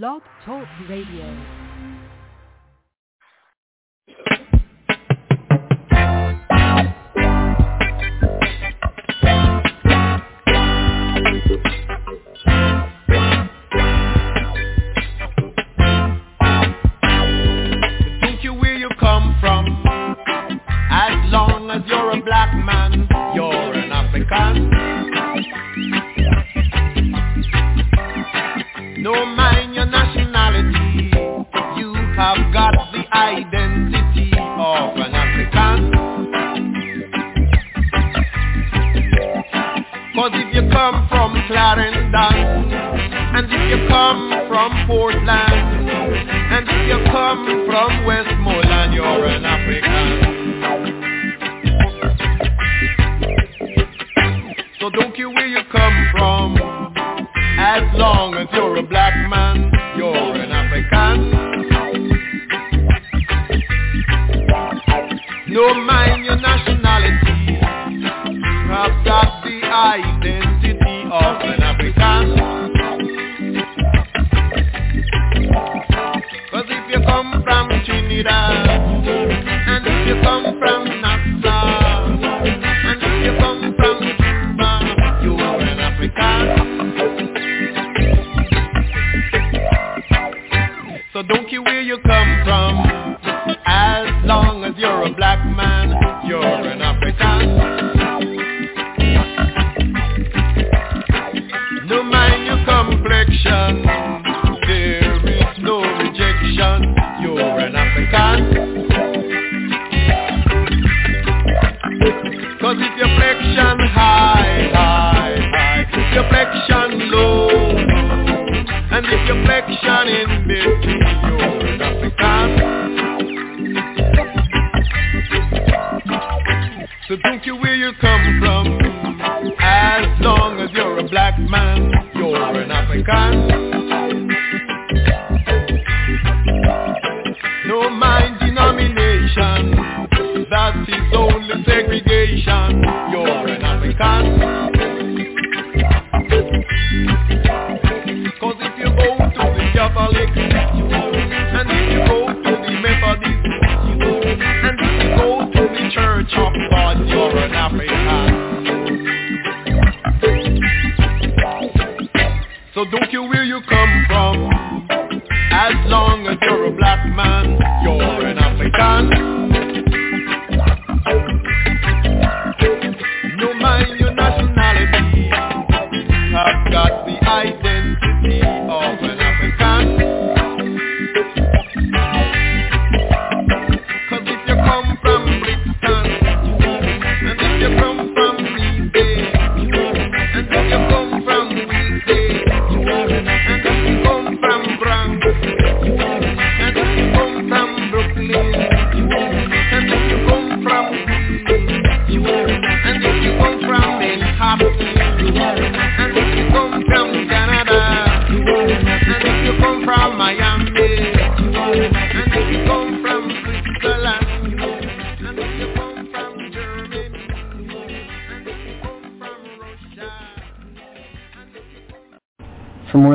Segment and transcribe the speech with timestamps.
[0.00, 1.61] Blog Talk Radio.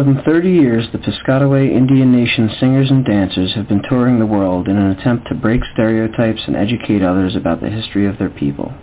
[0.07, 4.69] Than 30 years, the Piscataway Indian Nation singers and dancers have been touring the world
[4.69, 8.73] in an attempt to break stereotypes and educate others about the history of their people.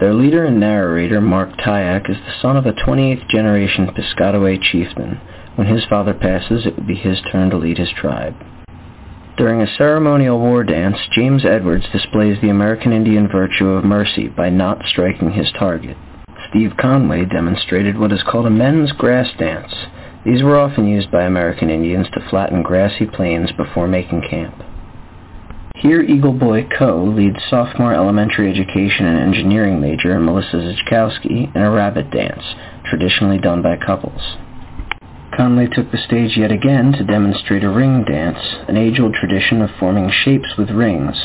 [0.00, 5.20] Their leader and narrator, Mark Tayac, is the son of a 28th generation Piscataway chieftain.
[5.56, 8.34] When his father passes, it will be his turn to lead his tribe.
[9.36, 14.48] During a ceremonial war dance, James Edwards displays the American Indian virtue of mercy by
[14.48, 15.98] not striking his target.
[16.54, 19.74] Steve Conway demonstrated what is called a men's grass dance.
[20.24, 24.54] These were often used by American Indians to flatten grassy plains before making camp.
[25.74, 27.02] Here Eagle Boy Co.
[27.02, 32.44] leads sophomore elementary education and engineering major Melissa Zichkowski in a rabbit dance,
[32.84, 34.36] traditionally done by couples.
[35.36, 39.70] Conway took the stage yet again to demonstrate a ring dance, an age-old tradition of
[39.80, 41.16] forming shapes with rings,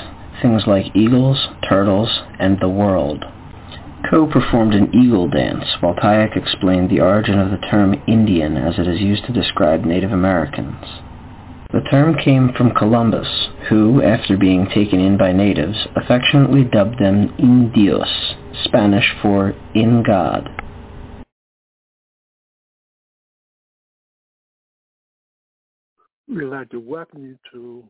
[0.42, 3.24] things like eagles, turtles, and the world.
[4.10, 8.80] Coe performed an eagle dance, while Tayac explained the origin of the term Indian as
[8.80, 10.84] it is used to describe Native Americans.
[11.72, 13.28] The term came from Columbus,
[13.70, 18.34] who, after being taken in by natives, affectionately dubbed them Indios,
[18.64, 20.50] Spanish for in God.
[26.28, 27.84] We'd like to welcome you to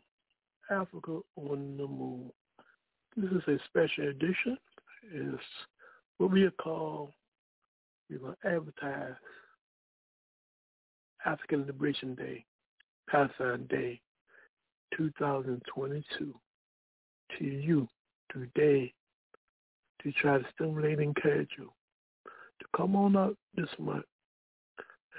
[0.70, 2.32] Africa on the Move.
[3.16, 4.58] This is a special edition.
[5.14, 5.42] It's
[6.20, 7.14] what we call,
[8.10, 9.14] we're going to advertise
[11.26, 12.46] African Liberation Day,
[13.10, 14.02] Palestine Day
[14.98, 16.36] 2022
[17.38, 17.88] to you
[18.34, 18.94] today
[20.04, 21.72] to try to stimulate and encourage you
[22.60, 24.06] to come on up this month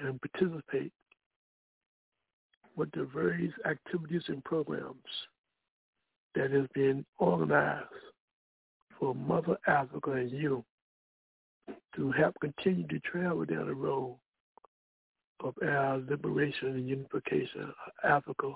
[0.05, 0.93] and participate
[2.77, 4.95] with the various activities and programs
[6.35, 7.87] that has been organized
[8.99, 10.63] for Mother Africa and you
[11.97, 14.17] to help continue to travel down the road
[15.43, 18.53] of our liberation and unification of Africa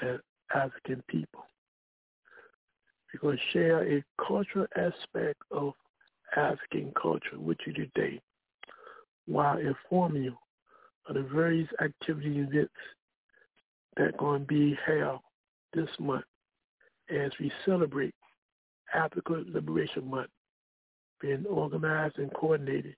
[0.00, 0.18] and
[0.54, 1.44] African people.
[3.12, 5.74] We're going to share a cultural aspect of
[6.36, 8.20] African culture with you today
[9.26, 10.36] while informing you
[11.08, 12.72] of the various activity events
[13.96, 15.20] that are going to be held
[15.72, 16.24] this month
[17.10, 18.14] as we celebrate
[18.94, 20.30] Africa Liberation Month
[21.20, 22.96] being organized and coordinated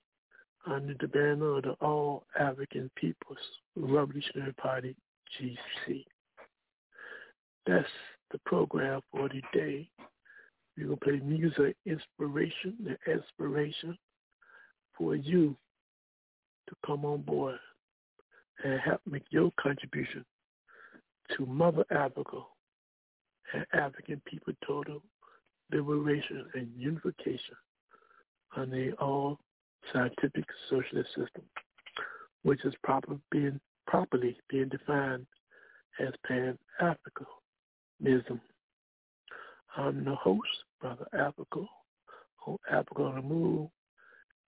[0.66, 3.38] under the banner of the All African People's
[3.76, 4.96] Revolutionary Party,
[5.40, 6.04] GC.
[7.66, 7.86] That's
[8.32, 9.88] the program for today.
[10.76, 13.96] We're going to play music inspiration and inspiration
[14.96, 15.56] for you
[16.68, 17.56] to come on board
[18.64, 20.24] and help make your contribution
[21.36, 22.38] to Mother Africa
[23.54, 25.02] and African people total
[25.72, 27.56] liberation and unification
[28.56, 29.38] under all
[29.92, 31.42] scientific socialist system,
[32.42, 35.26] which is proper being properly being defined
[35.98, 38.40] as Pan-Africanism.
[39.76, 40.48] I'm the host,
[40.80, 41.64] Brother Africa,
[42.46, 43.68] on Africa on the Move,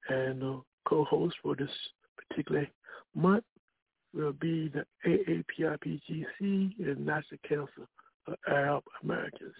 [0.08, 1.70] and the co-host for this
[2.16, 2.66] particular
[3.14, 3.44] month
[4.14, 7.86] will be the AAPRPGC and National Council
[8.26, 9.54] of Arab Americans.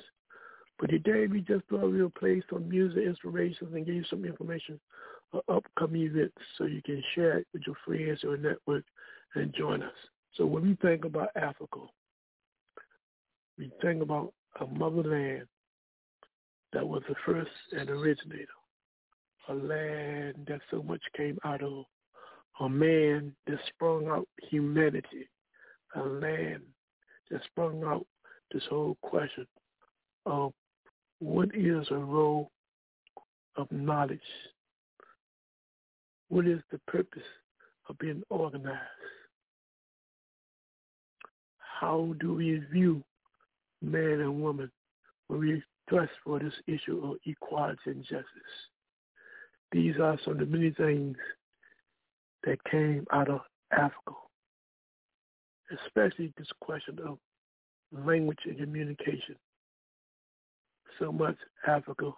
[0.81, 4.81] But today we just thought we'll play some music inspirations and give you some information
[5.35, 8.85] of upcoming events so you can share it with your friends or network
[9.35, 9.93] and join us.
[10.37, 11.81] So when we think about Africa,
[13.59, 15.47] we think about a motherland
[16.73, 18.47] that was the first and originator,
[19.51, 21.85] a land that so much came out of.
[22.61, 25.29] A man that sprung out humanity,
[25.95, 26.63] a land
[27.31, 28.07] that sprung out
[28.53, 29.47] this whole question
[30.27, 30.53] of
[31.21, 32.51] what is a role
[33.57, 34.21] of knowledge?
[36.29, 37.23] What is the purpose
[37.89, 38.79] of being organized?
[41.59, 43.03] How do we view
[43.83, 44.71] man and woman
[45.29, 48.27] when we thrust for this issue of equality and justice?
[49.73, 51.17] These are some of the many things
[52.45, 53.41] that came out of
[53.73, 54.13] Africa,
[55.85, 57.19] especially this question of
[57.93, 59.37] language and communication.
[61.01, 61.37] So much
[61.67, 62.13] Africa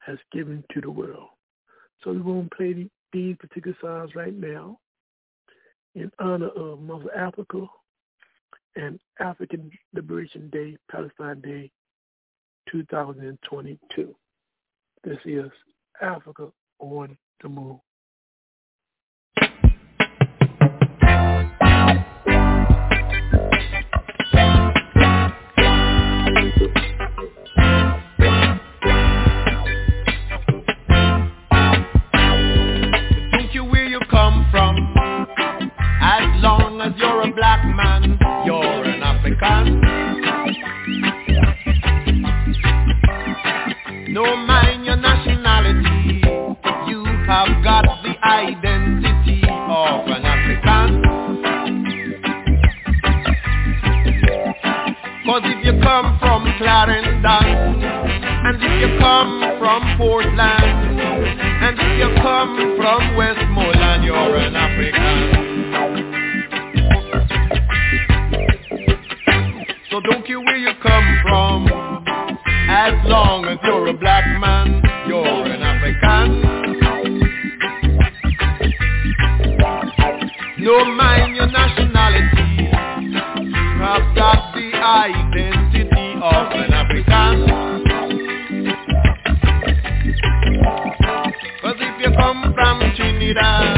[0.00, 1.28] has given to the world.
[2.02, 4.78] So we're going to play these particular songs right now
[5.94, 7.66] in honor of Mother Africa
[8.76, 11.70] and African Liberation Day, Palestine Day
[12.70, 14.14] 2022.
[15.04, 15.50] This is
[16.00, 17.78] Africa on the Move.
[55.88, 64.04] come from Clarendon, and if you come from Portland, and if you come from Westmoreland,
[64.04, 65.18] you're an African.
[69.90, 71.68] So don't care where you come from,
[72.68, 76.42] as long as you're a black man, you're an African.
[80.58, 82.68] No mind your nationality,
[83.80, 85.27] have got the eye
[91.62, 93.77] Cause if you come from Trinidad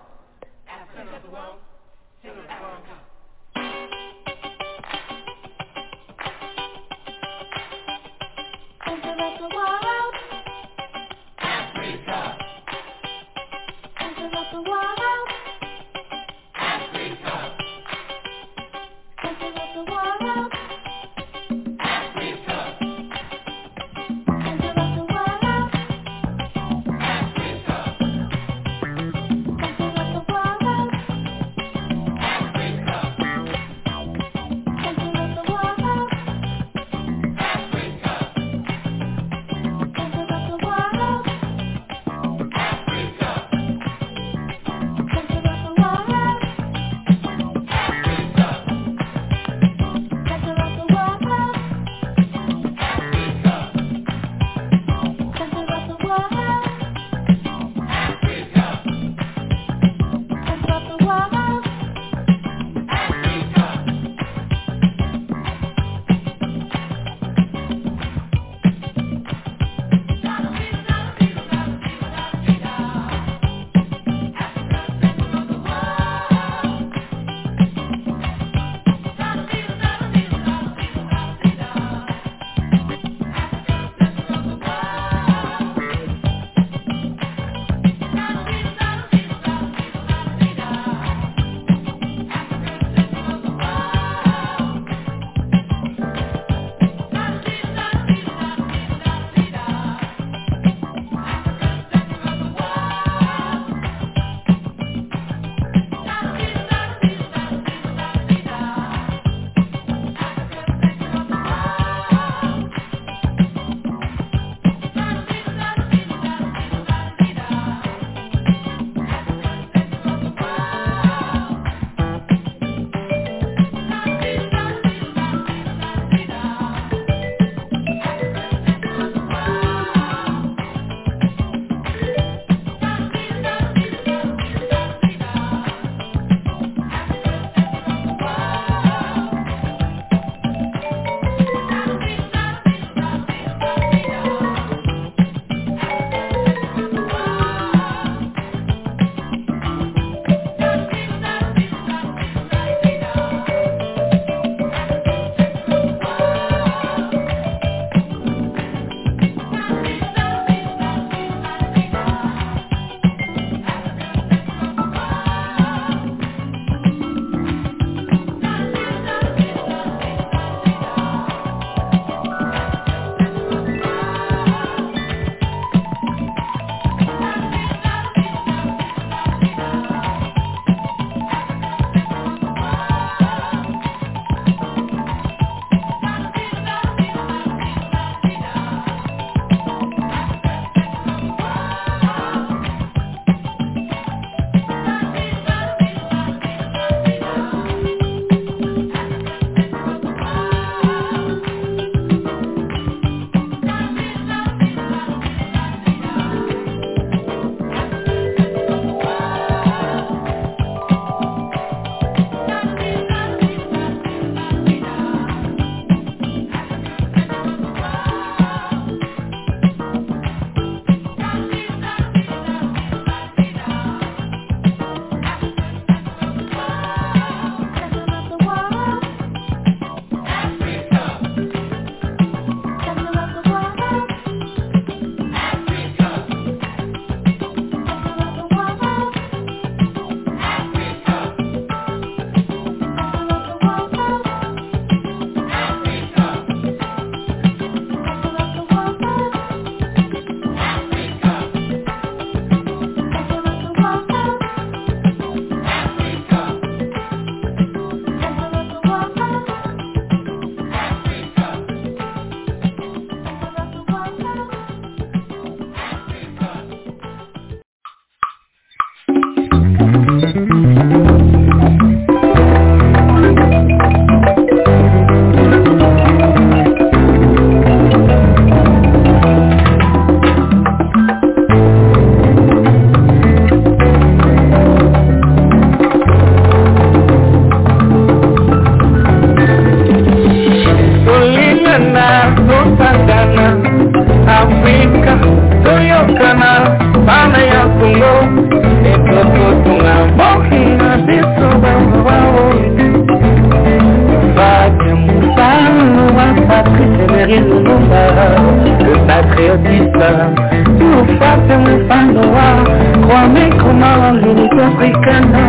[313.81, 315.43] mama mlingo africana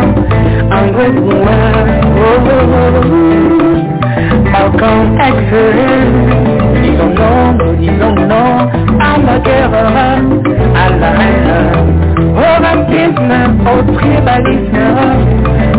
[0.77, 1.57] angwekuma
[4.53, 5.39] Malcolm X
[6.83, 8.69] Disons non, nous disons non.
[9.01, 11.51] À la guerre, à la haine,
[12.37, 13.33] au racisme,
[13.71, 14.79] au tribalisme.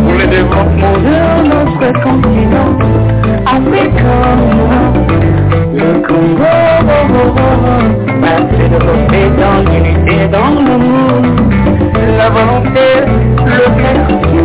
[0.04, 1.18] Pour le développement de
[1.50, 2.74] notre continent.
[3.46, 4.38] Africain.
[4.40, 5.14] Oh, oh, oh.
[5.76, 6.56] Le Congo
[8.22, 11.83] va se développer dans l'unité, dans l'amour
[12.18, 12.88] la volonté,
[13.46, 14.44] le vertige.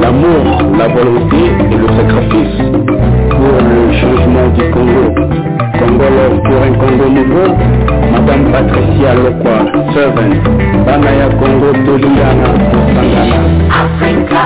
[0.00, 0.44] L'amour,
[0.78, 2.58] la volonté et le sacrifice
[3.30, 5.04] pour le changement du Congo.
[5.78, 7.48] Congolais pour un Congo nouveau,
[8.12, 9.56] Madame Patricia Lokwa,
[9.94, 10.34] servant,
[10.84, 12.50] Banaya Congo Toliana,
[12.94, 13.38] Sangana.
[13.70, 14.44] Africa,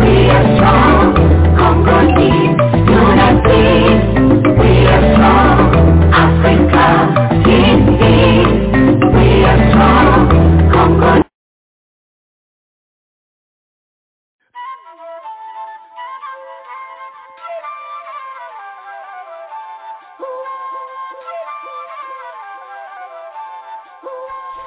[0.00, 1.14] we are strong,
[1.56, 2.49] Congo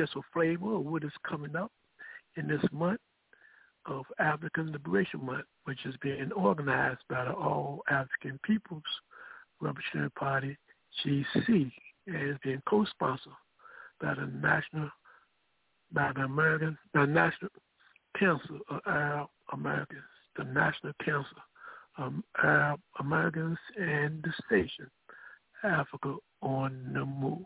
[0.00, 1.70] Just a flavor of what is coming up
[2.36, 3.00] in this month
[3.84, 8.82] of African Liberation Month, which is being organized by the All African Peoples
[9.60, 10.56] Revolutionary Party,
[11.04, 11.70] GC,
[12.06, 13.32] and is being co-sponsored
[14.00, 14.88] by the National,
[15.92, 17.50] by the American, the National
[18.18, 20.00] Council of Arab Americans,
[20.38, 21.36] the National Council
[21.98, 24.90] of Arab Americans, and the station
[25.62, 27.44] Africa on the Move.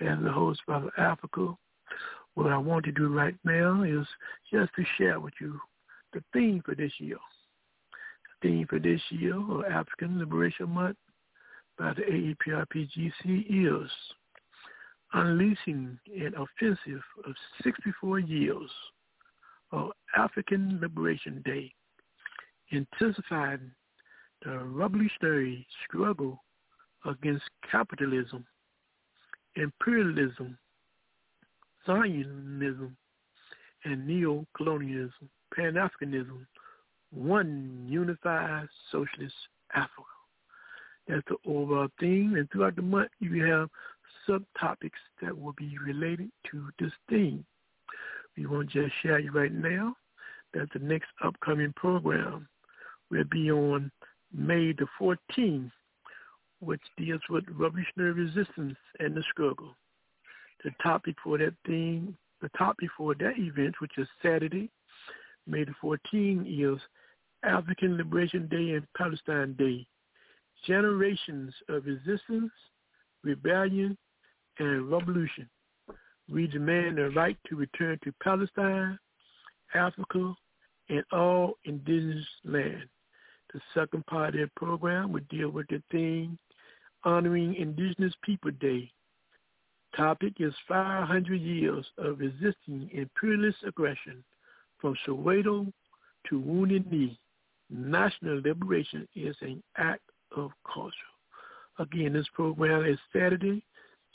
[0.00, 1.54] As the host, Brother Africa,
[2.34, 4.06] what I want to do right now is
[4.52, 5.58] just to share with you
[6.12, 7.16] the theme for this year.
[8.42, 10.98] The theme for this year of African Liberation Month
[11.78, 13.90] by the AAPRPGC is
[15.14, 18.70] unleashing an offensive of 64 years
[19.72, 21.72] of African Liberation Day,
[22.70, 23.70] intensifying
[24.44, 26.42] the revolutionary struggle
[27.04, 28.44] against capitalism,
[29.56, 30.56] imperialism,
[31.86, 32.96] Zionism,
[33.84, 36.46] and neo-colonialism, Pan-Africanism,
[37.10, 39.34] one unified socialist
[39.74, 40.02] Africa.
[41.08, 43.68] That's the overall theme, and throughout the month you have
[44.28, 44.90] subtopics
[45.22, 47.44] that will be related to this theme.
[48.36, 49.96] We want to just share you right now
[50.52, 52.48] that the next upcoming program
[53.10, 53.90] will be on
[54.34, 55.70] May the 14th,
[56.60, 59.74] which deals with revolutionary resistance and the struggle.
[60.64, 64.70] The topic for that theme, the topic for that event, which is Saturday,
[65.46, 66.80] May the 14th, is
[67.44, 69.86] African Liberation Day and Palestine Day,
[70.66, 72.50] generations of resistance,
[73.22, 73.96] rebellion,
[74.58, 75.48] and revolution.
[76.28, 78.98] We demand the right to return to Palestine,
[79.74, 80.34] Africa,
[80.88, 82.84] and all indigenous land.
[83.52, 86.38] The second part of the program will deal with the theme
[87.04, 88.90] honoring Indigenous People Day.
[89.96, 94.22] Topic is 500 years of resisting imperialist aggression
[94.80, 95.72] from Soweto
[96.28, 97.18] to Wounded Knee.
[97.70, 100.02] National liberation is an act
[100.36, 100.94] of culture.
[101.78, 103.62] Again, this program is Saturday,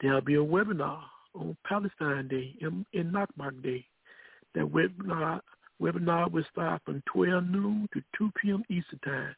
[0.00, 1.00] there'll be a webinar
[1.34, 3.84] on Palestine Day in, in Nakba Day.
[4.54, 5.40] That webinar
[5.80, 8.62] webinar will start from 12 noon to 2 p.m.
[8.68, 9.34] Eastern Time.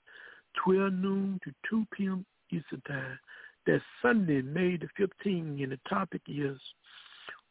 [0.65, 2.25] 12 noon to 2 p.m.
[2.51, 3.19] Eastern Time.
[3.67, 6.59] That's Sunday, May the 15th, and the topic is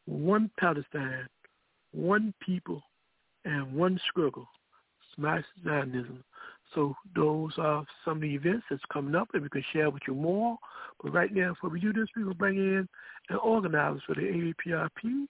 [0.06, 1.26] One Palestine,
[1.92, 2.82] One People,
[3.44, 4.46] and One Struggle,
[5.14, 6.22] Smash Zionism.
[6.74, 10.02] So those are some of the events that's coming up, and we can share with
[10.08, 10.58] you more.
[11.02, 12.88] But right now, before we do this, we will bring in
[13.30, 15.26] an organizer for the AAPRP,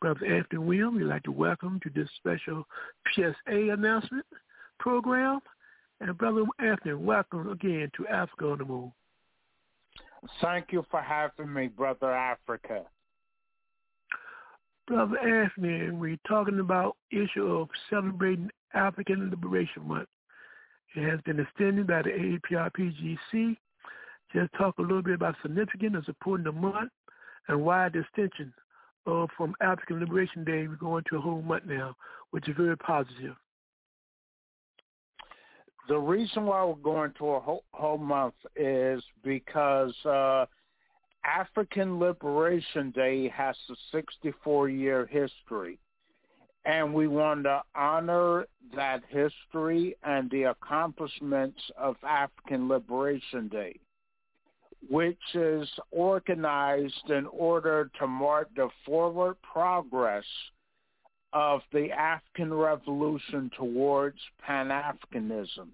[0.00, 0.96] Brother Anthony Williams.
[0.96, 2.64] We'd like to welcome to this special
[3.14, 4.26] PSA announcement
[4.78, 5.40] program.
[6.00, 8.90] And Brother Anthony, welcome again to Africa on the Move.
[10.40, 12.82] Thank you for having me, Brother Africa.
[14.86, 20.08] Brother Anthony, we're talking about issue of celebrating African Liberation Month.
[20.94, 23.56] It has been extended by the AAPRPGC.
[24.34, 26.90] Just talk a little bit about significance of supporting the month
[27.48, 28.52] and why the extension
[29.04, 31.94] from African Liberation Day we're going to a whole month now,
[32.30, 33.34] which is very positive.
[35.88, 40.46] The reason why we're going to a whole, whole month is because uh,
[41.24, 45.78] African Liberation Day has a 64-year history
[46.64, 53.74] and we want to honor that history and the accomplishments of African Liberation Day,
[54.88, 60.24] which is organized in order to mark the forward progress
[61.32, 65.68] of the African Revolution towards Pan-Africanism.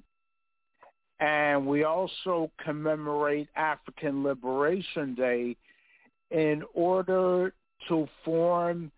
[1.19, 5.57] And we also commemorate African Liberation Day
[6.31, 7.55] in order
[7.89, 8.93] to form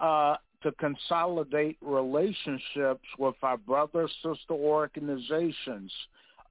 [0.00, 5.92] uh, to consolidate relationships with our brother sister organizations,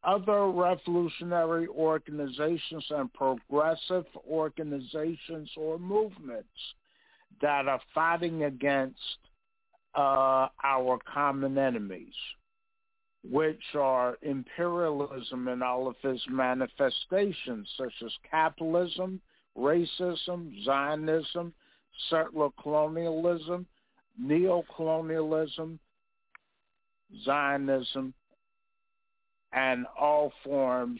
[0.03, 6.47] other revolutionary organizations and progressive organizations or movements
[7.41, 8.99] that are fighting against
[9.95, 12.13] uh, our common enemies,
[13.27, 19.19] which are imperialism in all of its manifestations, such as capitalism,
[19.57, 21.51] racism, Zionism,
[22.11, 23.65] settler colonialism,
[24.21, 25.77] neocolonialism,
[27.23, 28.13] Zionism,
[29.51, 30.99] and all forms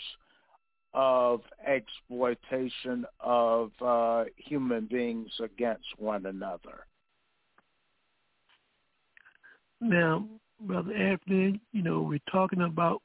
[0.93, 6.85] of exploitation of uh, human beings against one another.
[9.81, 10.25] Now,
[10.61, 13.01] Brother Anthony, you know, we're talking about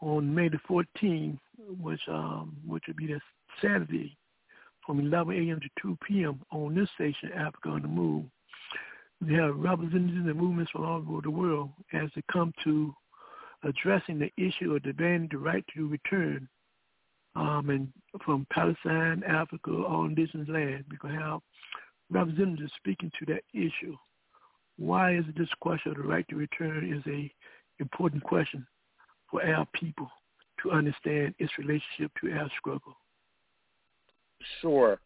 [0.00, 1.38] on May the 14th,
[1.80, 3.20] which um, which would be this
[3.62, 4.16] Saturday,
[4.84, 5.60] from 11 a.m.
[5.60, 6.40] to 2 p.m.
[6.50, 8.24] on this station, Africa on the Move.
[9.24, 12.94] We have representatives and movements from all over the world as they come to
[13.64, 16.48] addressing the issue of demanding the right to return
[17.34, 17.92] um, and
[18.24, 20.84] from Palestine, Africa, all indigenous land.
[21.02, 21.40] We have
[22.10, 23.96] representatives speaking to that issue.
[24.78, 27.30] Why is this question of the right to return is a
[27.78, 28.66] important question
[29.30, 30.10] for our people
[30.62, 32.96] to understand its relationship to our struggle?
[34.60, 34.98] Sure.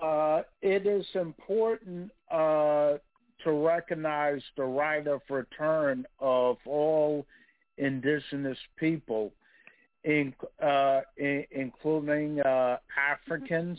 [0.00, 2.94] Uh, it is important uh,
[3.44, 7.26] to recognize the right of return of all
[7.78, 9.32] indigenous people,
[10.04, 10.32] in,
[10.62, 13.78] uh, in, including uh, Africans,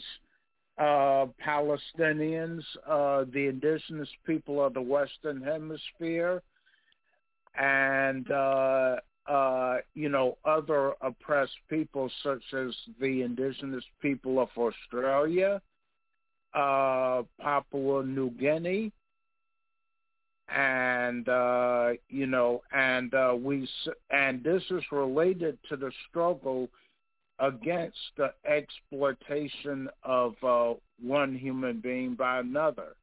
[0.77, 6.43] uh, Palestinians, uh, the indigenous people of the Western Hemisphere,
[7.59, 8.97] and uh,
[9.27, 15.59] uh, you know other oppressed people such as the indigenous people of Australia,
[16.53, 18.91] Papua New Guinea,
[20.49, 23.67] and uh, you know, and uh, we
[24.09, 26.69] and this is related to the struggle
[27.39, 32.95] against the exploitation of uh, one human being by another,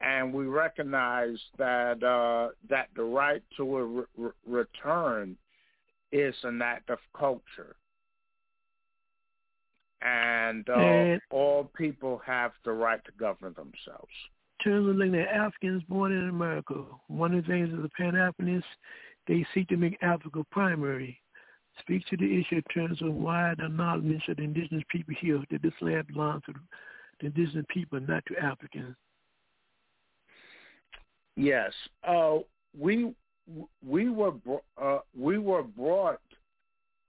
[0.00, 5.36] and we recognize that uh, that the right to a re- return
[6.12, 7.76] is an act of culture.
[10.00, 14.12] And, uh, and all people have the right to govern themselves
[14.58, 18.62] terms of looking at Africans born in America, one of the things of the Pan-Africanists,
[19.26, 21.20] they seek to make Africa primary.
[21.80, 25.42] Speak to the issue in terms of why the acknowledgement of the indigenous people here,
[25.50, 26.54] that this land belongs to
[27.20, 28.96] the indigenous people, not to Africans.
[31.36, 31.72] Yes.
[32.02, 32.38] Uh,
[32.76, 33.14] we
[33.86, 34.32] we were
[34.80, 36.20] uh, we were brought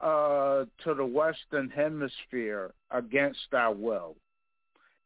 [0.02, 4.16] uh, to the Western Hemisphere against our will.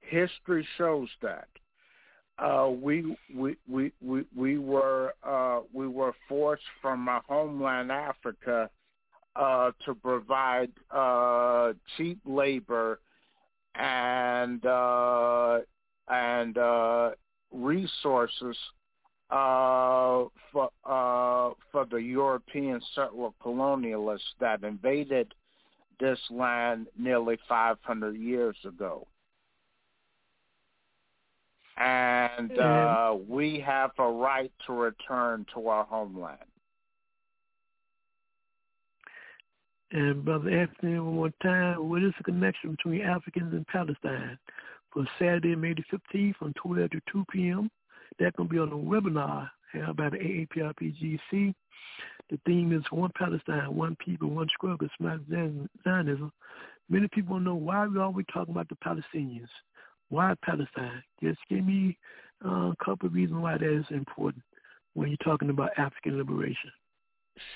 [0.01, 1.47] History shows that.
[2.39, 8.69] Uh, we, we we we we were uh, we were forced from our homeland Africa
[9.35, 12.99] uh, to provide uh, cheap labor
[13.75, 15.59] and uh,
[16.09, 17.11] and uh,
[17.51, 18.57] resources
[19.29, 25.33] uh, for uh, for the European settler colonialists that invaded
[25.99, 29.07] this land nearly 500 years ago.
[31.77, 36.37] And uh, we have a right to return to our homeland.
[39.91, 44.37] And Brother Anthony, one more time, what is the connection between Africans and Palestine?
[44.91, 47.69] For Saturday, May the 15th from 12 to 2 p.m.
[48.19, 51.53] That's going to be on a webinar held by the AAPRPGC.
[52.29, 56.31] The theme is One Palestine, One People, One Struggle, Smart Zionism.
[56.89, 59.49] Many people know why we're always talking about the Palestinians.
[60.09, 61.03] Why Palestine?
[61.21, 61.97] Just give me
[62.45, 64.43] uh, a couple of reasons why that is important
[64.93, 66.71] when you're talking about African liberation.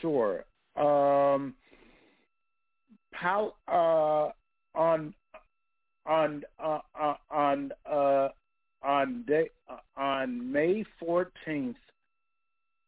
[0.01, 0.43] Sure.
[0.75, 1.53] Um,
[3.67, 4.29] uh,
[4.75, 5.13] on
[6.05, 8.29] on uh, uh, on uh,
[8.83, 11.77] on day uh, on May fourteenth,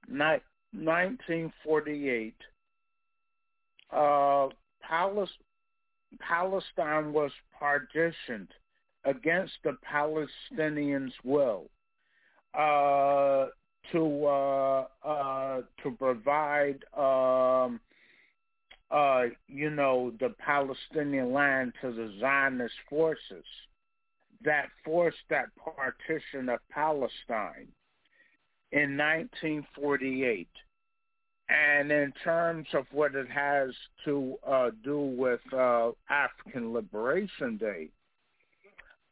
[0.07, 2.38] nineteen forty eight,
[3.91, 4.47] uh,
[6.20, 8.47] Palestine was partitioned
[9.10, 11.66] against the Palestinians' will
[12.53, 13.47] uh,
[13.91, 17.80] to uh, uh, to provide um,
[18.91, 23.45] uh, you know, the Palestinian land to the Zionist forces
[24.43, 27.68] that forced that partition of Palestine
[28.72, 30.47] in 1948.
[31.49, 33.72] And in terms of what it has
[34.05, 37.89] to uh, do with uh, African Liberation Day,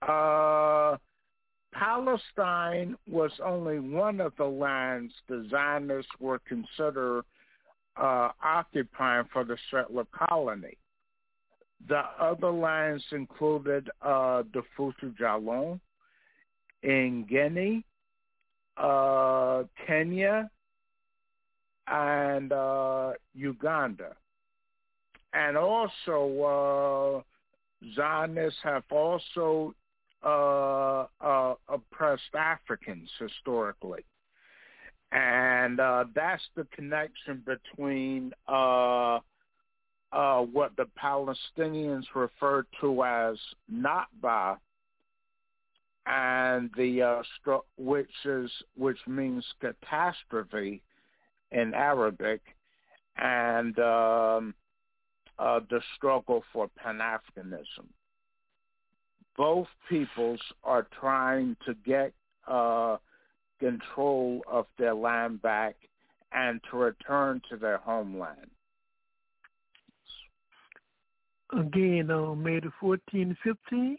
[0.02, 0.98] uh,
[1.74, 7.24] Palestine was only one of the lands the Zionists were considered
[7.96, 10.78] uh, occupying for the settler colony.
[11.88, 15.80] The other lands included uh, the Futa Jallon
[16.84, 17.84] in Guinea,
[18.78, 20.50] uh, Kenya,
[21.88, 24.16] and uh, Uganda.
[25.34, 29.76] And also, uh, Zionists have also
[30.24, 34.04] uh, uh, oppressed Africans historically
[35.12, 39.20] and uh, that's the connection between uh,
[40.12, 43.38] uh, what the Palestinians refer to as
[43.72, 44.58] Nakba
[46.06, 50.82] and the uh, which is which means catastrophe
[51.52, 52.42] in Arabic,
[53.18, 54.54] and um,
[55.40, 57.86] uh, the struggle for Pan Africanism.
[59.38, 62.14] Both peoples are trying to get
[62.48, 62.98] uh,
[63.60, 65.76] control of their land back
[66.32, 68.50] and to return to their homeland.
[71.54, 73.98] Again, on May the 14th and 15th,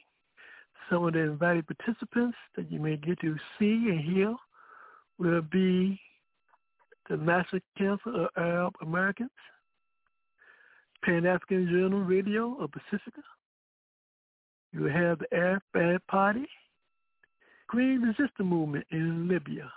[0.91, 4.35] some of the invited participants that you may get to see and hear
[5.19, 5.99] will be
[7.09, 9.31] the National Council of Arab Americans,
[11.05, 13.23] Pan-African Journal Radio of Pacifica.
[14.73, 16.47] You have the Arab Party,
[17.69, 19.71] Green resistance movement in Libya.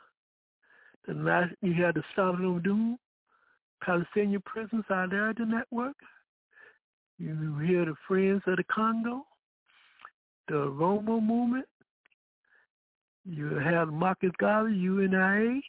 [1.07, 2.97] The you had the Samidoun,
[3.83, 5.95] Palestinian Prison Solidarity Network.
[7.17, 9.23] You hear the Friends of the Congo,
[10.47, 11.65] the Roma Movement.
[13.25, 15.61] You have Marcus Garvey, UNIA,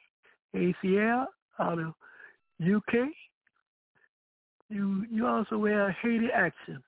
[0.55, 1.27] ACL
[1.59, 1.95] out of
[2.61, 3.09] UK.
[4.69, 6.83] You you also have Haiti Action.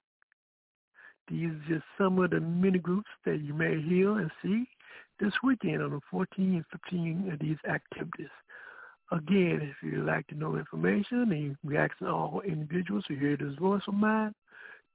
[1.29, 4.66] These are just some of the many groups that you may hear and see
[5.20, 8.29] this weekend on the 14 and 15 of these activities.
[9.12, 13.55] Again, if you'd like to know information, and we ask all individuals who hear this
[13.59, 14.35] voice of mine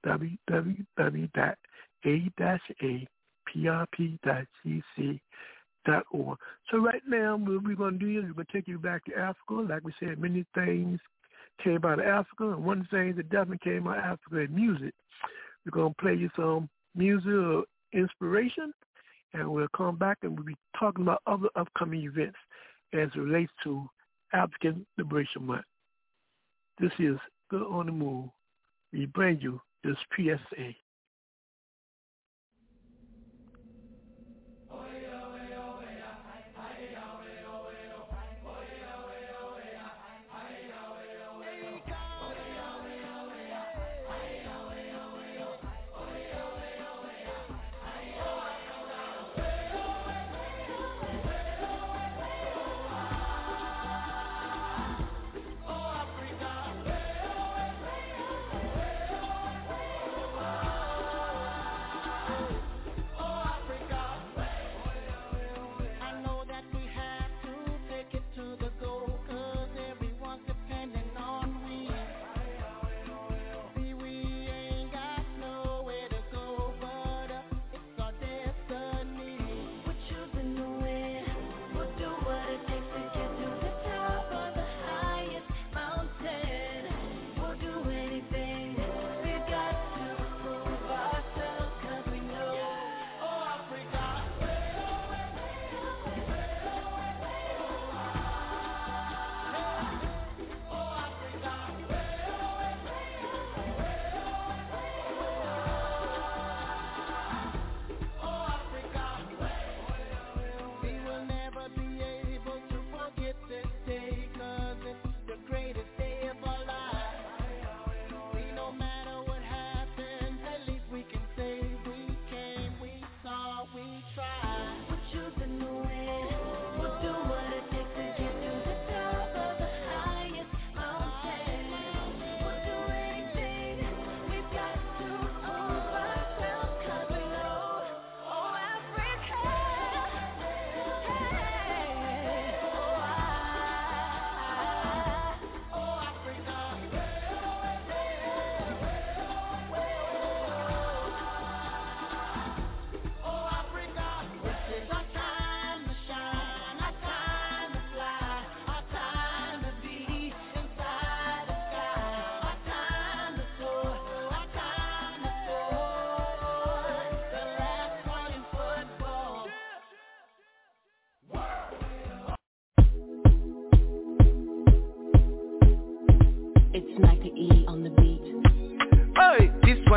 [0.07, 1.21] www.a-aprp.gc.org
[6.11, 6.39] org.
[6.71, 9.05] So right now, what we're going to do is we're going to take you back
[9.07, 9.55] to Africa.
[9.69, 11.01] Like we said, many things
[11.63, 14.95] came out of Africa, and one thing that definitely came out of Africa is music.
[15.65, 18.73] We're going to play you some music of inspiration,
[19.35, 22.39] and we'll come back and we'll be talking about other upcoming events
[22.93, 23.89] as it relates to
[24.33, 25.65] African Liberation Month.
[26.81, 27.17] This is
[27.51, 28.29] Good on the Move.
[28.93, 30.75] We bring you this PSA.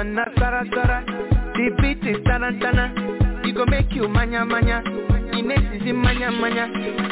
[0.02, 1.06] Oi, this one na Sara Sara.
[1.54, 3.46] The beat is tarantana.
[3.46, 4.82] It go make you manya manya.
[5.32, 6.68] Ines is manya manya.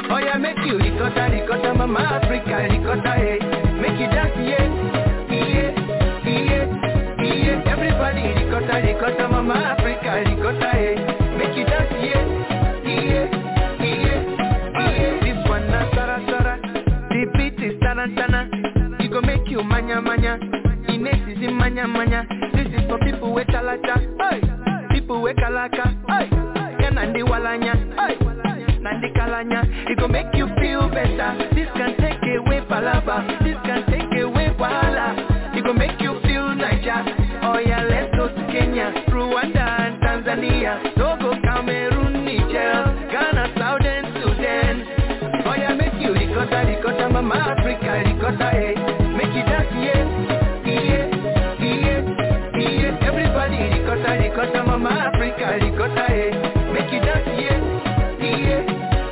[0.10, 3.40] Oh yeah, make you ricotta ricotta, mama Africa ricotta hey.
[3.40, 3.82] Eh.
[3.82, 4.66] Make you dance yeah,
[5.30, 5.70] yeah,
[6.26, 6.66] yeah,
[7.22, 7.70] yeah.
[7.70, 10.96] Everybody ricotta ricotta, mama Africa ricotta hey.
[10.96, 11.38] Eh.
[11.38, 12.26] Make you dance yeah,
[12.86, 13.28] yeah,
[13.86, 14.24] yeah,
[14.80, 15.20] yeah.
[15.22, 16.60] This one na Sara Sara.
[17.10, 18.50] The beat is tarantana.
[19.00, 20.40] It go make you manya manya.
[20.88, 22.49] Ines is manya manya.
[22.90, 23.96] For people with chalacha.
[24.20, 24.42] Hey.
[24.90, 25.94] People with kalaka.
[26.10, 26.28] Hey.
[26.82, 27.76] Yeah, nandi walanya.
[27.96, 28.18] Hey.
[28.82, 29.62] Nandi kalanya.
[29.90, 31.50] It go make you feel better.
[31.54, 33.49] This can take away palava.
[55.58, 56.08] Ricotta.
[56.74, 57.60] Make you dance, yeah,
[58.22, 58.62] yeah,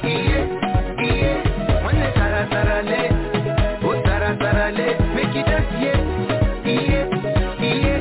[0.04, 0.44] yeah,
[1.04, 1.84] yeah.
[1.84, 3.02] One sara, sara, le,
[3.84, 4.88] oh sara, sara, le.
[5.16, 6.00] Make you dance, yeah,
[6.66, 7.06] yeah,
[7.60, 8.00] yeah,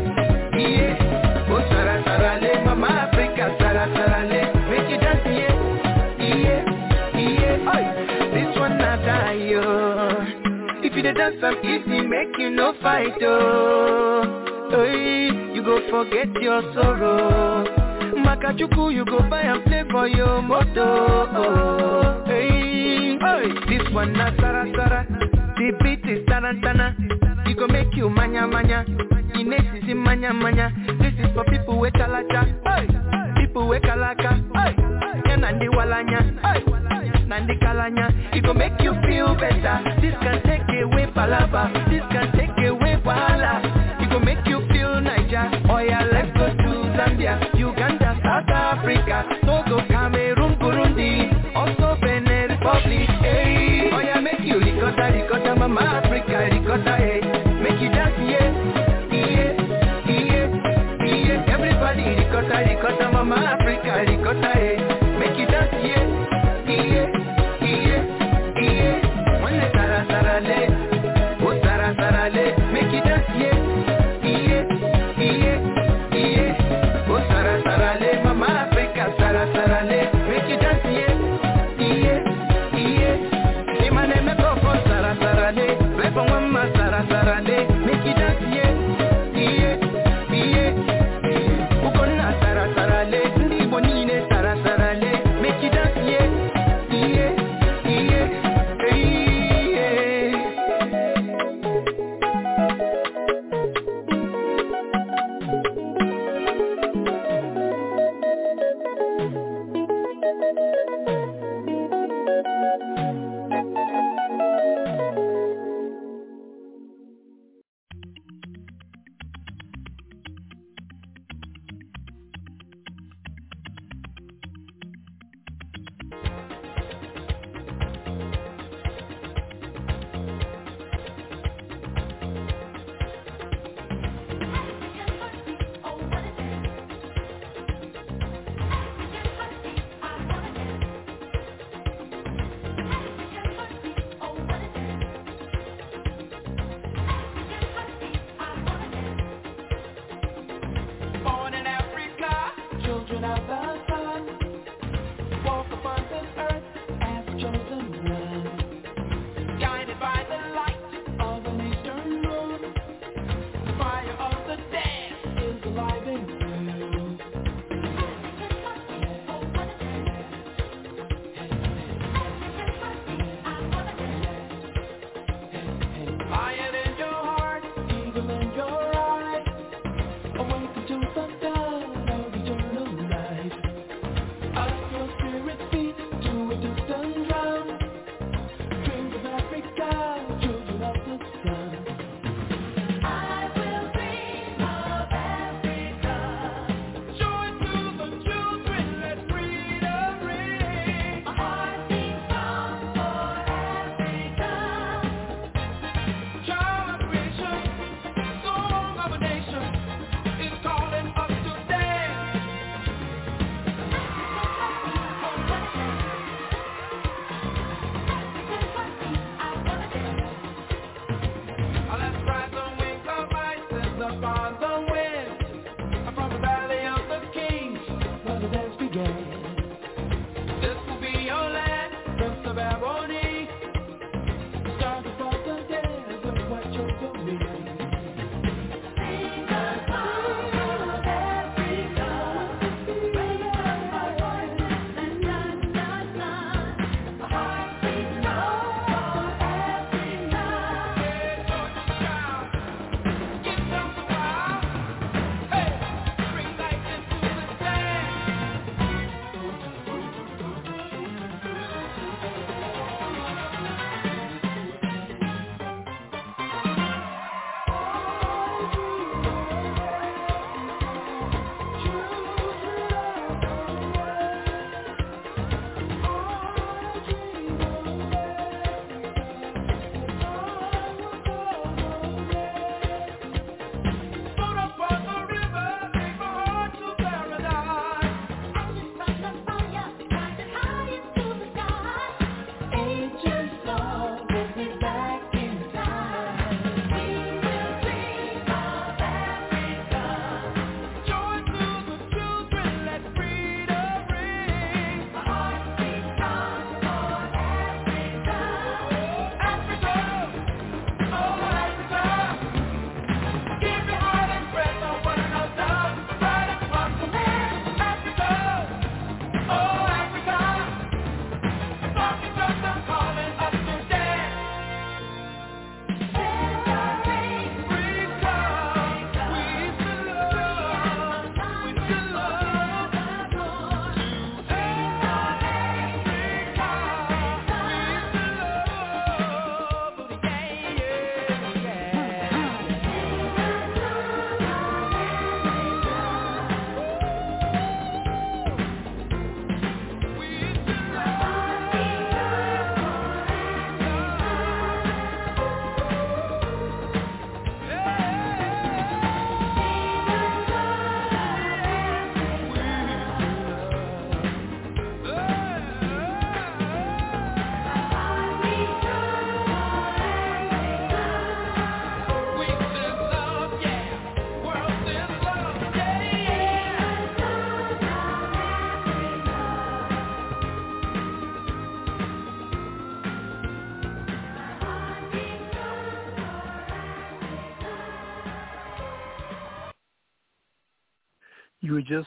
[0.59, 1.49] yeah.
[1.51, 4.41] Oh sara, sara, le, mama Africa, sara, sara, le.
[4.70, 5.55] Make you dance, yeah,
[6.20, 6.62] yeah,
[7.18, 7.72] yeah.
[7.72, 7.84] Oi,
[8.34, 9.62] this one not die, yo.
[9.62, 10.82] Oh.
[10.84, 14.43] If you dey dance am easy, make you no fight, oh.
[14.70, 17.65] Hey, you go forget your sorrow.
[18.59, 20.80] You go buy and play for your moto.
[20.80, 25.07] Oh, hey, hey, this one na Sara Sara.
[25.57, 26.96] The beat is tarantana.
[27.46, 28.86] It go make you manya manya.
[29.34, 30.72] Ines is in manya manya.
[31.00, 32.57] This is for people with chalacha.
[32.64, 34.40] Hey, people with kalaka.
[34.54, 34.74] Hey,
[35.28, 36.40] yeah, nandi walanya.
[36.40, 36.64] Hey.
[37.26, 38.34] Nandi Kalanya.
[38.34, 39.82] It go make you feel better.
[40.00, 41.72] This can take away palava.
[41.90, 42.30] This can
[54.97, 57.20] ricotta, ricotta, mama Africa, ricotta, hey.
[57.20, 57.51] Eh.
[57.61, 58.51] Make you dance, yeah,
[59.11, 59.53] yeah,
[60.07, 60.49] yeah,
[61.05, 61.53] yeah.
[61.53, 64.74] Everybody ricotta, ricotta, mama Africa, ricotta, hey.
[64.74, 64.76] Eh.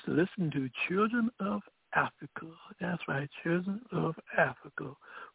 [0.09, 1.61] listen to Children of
[1.95, 2.47] Africa.
[2.81, 4.91] That's right, Children of Africa.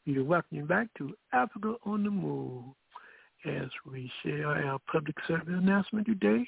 [0.07, 2.65] We are welcoming back to Africa on the Move
[3.47, 6.47] as we share our public service announcement today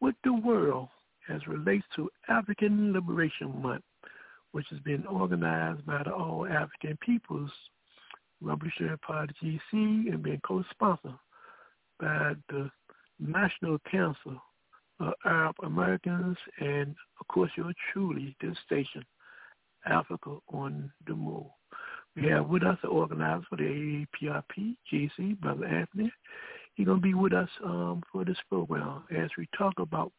[0.00, 0.88] with the world
[1.28, 3.84] as relates to African Liberation Month,
[4.52, 7.50] which has been organized by the All African Peoples
[8.40, 11.14] Revolutionary Party GC and being co-sponsored
[12.00, 12.68] by the
[13.20, 14.40] National Council
[15.00, 19.04] of Arab Americans and, of course, yours truly, this station,
[19.86, 21.46] Africa on the Move.
[22.16, 26.12] We have with us the organizer for the AAPRP, GC, Brother Anthony.
[26.74, 30.12] He's going to be with us um, for this program as we talk about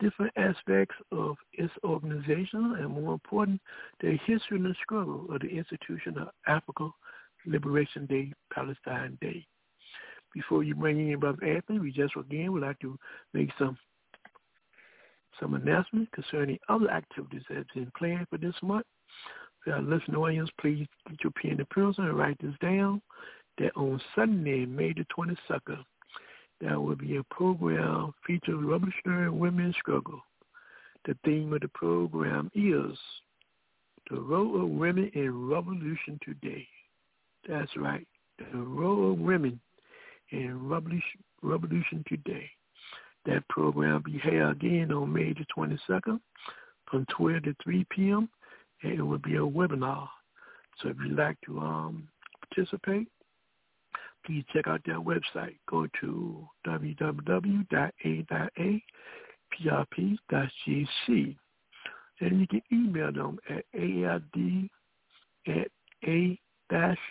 [0.00, 3.60] different aspects of its organization and, more important,
[4.00, 6.90] the history and the struggle of the institution of Africa
[7.46, 9.46] Liberation Day, Palestine Day.
[10.34, 12.98] Before you bring in Brother Anthony, we just again would like to
[13.34, 13.76] make some
[15.40, 18.86] some announcements concerning other activities that have been planned for this month.
[19.66, 23.02] Our listening audience, please get your pen and pencil and write this down.
[23.58, 25.84] That on Sunday, May the 22nd,
[26.60, 30.20] there will be a program featuring revolutionary women's struggle.
[31.06, 32.96] The theme of the program is
[34.10, 36.66] the role of women in revolution today.
[37.48, 38.06] That's right,
[38.38, 39.60] the role of women
[40.30, 42.50] in revolution, revolution today.
[43.26, 46.20] That program will be held again on May the 22nd
[46.90, 48.28] from 12 to 3 p.m.
[48.82, 50.08] and it will be a webinar.
[50.80, 52.08] So if you'd like to um,
[52.48, 53.08] participate,
[54.24, 55.56] please check out their website.
[55.68, 57.16] Go to www.a.a.prp.gc
[62.22, 65.70] and you can email them at aid at
[66.06, 67.04] a-a-prp.gc.org.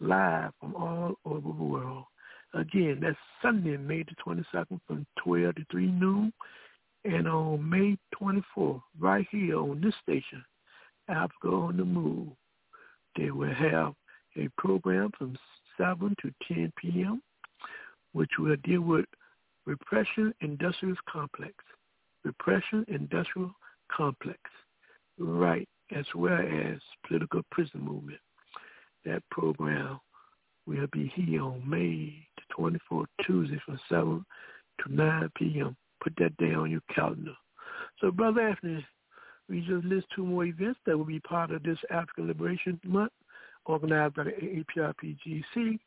[0.00, 2.04] live from all over the world.
[2.54, 6.32] Again, that's Sunday, May the 22nd from 12 to 3 noon.
[7.04, 10.44] And on May 24th, right here on this station,
[11.08, 12.28] Africa on the Move,
[13.16, 13.94] they will have
[14.36, 15.36] a program from
[15.76, 17.22] 7 to 10 p.m.,
[18.12, 19.06] which will deal with
[19.66, 21.54] repression industrial complex.
[22.24, 23.52] Repression industrial
[23.94, 24.38] complex.
[25.18, 28.20] Right, as well as political prison movement
[29.04, 30.00] that program
[30.66, 34.24] will be here on May the 24th, Tuesday from 7
[34.84, 35.76] to 9 p.m.
[36.02, 37.34] Put that day on your calendar.
[38.00, 38.86] So, Brother Anthony,
[39.48, 43.12] we just list two more events that will be part of this African Liberation Month
[43.64, 45.78] organized by the AAPRPGC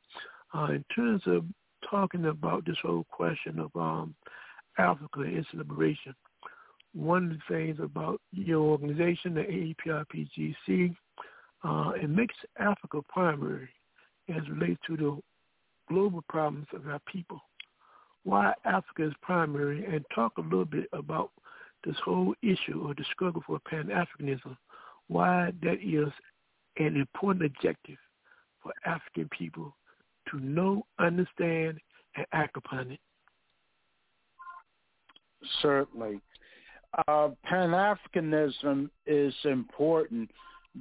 [0.54, 1.46] uh, in terms of
[1.92, 4.16] talking about this whole question of um,
[4.78, 6.16] Africa and its liberation.
[6.94, 10.96] One of the things about your organization, the AAPRPGC,
[11.64, 13.70] uh, it makes Africa primary
[14.30, 15.18] as relates to the
[15.94, 17.42] global problems of our people.
[18.24, 21.32] Why Africa is primary, and talk a little bit about
[21.84, 24.56] this whole issue of the struggle for Pan-Africanism,
[25.08, 26.12] why that is
[26.78, 27.98] an important objective
[28.62, 29.76] for African people
[30.32, 31.80] to know, understand,
[32.16, 33.00] and act upon it.
[35.62, 36.20] Certainly.
[37.08, 40.30] Uh, Pan-Africanism is important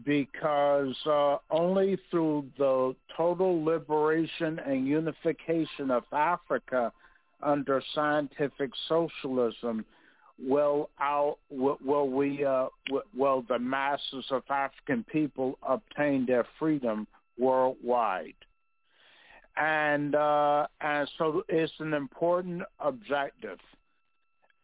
[0.04, 6.92] because uh, only through the total liberation and unification of Africa
[7.42, 9.84] under scientific socialism
[10.42, 12.66] will our will we uh,
[13.16, 17.06] will the masses of African people obtain their freedom
[17.38, 18.34] worldwide,
[19.56, 23.58] and uh, and so it's an important objective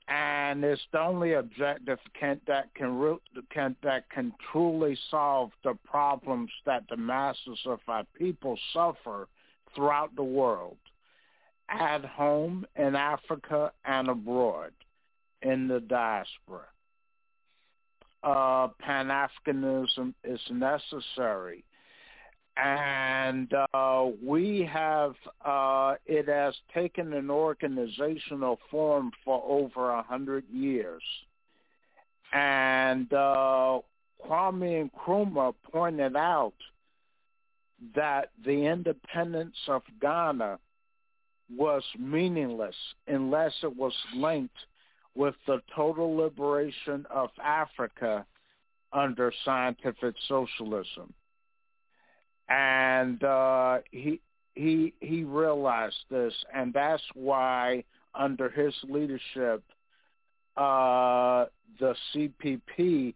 [0.09, 3.19] and it's the only objective can, that can,
[3.51, 9.27] can that can truly solve the problems that the masses of our people suffer
[9.75, 10.77] throughout the world,
[11.69, 14.71] at home in Africa and abroad,
[15.43, 16.67] in the diaspora.
[18.23, 21.65] Uh, Pan-Africanism is necessary
[22.57, 30.45] and uh, we have uh, it has taken an organizational form for over a hundred
[30.51, 31.03] years,
[32.33, 33.79] and uh,
[34.27, 36.55] Kwame Nkrumah pointed out
[37.95, 40.59] that the independence of Ghana
[41.55, 42.75] was meaningless
[43.07, 44.57] unless it was linked
[45.15, 48.25] with the total liberation of Africa
[48.93, 51.13] under scientific socialism
[52.49, 54.21] and uh, he
[54.55, 57.85] he he realized this, and that's why
[58.15, 59.63] under his leadership,
[60.57, 61.47] uh,
[61.79, 63.15] the CPP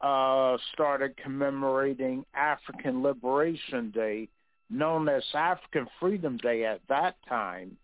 [0.00, 4.28] uh, started commemorating African Liberation Day,
[4.70, 7.76] known as African Freedom Day at that time,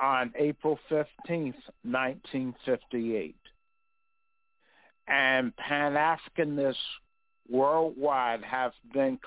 [0.00, 3.36] on April fifteenth, nineteen fifty-eight.
[5.06, 6.74] and Pan-Africanists
[7.48, 9.18] worldwide have been,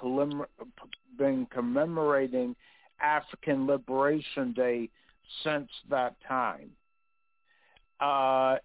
[1.17, 2.55] been commemorating
[3.01, 4.89] African Liberation Day
[5.43, 6.71] since that time.
[7.99, 8.57] Uh,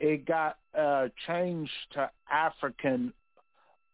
[0.00, 3.12] it got uh, changed to African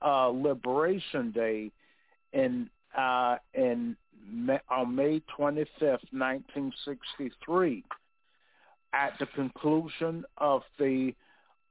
[0.02, 1.70] uh, Liberation Day
[2.32, 3.96] in uh, in
[4.68, 7.84] on May 25th, 1963,
[8.92, 11.14] at the conclusion of the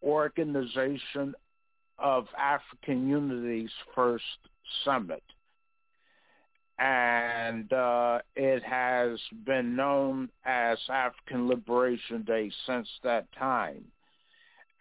[0.04, 1.36] Organization
[2.02, 4.24] of African Unity's first
[4.84, 5.24] summit.
[6.78, 13.84] And uh, it has been known as African Liberation Day since that time.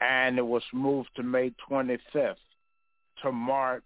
[0.01, 2.37] And it was moved to May 25th
[3.23, 3.83] to mark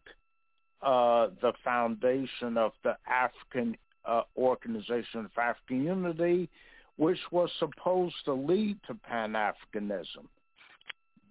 [0.83, 6.51] uh, the foundation of the African uh, Organization of African Unity,
[6.97, 10.27] which was supposed to lead to Pan-Africanism,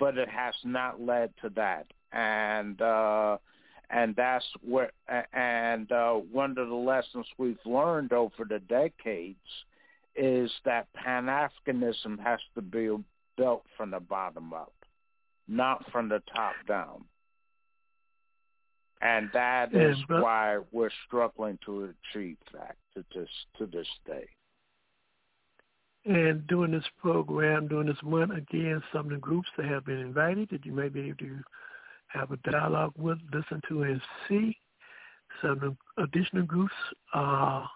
[0.02, 1.86] but it has not led to that.
[2.12, 3.38] And uh,
[3.92, 4.92] and that's where
[5.32, 9.38] and uh, one of the lessons we've learned over the decades
[10.16, 12.90] is that Pan Africanism has to be
[13.38, 14.74] built from the bottom up,
[15.48, 17.06] not from the top down.
[19.04, 24.28] And that is why we're struggling to achieve that to this to this day.
[26.06, 30.00] And during this program, during this month, again, some of the groups that have been
[30.00, 31.40] invited that you may be able to
[32.08, 34.58] have a dialogue with, listen to, and see.
[35.42, 36.74] Some additional groups
[37.14, 37.70] are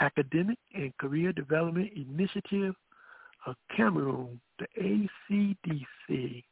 [0.00, 2.74] Academic and Career Development Initiative
[3.46, 6.44] of Cameroon, the ACDC.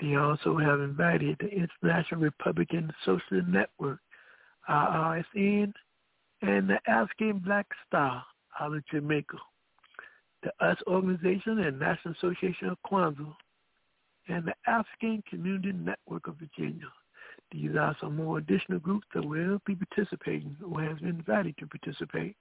[0.00, 3.98] They also have invited the International Republican Social Network,
[4.70, 5.72] IRSN,
[6.40, 8.24] and the African Black Star
[8.58, 9.36] out of Jamaica,
[10.46, 13.34] the US Organization and National Association of Kwanzaa,
[14.28, 16.86] and the African Community Network of Virginia.
[17.52, 21.66] These are some more additional groups that will be participating or has been invited to
[21.66, 22.36] participate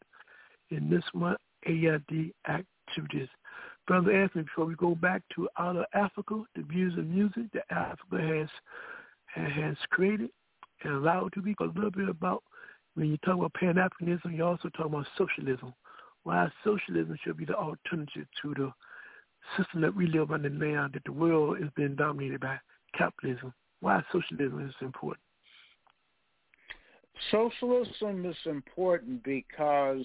[0.71, 1.37] in this month
[1.67, 3.29] AID activities.
[3.87, 7.65] Brother Anthony, before we go back to out of Africa, the views of music that
[7.69, 8.49] Africa has
[9.35, 10.29] has created
[10.83, 12.41] and allowed to be a little bit about
[12.95, 15.73] when you talk about Pan-Africanism, you're also talk about socialism.
[16.25, 18.73] Why socialism should be the alternative to the
[19.55, 22.57] system that we live under now, that the world is being dominated by
[22.97, 23.53] capitalism.
[23.79, 25.21] Why socialism is important?
[27.29, 30.03] Socialism is important because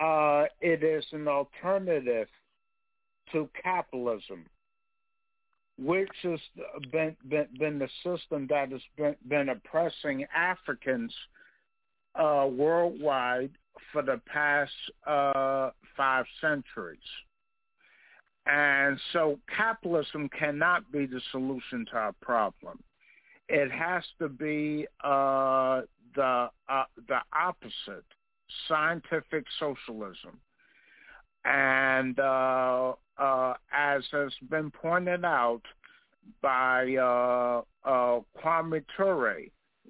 [0.00, 2.26] uh, it is an alternative
[3.30, 4.44] to capitalism,
[5.78, 6.40] which has
[6.90, 11.14] been, been, been the system that has been, been oppressing Africans
[12.16, 13.52] uh, worldwide
[13.92, 14.72] for the past
[15.06, 16.98] uh, five centuries.
[18.46, 22.78] And so capitalism cannot be the solution to our problem.
[23.48, 25.82] It has to be uh,
[26.14, 28.04] the uh, the opposite,
[28.68, 30.40] scientific socialism.
[31.44, 35.62] And uh, uh as has been pointed out
[36.42, 39.38] by uh, uh, Kwame Ture,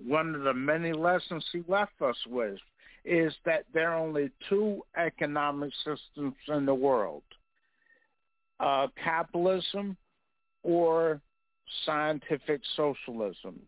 [0.04, 2.58] one of the many lessons he left us with
[3.06, 7.22] is that there are only two economic systems in the world
[8.60, 9.96] uh, capitalism
[10.62, 11.20] or
[11.84, 13.60] scientific socialism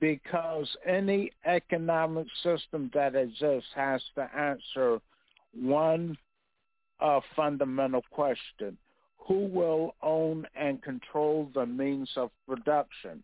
[0.00, 5.00] because any economic system that exists has to answer
[5.54, 6.16] one
[7.00, 8.76] uh, fundamental question.
[9.18, 13.22] Who will own and control the means of production?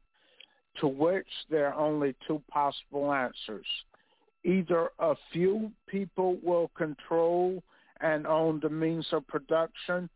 [0.81, 3.67] To which there are only two possible answers.
[4.45, 7.63] Either a few people will control
[8.01, 10.09] and own the means of production,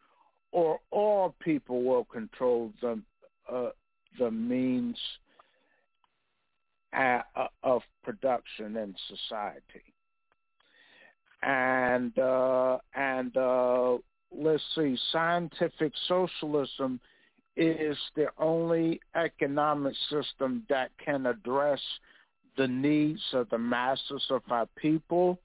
[0.51, 3.01] or all people will control the
[3.51, 3.71] uh,
[4.19, 4.97] the means
[6.97, 7.21] uh,
[7.63, 9.85] of production in society.
[11.43, 13.99] And uh, and uh,
[14.33, 16.99] let's see, scientific socialism
[17.57, 21.81] is the only economic system that can address
[22.57, 25.39] the needs of the masses of our people,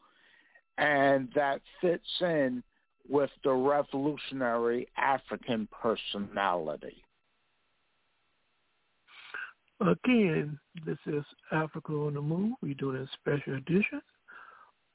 [0.78, 2.64] and that fits in
[3.10, 7.04] with the revolutionary African personality.
[9.82, 12.54] Again, this is Africa on the Move.
[12.62, 14.02] We're doing a special edition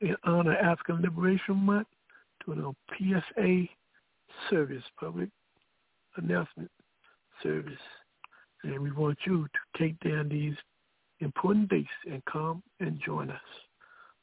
[0.00, 1.88] in honor of African Liberation Month,
[2.44, 3.64] doing a PSA
[4.48, 5.28] service, public
[6.16, 6.70] announcement
[7.42, 7.72] service.
[8.62, 10.54] And we want you to take down these
[11.20, 13.40] important dates and come and join us.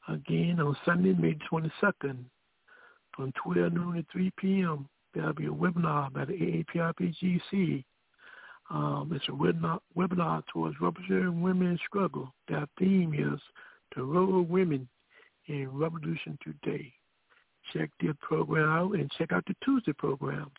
[0.08, 2.24] Again, on Sunday, May 22nd,
[3.16, 7.84] from 12 noon to 3 p.m., there'll be a webinar by the AAPRPGC
[8.70, 12.32] Um, it's a webinar, webinar towards representing women in struggle.
[12.48, 13.40] Their theme is
[13.94, 14.88] the role of women
[15.46, 16.92] in revolution today.
[17.72, 20.50] Check the program out and check out the Tuesday program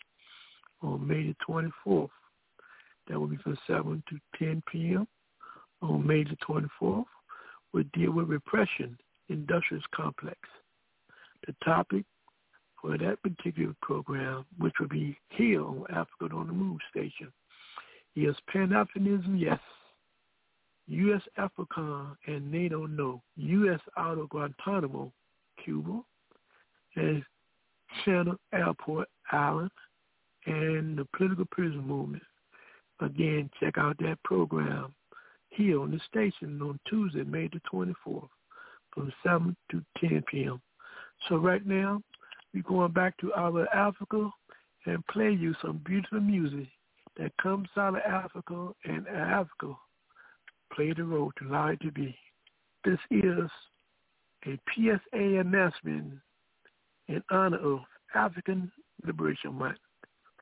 [0.82, 2.10] on May the 24th.
[3.08, 5.08] That will be from 7 to 10 p.m.
[5.86, 7.06] on May the 24th.
[7.74, 8.98] We'll deal with repression,
[9.30, 10.38] industrial complex.
[11.46, 12.06] The topic
[12.82, 17.32] for that particular program, which will be here on Africa on the Move station,
[18.16, 19.60] is Pan-Africanism, yes.
[20.88, 21.22] U.S.
[21.38, 23.22] AFRICOM and NATO, no.
[23.38, 23.80] U.S.
[23.98, 25.12] out of Guantanamo,
[25.64, 26.02] Cuba,
[26.96, 27.24] and
[28.04, 29.72] Shannon Airport Island,
[30.46, 32.24] and the political prison movement.
[33.02, 34.94] Again, check out that program
[35.56, 38.30] here on the station on Tuesday, May the 24th,
[38.94, 40.62] from 7 to 10 p.m.
[41.28, 42.02] So right now,
[42.54, 44.30] we're going back to our Africa
[44.86, 46.68] and play you some beautiful music
[47.18, 49.74] that comes out of Africa and Africa
[50.74, 52.16] play the role to lie to be.
[52.84, 53.50] This is
[54.46, 56.14] a PSA announcement
[57.08, 57.80] in honor of
[58.14, 58.72] African
[59.06, 59.78] Liberation Month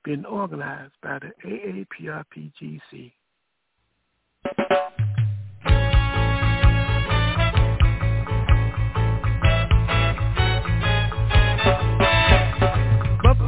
[0.03, 3.13] being organized by the AAPRPGC.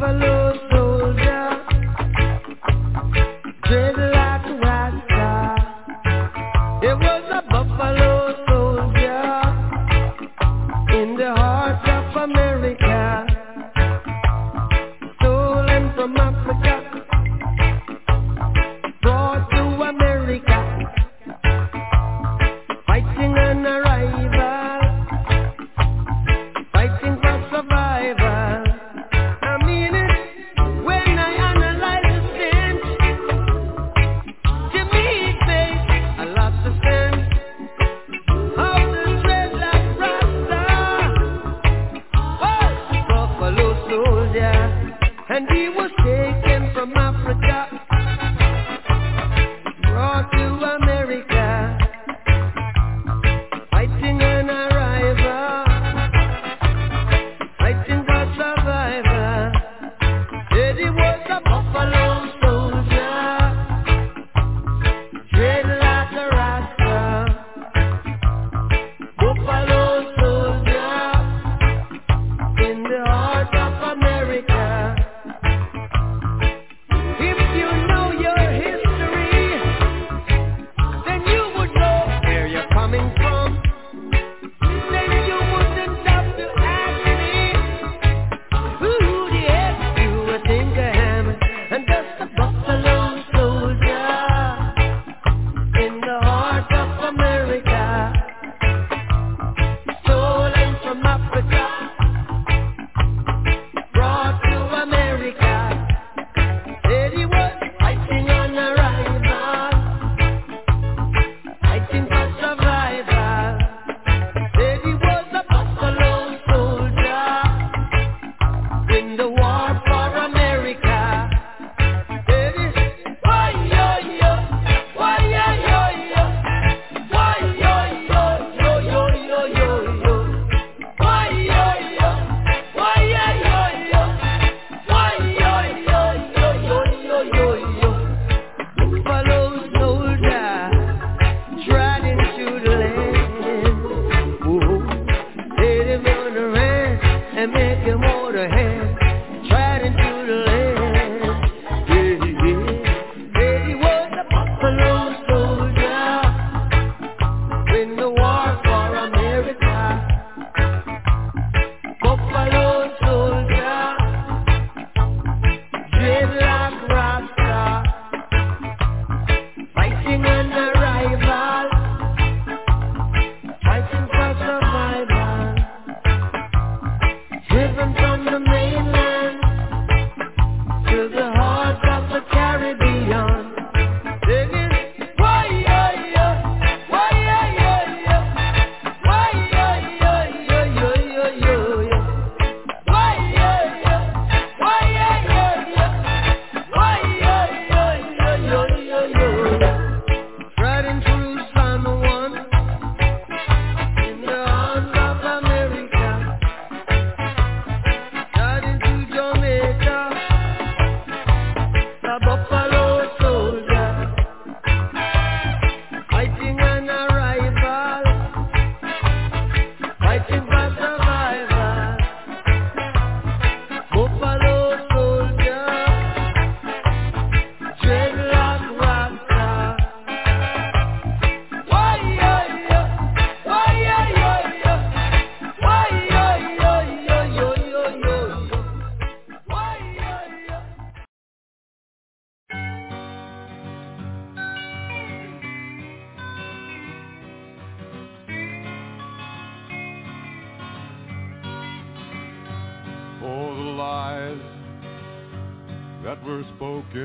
[0.06, 1.66] Buffalo soldier,
[3.64, 4.05] dreaded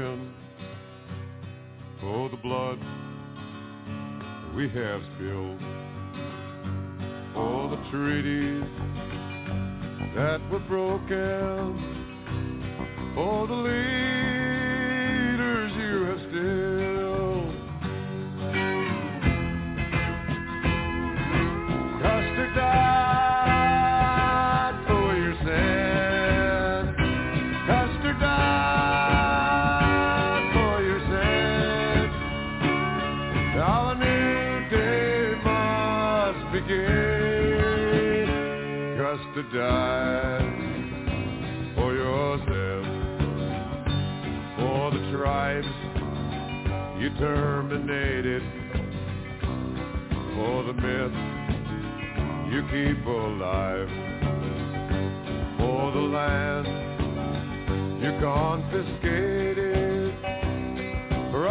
[0.00, 0.34] spoken
[2.00, 2.78] for the blood
[4.56, 5.60] we have spilled
[7.34, 8.64] for the treaties
[10.16, 11.76] that were broken
[13.14, 14.39] for the leaders
[47.20, 48.42] terminated.
[50.34, 51.12] For the myth
[52.50, 53.88] you keep alive.
[55.58, 56.66] For the land
[58.02, 60.14] you confiscated.
[61.30, 61.46] For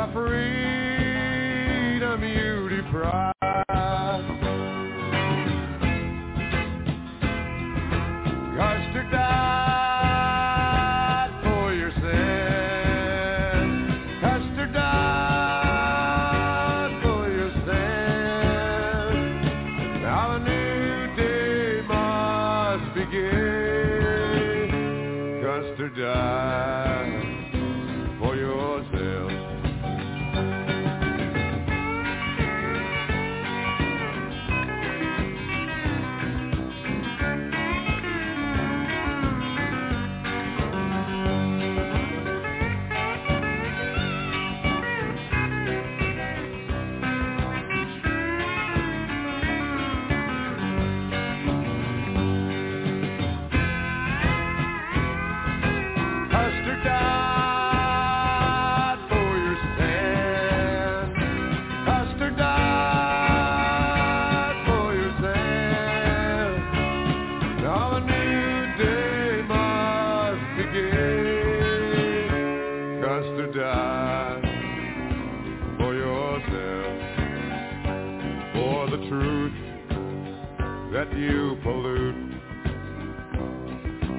[81.19, 82.15] you pollute.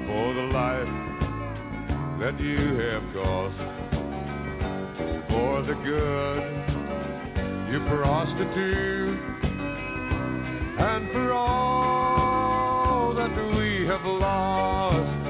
[0.05, 0.93] For the life
[2.19, 3.57] that you have cost
[5.29, 6.43] for the good
[7.71, 9.19] you prostitute
[10.79, 15.20] and for all that we have lost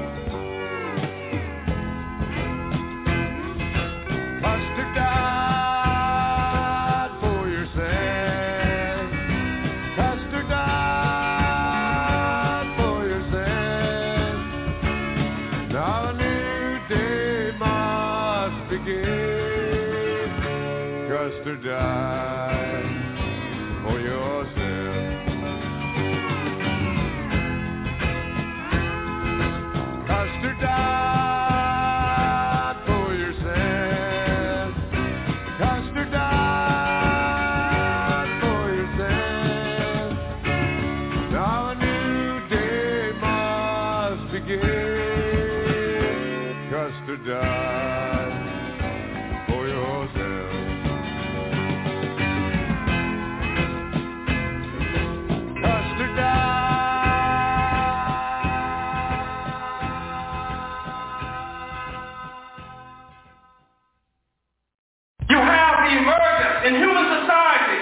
[65.92, 67.80] the emergence in human society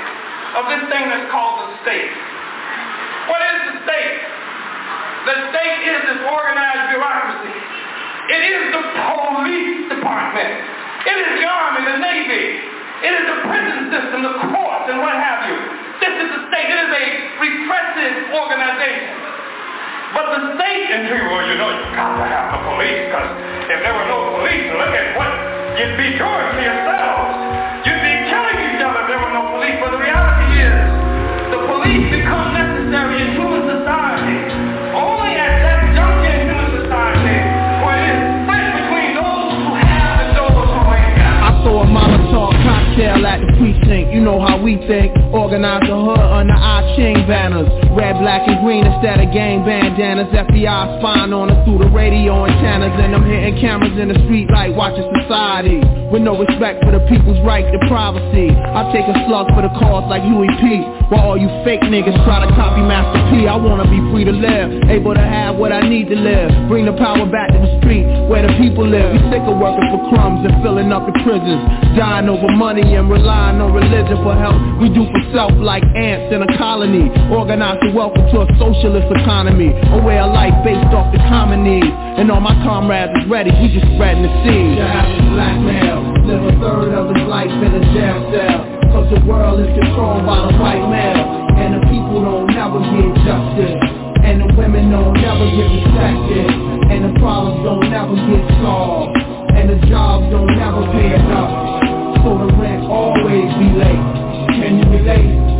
[0.59, 2.11] of this thing that's called a state.
[3.31, 4.19] What is the state?
[5.31, 7.60] The state is this organized bureaucracy.
[8.41, 10.53] It is the police department.
[11.05, 12.45] It is the army, the navy.
[13.05, 15.57] It is the prison system, the courts, and what have you.
[16.01, 16.69] This is the state.
[16.73, 17.05] It is a
[17.37, 19.13] repressive organization.
[20.17, 23.31] But the state, and you, well, you know, you've got to have the police, because
[23.69, 25.33] if there were no police, look at what
[25.77, 27.50] you'd be doing to yourselves.
[43.01, 44.09] Cocktail at the precinct.
[44.17, 45.13] you know how we think.
[45.37, 47.69] Organize the hood under our chain banners.
[47.93, 50.33] Red, black, and green instead of gang bandanas.
[50.33, 54.19] FBI spying on us through the radio and antennas And I'm hitting cameras in the
[54.25, 55.85] street like watching society.
[56.09, 58.51] With no respect for the people's right to privacy.
[58.51, 60.83] I take a slug for the cause like Huey P.
[61.11, 63.47] While all you fake niggas try to copy Master P.
[63.47, 66.51] I wanna be free to live, able to have what I need to live.
[66.71, 69.11] Bring the power back to the street where the people live.
[69.11, 71.63] We sick of working for crumbs and filling up the prisons.
[71.99, 74.55] Dying over money and relying on religion for help.
[74.79, 77.11] We do for self like ants in a colony.
[77.35, 79.75] Organize to welcome to a socialist economy.
[79.75, 81.91] A way of life based off the common needs.
[81.91, 84.79] And all my comrades is ready, we just spreading the seed.
[84.79, 88.61] The average black male live a third of his life in a jail cell.
[88.95, 91.25] Cause the world is controlled by the white male.
[91.59, 93.75] And the people don't never get justice.
[94.23, 96.47] And the women don't never get respected.
[96.87, 99.17] And the problems don't never get solved.
[99.57, 101.80] And the jobs don't never pay enough
[102.25, 104.07] So the rent always be late
[104.61, 105.60] Can you relate?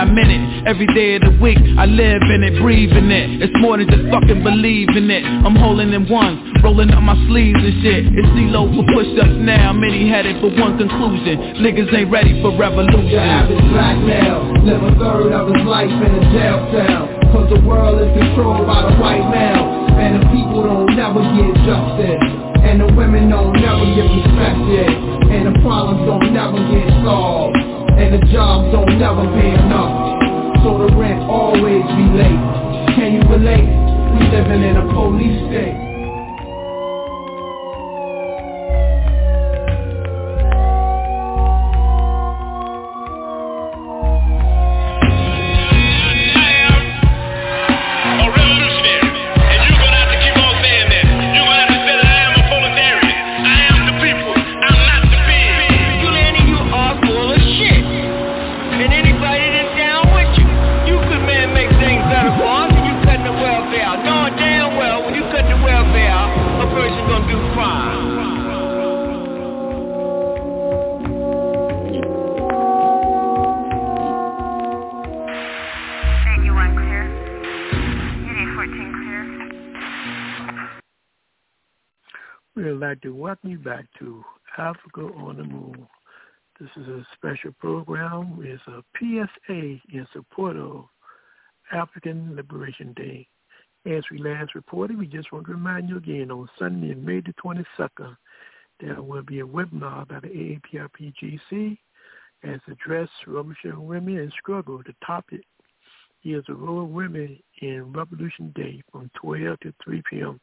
[0.00, 3.44] I minute Every day of the week I live in it, breathe in it.
[3.44, 5.24] It's more than just fucking believing it.
[5.24, 8.08] I'm holding in one, rolling up my sleeves and shit.
[8.12, 11.60] It's CeeLo for push-ups now Many headed for one conclusion.
[11.64, 13.12] Niggas ain't ready for revolution.
[13.12, 17.04] The average black male Live a third of his life in a jail cell.
[17.32, 19.64] Cause the world is controlled by the white male.
[20.00, 22.24] And the people don't never get justice
[22.64, 24.92] And the women don't never get respected.
[25.28, 27.69] And the problems don't never get solved
[28.00, 30.64] and the jobs don't never pay enough.
[30.64, 32.42] So the rent always be late.
[32.96, 33.68] Can you relate?
[34.16, 35.89] We living in a police state
[83.70, 84.24] back to
[84.58, 85.76] Africa on the Move.
[86.58, 88.40] This is a special program.
[88.42, 90.86] It's a PSA in support of
[91.70, 93.28] African Liberation Day.
[93.86, 97.32] As we last reported, we just want to remind you again on Sunday, May the
[97.44, 98.16] 22nd,
[98.80, 101.78] there will be a webinar by the AAPRPGC
[102.42, 104.78] as addressed Revolutionary Women and Struggle.
[104.78, 105.42] The topic
[106.24, 110.40] is the role of women in Revolution Day from 12 to 3 p.m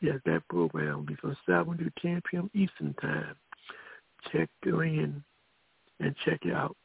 [0.00, 2.50] Yes, that program will be from 7 to 10 p.m.
[2.54, 3.34] Eastern Time.
[4.30, 5.22] Check in
[6.00, 6.76] and check it out.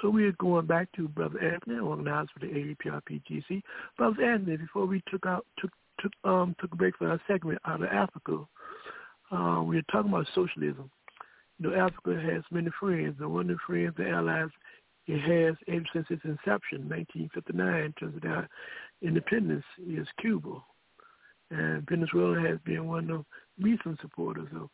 [0.00, 3.62] So we're going back to Brother Anthony, organized for the AAPRPGC.
[3.98, 5.70] Brother Anthony, before we took out took
[6.00, 8.44] took um took a break for our segment out of Africa,
[9.30, 10.90] uh, we were talking about socialism.
[11.58, 14.48] You know, Africa has many friends, and one of the friends, the allies,
[15.06, 18.48] it has ever since its inception, 1959, in terms of their
[19.02, 20.62] independence, is Cuba.
[21.50, 23.24] And Venezuela has been one of
[23.58, 24.70] the recent supporters of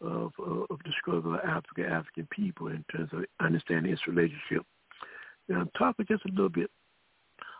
[0.00, 4.64] of, of the struggle of African African people in terms of understanding its relationship.
[5.48, 6.70] Now, talk just a little bit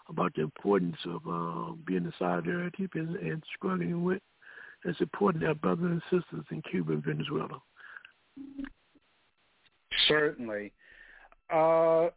[0.08, 4.22] about the importance of uh, being in solidarity and, and struggling with
[4.84, 7.60] and supporting our brothers and sisters in Cuba and Venezuela.
[10.08, 10.72] Certainly.
[11.52, 12.08] Uh,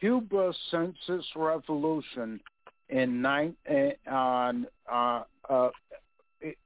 [0.00, 2.40] Cuba, since its revolution
[2.88, 3.54] in nine,
[4.10, 5.68] on uh, uh,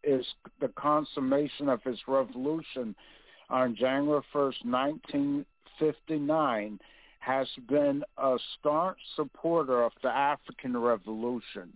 [0.02, 0.26] is
[0.60, 2.94] the consummation of his revolution
[3.48, 6.78] on January 1st, 1959,
[7.18, 11.72] has been a staunch supporter of the African Revolution.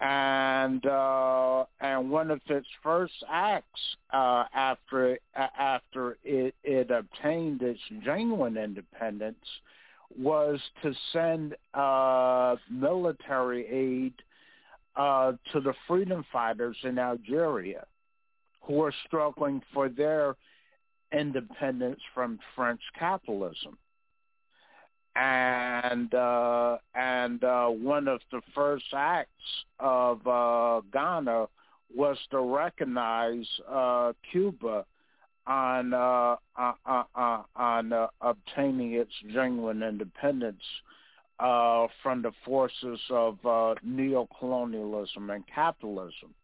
[0.00, 3.80] And uh, and one of its first acts
[4.12, 9.46] uh, after after it, it obtained its genuine independence
[10.18, 14.14] was to send uh, military aid
[14.96, 17.86] uh, to the freedom fighters in Algeria
[18.60, 20.36] who were struggling for their
[21.12, 23.76] independence from French capitalism.
[25.14, 29.28] And uh, and uh, one of the first acts
[29.78, 31.46] of uh, Ghana
[31.94, 34.86] was to recognize uh, Cuba
[35.46, 40.62] on uh on uh, obtaining its genuine independence
[41.38, 46.34] uh, from the forces of uh, neocolonialism and capitalism.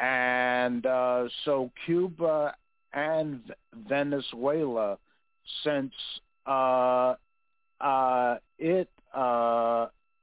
[0.00, 2.54] And uh, so Cuba
[2.92, 3.40] and
[3.88, 4.98] Venezuela,
[5.64, 5.92] since
[6.46, 7.14] uh,
[7.80, 8.88] uh, it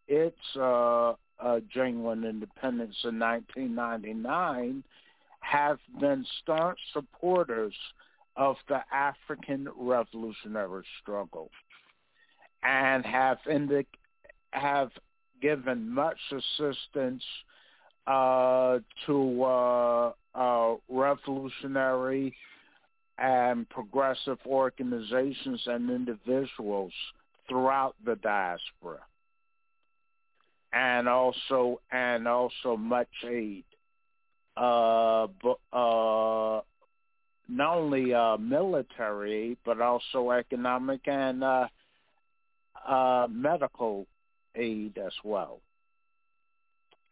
[0.08, 0.38] its
[1.74, 4.84] genuine independence in 1999,
[5.40, 7.74] have been staunch supporters
[8.36, 11.50] of the African revolutionary struggle
[12.66, 13.86] and have indic-
[14.52, 14.90] have
[15.42, 17.24] given much assistance
[18.08, 22.36] uh, to uh, uh, revolutionary
[23.18, 26.92] and progressive organizations and individuals
[27.48, 29.00] throughout the diaspora,
[30.74, 33.64] and also and also much aid,
[34.58, 35.28] uh,
[35.72, 36.62] uh,
[37.48, 41.44] not only uh, military but also economic and
[42.88, 44.08] uh, medical
[44.56, 45.62] aid as well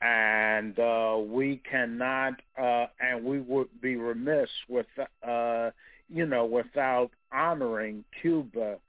[0.03, 4.85] and uh, we cannot, uh, and we would be remiss with,
[5.25, 5.69] uh,
[6.09, 8.79] you know, without honoring Cuba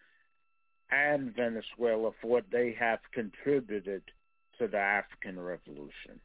[0.91, 4.03] and Venezuela for what they have contributed
[4.59, 6.21] to the African Revolution.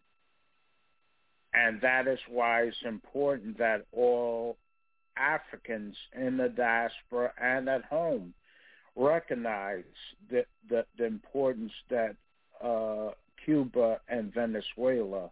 [1.54, 4.58] And that is why it's important that all
[5.18, 8.34] Africans in the diaspora and at home
[8.96, 9.84] recognize
[10.30, 12.16] the, the, the importance that
[12.64, 13.12] uh,
[13.46, 15.32] Cuba and Venezuela's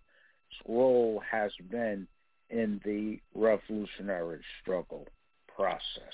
[0.68, 2.08] role has been
[2.50, 5.08] in the revolutionary struggle
[5.54, 6.14] process.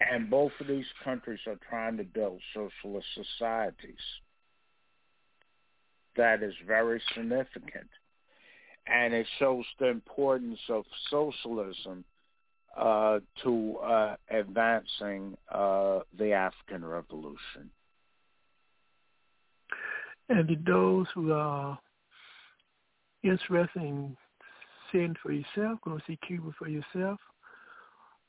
[0.00, 3.94] And both of these countries are trying to build socialist societies.
[6.16, 7.88] That is very significant.
[8.86, 12.04] And it shows the importance of socialism
[12.76, 17.70] uh, to uh, advancing uh, the African Revolution.
[20.28, 21.78] And to those who are
[23.22, 24.16] interested in
[24.90, 27.18] seeing for yourself, going to see Cuba for yourself,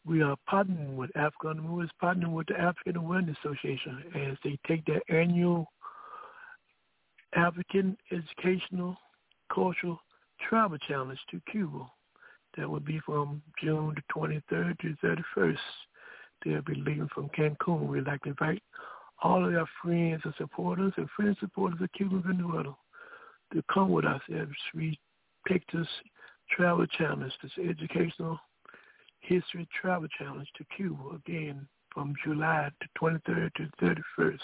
[0.05, 4.85] we are partnering with African Movers, partnering with the African Awareness Association as they take
[4.85, 5.67] their annual
[7.35, 8.95] African Educational
[9.53, 9.99] Cultural
[10.47, 11.85] Travel Challenge to Cuba.
[12.57, 14.95] That will be from June the 23rd to
[15.35, 15.57] 31st.
[16.43, 17.87] They'll be leaving from Cancun.
[17.87, 18.61] We'd like to invite
[19.21, 22.75] all of our friends and supporters and friends and supporters of Cuba Venezuela
[23.53, 24.99] to come with us as we
[25.47, 25.87] take this
[26.51, 28.39] travel challenge, this educational
[29.21, 33.69] history travel challenge to Cuba again from July the 23rd to
[34.19, 34.39] 31st.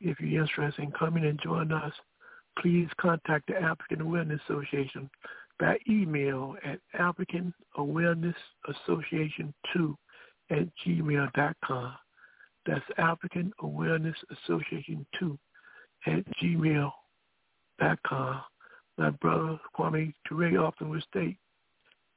[0.00, 1.92] If you're interested in coming and joining us,
[2.58, 5.10] please contact the African Awareness Association
[5.60, 8.34] by email at African Awareness
[8.68, 9.96] Association 2
[10.50, 11.94] at gmail.com.
[12.66, 15.38] That's African Awareness Association 2
[16.06, 16.92] at gmail.com.
[18.98, 21.36] My brother Kwame Ture often would state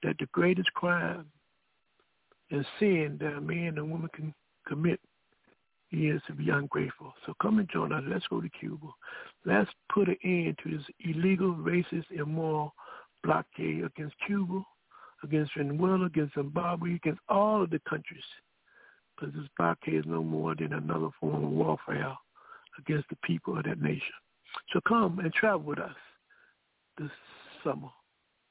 [0.03, 1.25] that the greatest crime
[2.51, 4.33] and sin that a man and woman can
[4.67, 4.99] commit
[5.91, 7.13] is to be ungrateful.
[7.25, 8.03] So come and join us.
[8.07, 8.87] Let's go to Cuba.
[9.45, 12.73] Let's put an end to this illegal, racist, immoral
[13.23, 14.61] blockade against Cuba,
[15.23, 18.23] against Venezuela, against Zimbabwe, against all of the countries
[19.15, 22.15] because this blockade is no more than another form of warfare
[22.79, 24.01] against the people of that nation.
[24.71, 25.95] So come and travel with us
[26.97, 27.09] this
[27.63, 27.89] summer.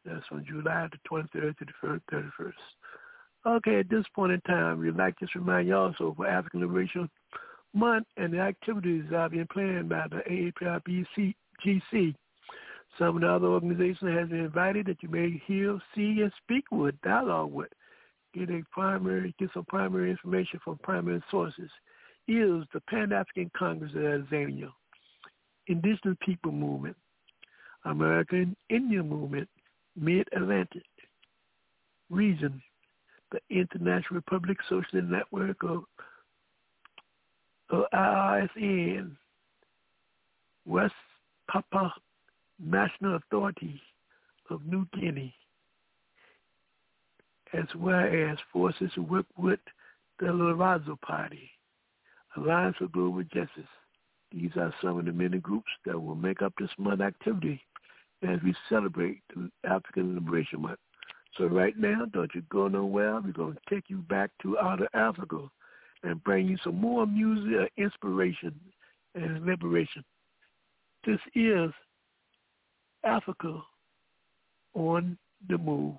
[0.05, 2.53] That's from July the 23rd to the 31st.
[3.45, 7.09] Okay, at this point in time, we'd like to remind you also for African Liberation
[7.75, 12.15] Month and the activities that are being planned by the AAPRPGC.
[12.99, 16.65] Some of the other organizations have been invited that you may hear, see, and speak
[16.71, 17.71] with, dialogue with.
[18.35, 21.71] Get a primary, get some primary information from primary sources,
[22.29, 24.71] is the Pan-African Congress of Tanzania,
[25.67, 26.97] Indigenous People Movement,
[27.85, 29.49] American Indian Movement,
[29.97, 30.85] Mid-Atlantic
[32.11, 32.63] Region,
[33.33, 35.85] the International Republic Social Network of
[37.71, 39.17] of IRSN,
[40.67, 40.93] West
[41.51, 41.93] Papua
[42.59, 43.81] National Authority
[44.51, 45.35] of New Guinea,
[47.53, 49.61] as well as forces who work with
[50.19, 51.51] the Larazo Party,
[52.37, 53.69] Alliance for Global Justice.
[54.33, 57.61] These are some of the many groups that will make up this month activity
[58.23, 60.79] as we celebrate the African Liberation Month.
[61.37, 63.21] So right now, don't you go nowhere.
[63.21, 65.51] We're going to take you back to outer Africa
[66.03, 68.55] and bring you some more music, inspiration,
[69.15, 70.05] and liberation.
[71.07, 71.71] This is
[73.05, 73.61] Africa
[74.75, 75.19] on
[75.49, 75.97] the move.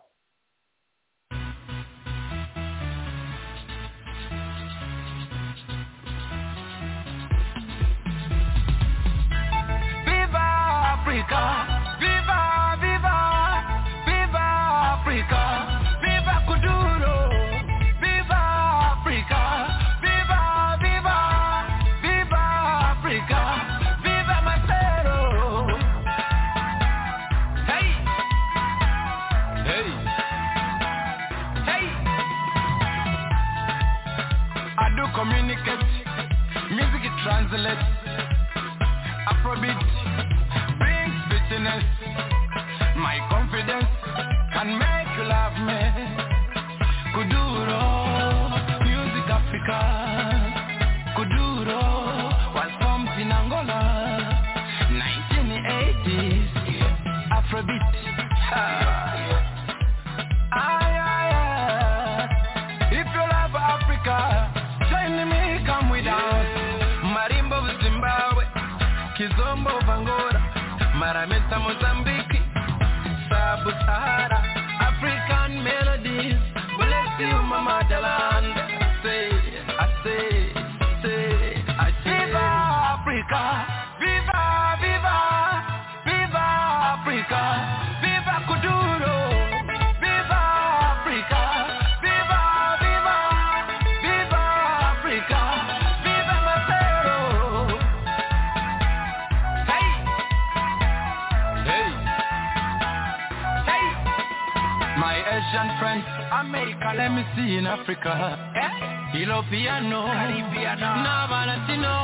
[107.03, 108.39] Let me see in Africa.
[108.55, 109.19] Eh?
[109.19, 111.95] Europeano, Caribbeano, Nava Latino.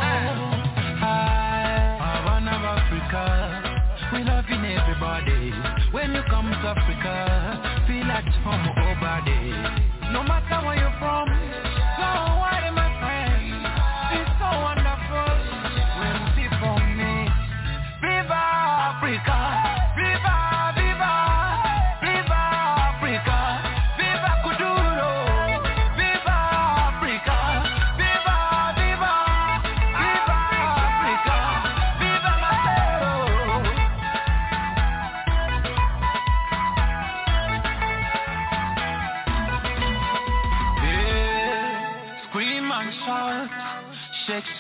[1.00, 3.24] Hi, Havana of Africa.
[4.12, 5.54] We loving everybody.
[5.96, 7.16] When you come to Africa,
[7.88, 8.68] feel at home
[9.24, 10.12] there.
[10.12, 10.89] No matter where you're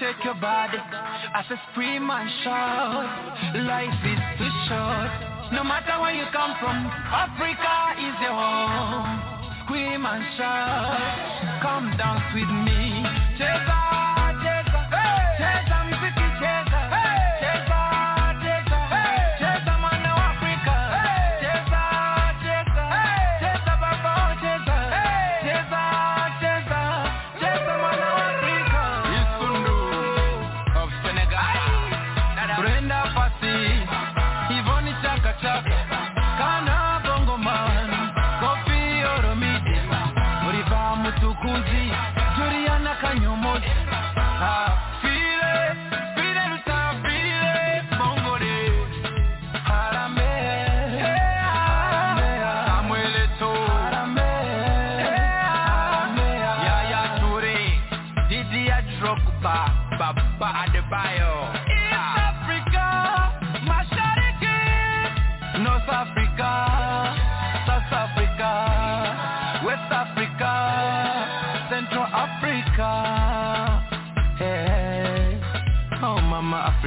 [0.09, 0.77] shake your body.
[0.77, 5.11] I say scream and shout, life is too short.
[5.53, 6.77] No matter where you come from,
[7.13, 9.65] Africa is your home.
[9.65, 13.18] Scream and shout, come dance with me.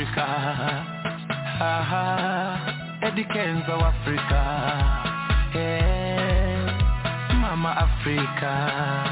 [0.02, 0.26] Africa,
[1.60, 4.42] haha, Eddie Kenzo Africa.
[5.52, 9.11] Hey, Mama Africa.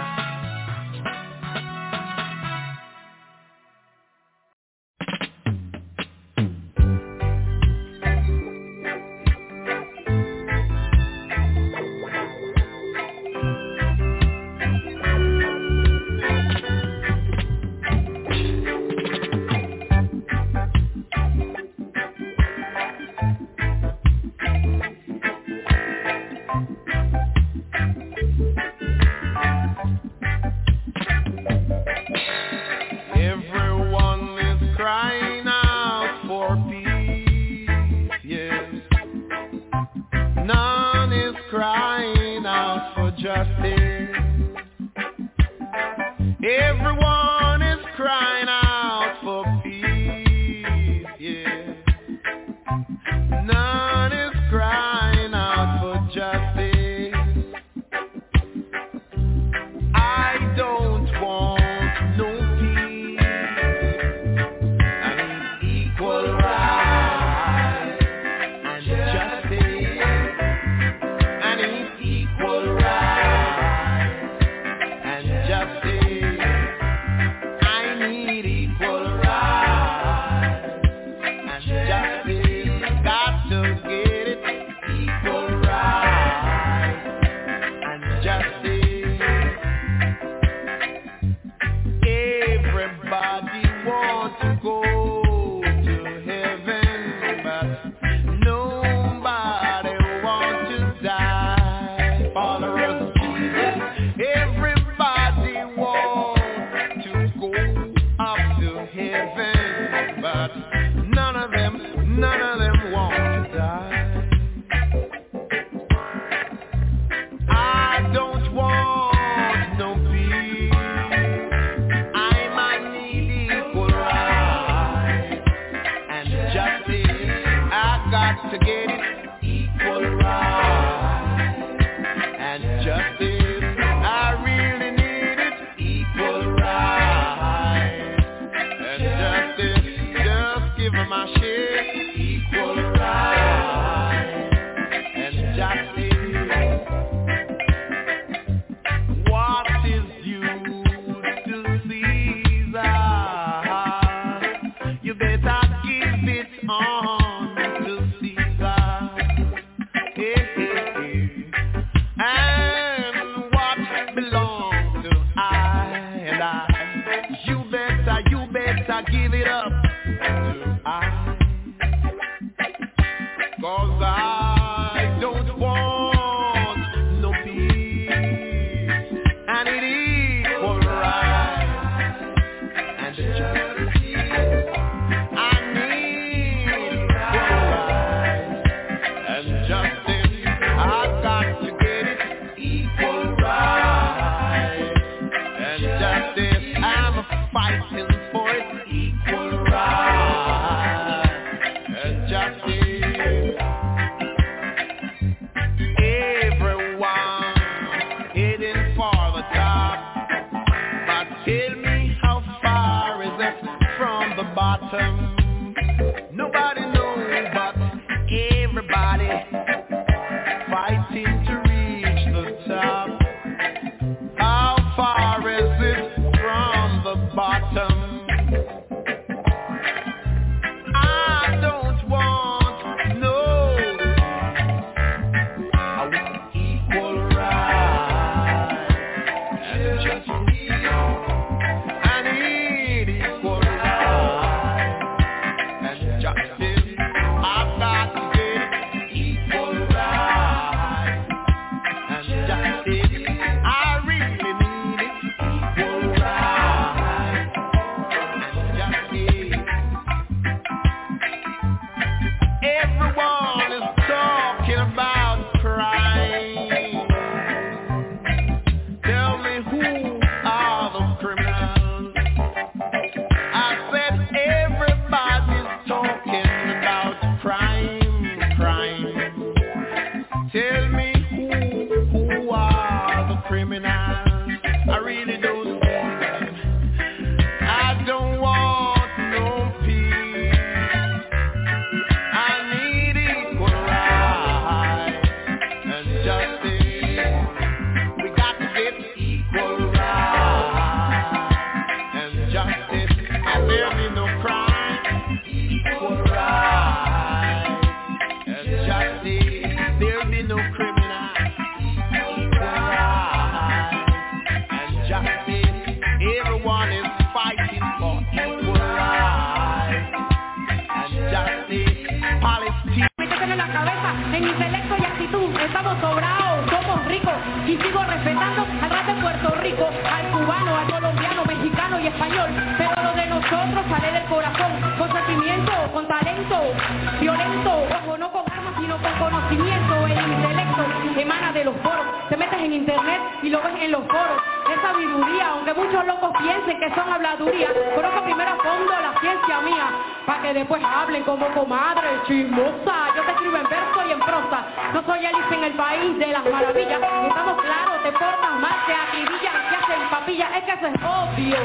[356.09, 356.99] De las maravillas.
[357.29, 360.49] Estamos claros, te portas mal, te acribillan, te hacen papilla.
[360.57, 361.59] Es que eso es obvio.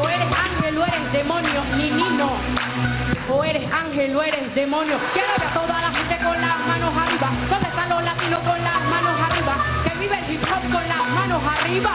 [0.00, 2.32] O eres ángel o eres demonio, ni no.
[3.30, 4.98] O eres ángel o eres demonio.
[5.12, 7.30] Quiero ver a toda la gente con las manos arriba.
[7.50, 9.56] ¿Dónde están los latinos con las manos arriba?
[9.84, 11.90] Que vive el hip hop con las manos arriba.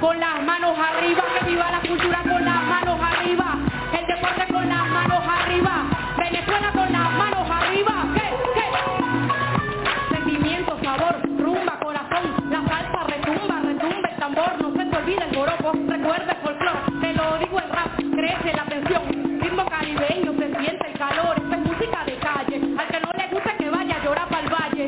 [0.00, 1.22] Con las manos arriba.
[1.38, 2.53] Que viva la cultura con las
[17.38, 17.96] Digo en rap.
[17.96, 19.40] Crece la tensión.
[19.40, 20.32] Ritmo caribeño.
[20.38, 21.36] Se siente el calor.
[21.36, 22.60] Esta es música de calle.
[22.78, 24.84] Al que no le guste que vaya a llorar para el valle.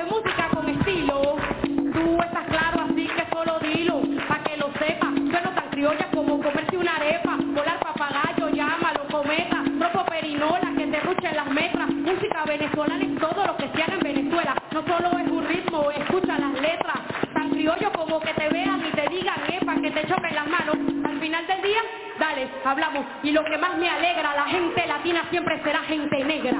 [0.00, 1.36] Es música con estilo.
[1.92, 4.00] Tú estás claro, así que solo dilo.
[4.28, 5.08] Pa' que lo sepa.
[5.30, 7.36] Sueno tan criolla como comerse una arepa.
[7.36, 9.62] Volar papagayo, llámalo, cometa.
[9.78, 11.90] Tropo perinola que te ruchen las metras.
[11.90, 14.54] Música venezolana es todo lo que se haga en Venezuela.
[14.72, 16.98] No solo es un ritmo, escucha las letras.
[17.34, 20.79] Tan criollo como que te vean y te digan, epa, que te choquen las manos.
[21.20, 21.82] Al final del día,
[22.18, 23.04] dale, hablamos.
[23.22, 26.56] Y lo que más me alegra, la gente latina siempre será gente negra.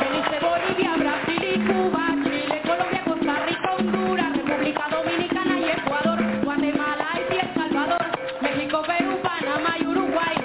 [0.00, 7.06] Belice, Bolivia, Brasil y Cuba, Chile, Colombia, Costa Rica, Honduras, República Dominicana y Ecuador, Guatemala,
[7.12, 8.06] Haití, El Salvador,
[8.40, 10.36] México, Perú, Panamá y Uruguay,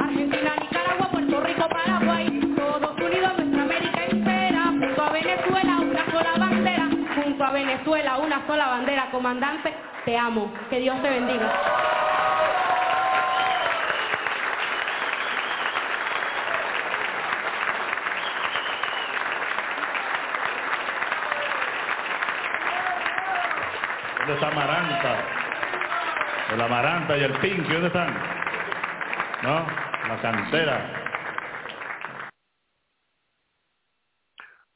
[0.00, 6.34] Argentina, Nicaragua, Puerto Rico, Paraguay, todos unidos nuestra América entera, junto a Venezuela una sola
[6.36, 9.74] bandera, junto a Venezuela una sola bandera, comandante,
[10.04, 11.52] te amo, que Dios te bendiga.
[24.18, 25.16] ¿Dónde está Amaranta?
[26.52, 28.14] El Amaranta y el Pinky, ¿dónde están?
[29.42, 29.66] ¿No?
[30.08, 31.03] La cantera.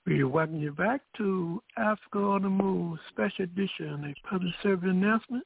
[0.08, 5.44] We welcome you back to Africa on the Move Special Edition, a public service announcement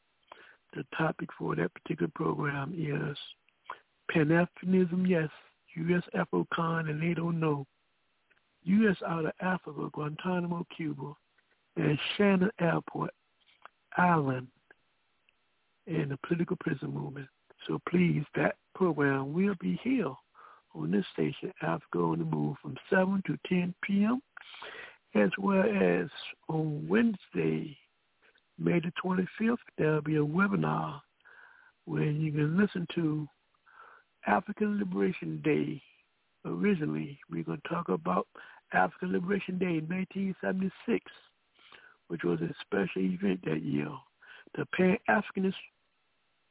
[0.75, 3.17] The topic for that particular program is
[4.11, 5.29] Pan-Africanism, yes,
[5.77, 6.03] U.S.
[6.15, 7.67] AFRICOM, and don't know.
[8.65, 8.97] U.S.
[9.07, 11.13] out of Africa, Guantanamo, Cuba,
[11.77, 13.13] and Shannon Airport,
[13.97, 14.49] Ireland,
[15.87, 17.29] and the political prison movement.
[17.67, 20.13] So please, that program will be here
[20.75, 24.21] on this station, Africa on the Move, from 7 to 10 p.m.,
[25.15, 26.09] as well as
[26.49, 27.77] on Wednesday,
[28.59, 31.01] May the 25th, there'll be a webinar
[31.87, 33.29] where you can listen to
[34.27, 35.83] African Liberation Day.
[36.45, 38.27] Originally, we're going to talk about
[38.73, 41.05] African Liberation Day in 1976,
[42.09, 43.91] which was a special event that year.
[44.57, 45.55] The Pan-Africanist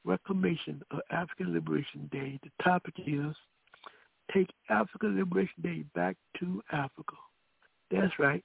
[0.05, 2.37] Reclamation of African Liberation Day.
[2.43, 3.33] The topic is
[4.33, 7.15] Take African Liberation Day Back to Africa.
[7.89, 8.43] That's right.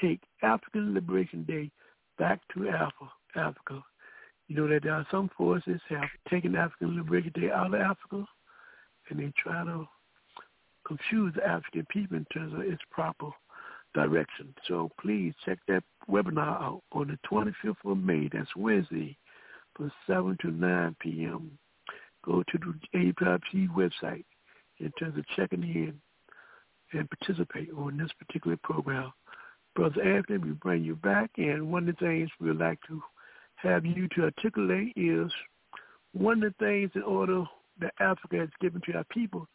[0.00, 1.70] Take African Liberation Day
[2.18, 2.68] back to
[3.34, 3.82] Africa.
[4.48, 8.24] You know that there are some forces have taken African Liberation Day out of Africa,
[9.10, 9.88] and they try to
[10.86, 13.30] confuse the African people in terms of its proper
[13.94, 14.54] direction.
[14.68, 18.28] So please check that webinar out on the 25th of May.
[18.32, 19.16] That's Wednesday
[19.74, 21.58] from 7 to 9 p.m.
[22.24, 24.24] Go to the APIP website
[24.78, 26.00] in terms of checking in
[26.92, 29.12] and participate on this particular program.
[29.76, 33.02] Brother Anthony, we bring you back, and one of the things we'd like to
[33.56, 35.30] have you to articulate is
[36.14, 37.44] one of the things in order
[37.80, 39.46] that Africa has given to our people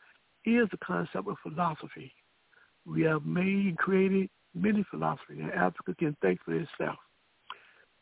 [0.45, 2.14] is the concept of philosophy.
[2.85, 6.98] We have made and created many philosophies, and Africa can thank for itself.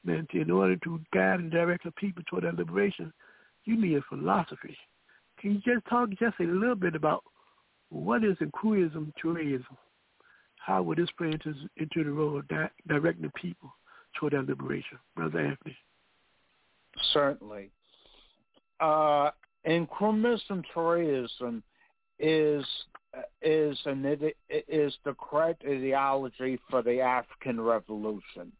[0.03, 3.13] Man, in order to guide and direct the people toward their liberation,
[3.63, 4.77] you need a philosophy.
[5.39, 7.23] Can you just talk just a little bit about
[7.87, 9.77] what is Nkrumahism, Toureism?
[10.69, 13.73] How would this into, into the role of di- directing the people
[14.13, 14.99] toward their liberation?
[15.15, 15.75] Brother Anthony.
[17.11, 17.71] Certainly.
[18.79, 19.31] Uh,
[20.75, 21.63] Toureism
[22.19, 22.63] is
[23.41, 24.31] is an
[24.67, 28.51] is the correct ideology for the African Revolution,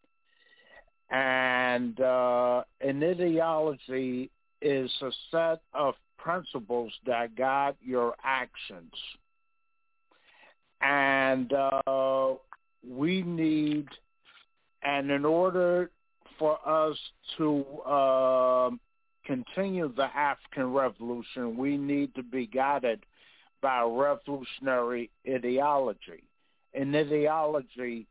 [1.11, 4.31] and uh, an ideology
[4.63, 8.93] is a set of principles that guide your actions,
[10.81, 12.33] and uh,
[12.87, 13.87] we need,
[14.83, 15.91] and in order
[16.37, 16.97] for us
[17.37, 18.69] to uh,
[19.25, 23.05] continue the African Revolution, we need to be guided
[23.61, 26.23] by revolutionary ideology,
[26.73, 28.07] an ideology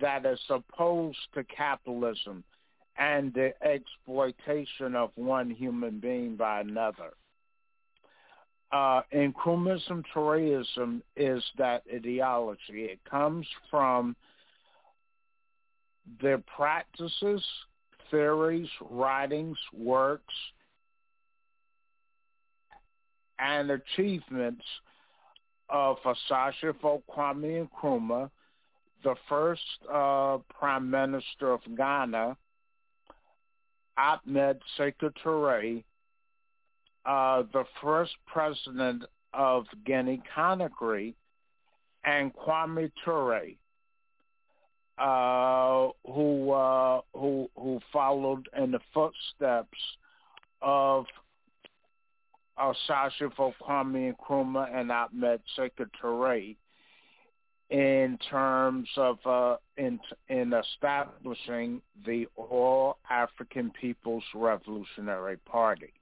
[0.00, 2.42] that is opposed to capitalism
[2.98, 7.12] and the exploitation of one human being by another.
[8.70, 12.84] Uh, Nkrumahism Toureism is that ideology.
[12.84, 14.14] It comes from
[16.20, 17.42] their practices,
[18.10, 20.34] theories, writings, works,
[23.38, 24.64] and achievements
[25.70, 28.30] of Osagyefo Kwame Nkrumah,
[29.04, 29.62] the first
[29.92, 32.36] uh, Prime Minister of Ghana,
[33.96, 35.82] Ahmed Sekou Toure,
[37.06, 39.04] uh, the first President
[39.34, 41.14] of Guinea Conakry,
[42.04, 43.42] and Kwame Ture,
[44.98, 49.78] uh, who uh, who who followed in the footsteps
[50.62, 51.06] of
[52.58, 56.56] Osagyefo Kwame Nkrumah and Ahmed Sekou Toure
[57.70, 65.92] in terms of uh, in in establishing the All African People's Revolutionary Party,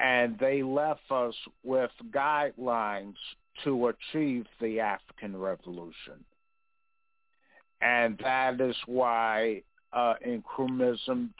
[0.00, 3.14] and they left us with guidelines
[3.64, 6.24] to achieve the African Revolution,
[7.82, 9.62] and that is why
[9.92, 10.14] uh,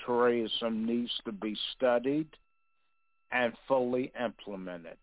[0.06, 2.28] Toureism needs to be studied
[3.32, 4.98] and fully implemented.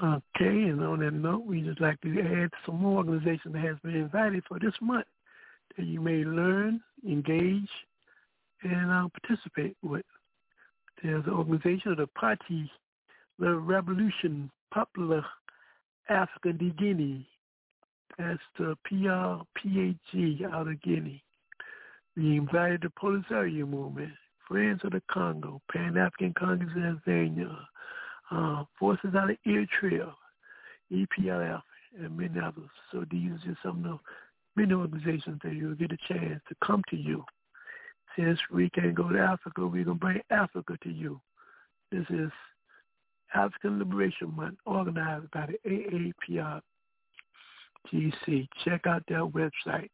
[0.00, 3.76] Okay, and on that note, we just like to add some more organizations that has
[3.82, 5.06] been invited for this month
[5.76, 7.68] that you may learn, engage,
[8.62, 10.04] and uh, participate with.
[11.02, 12.70] There's an organization of the Party,
[13.38, 15.24] the Revolution Popular
[16.08, 17.26] Africa de Guinea.
[18.18, 21.22] That's the PRPAG out of Guinea.
[22.16, 24.10] We invited the Polisario movement,
[24.48, 27.56] Friends of the Congo, Pan-African Congress in Tanzania,
[28.30, 30.12] uh, forces out of Eritrea,
[30.92, 31.62] EPLF,
[32.00, 32.70] and many others.
[32.90, 33.98] So these are just some of the
[34.56, 37.24] many organizations that you'll get a chance to come to you.
[38.18, 41.20] Since we can't go to Africa, we're going to bring Africa to you.
[41.92, 42.32] This is
[43.32, 45.56] African Liberation Month organized by the
[46.28, 46.60] AAPR
[47.92, 48.48] GC.
[48.64, 49.90] Check out their website,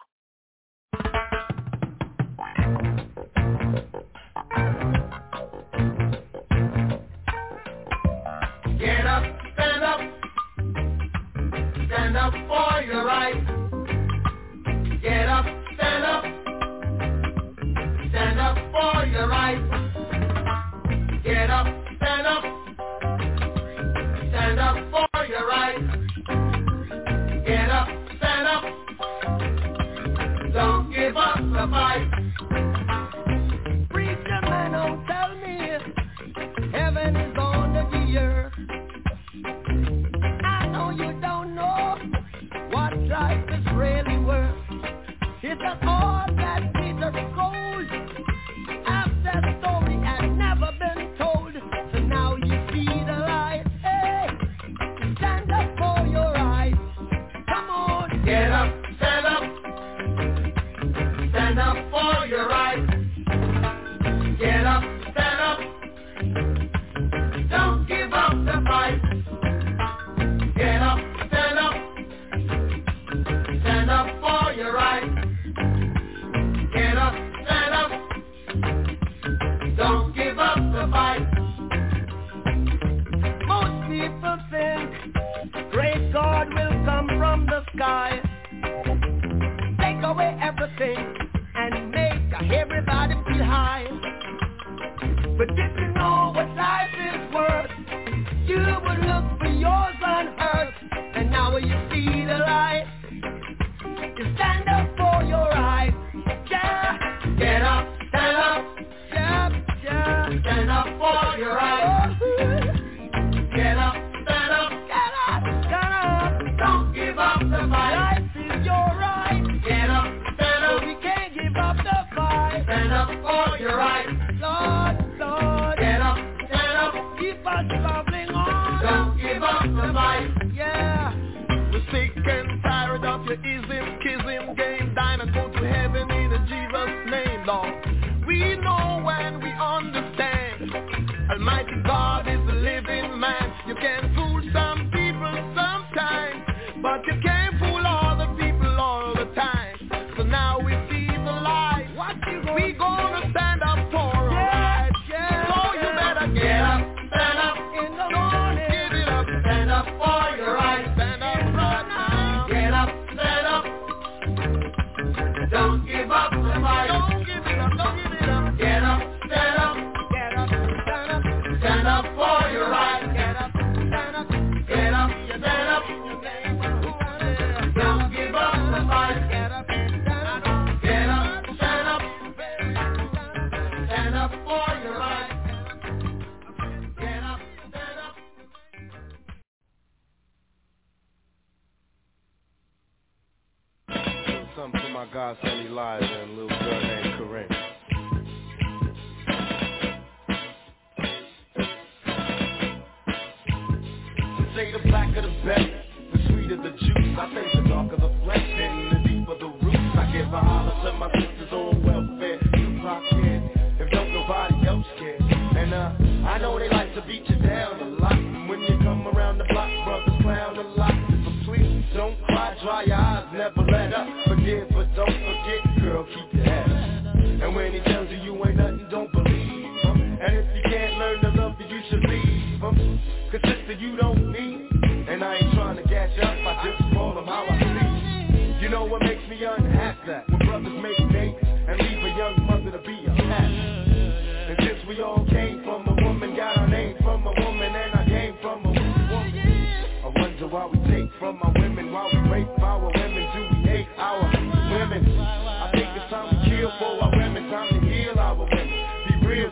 [226.13, 226.54] keep your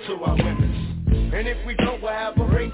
[0.07, 1.31] to our women.
[1.34, 2.71] And if we don't, we'll have a race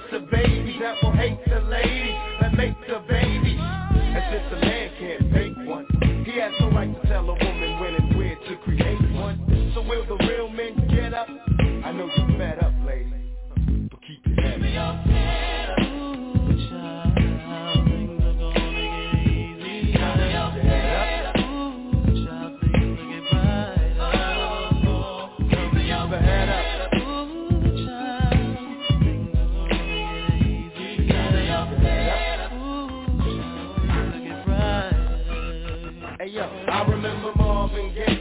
[37.59, 38.18] off and get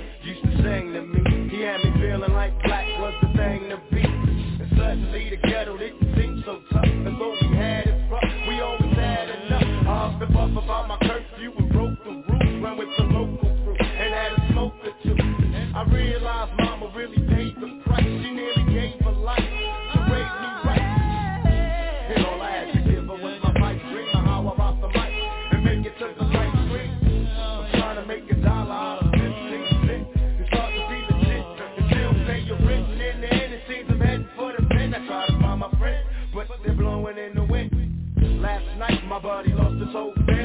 [39.18, 40.37] My body lost its hope.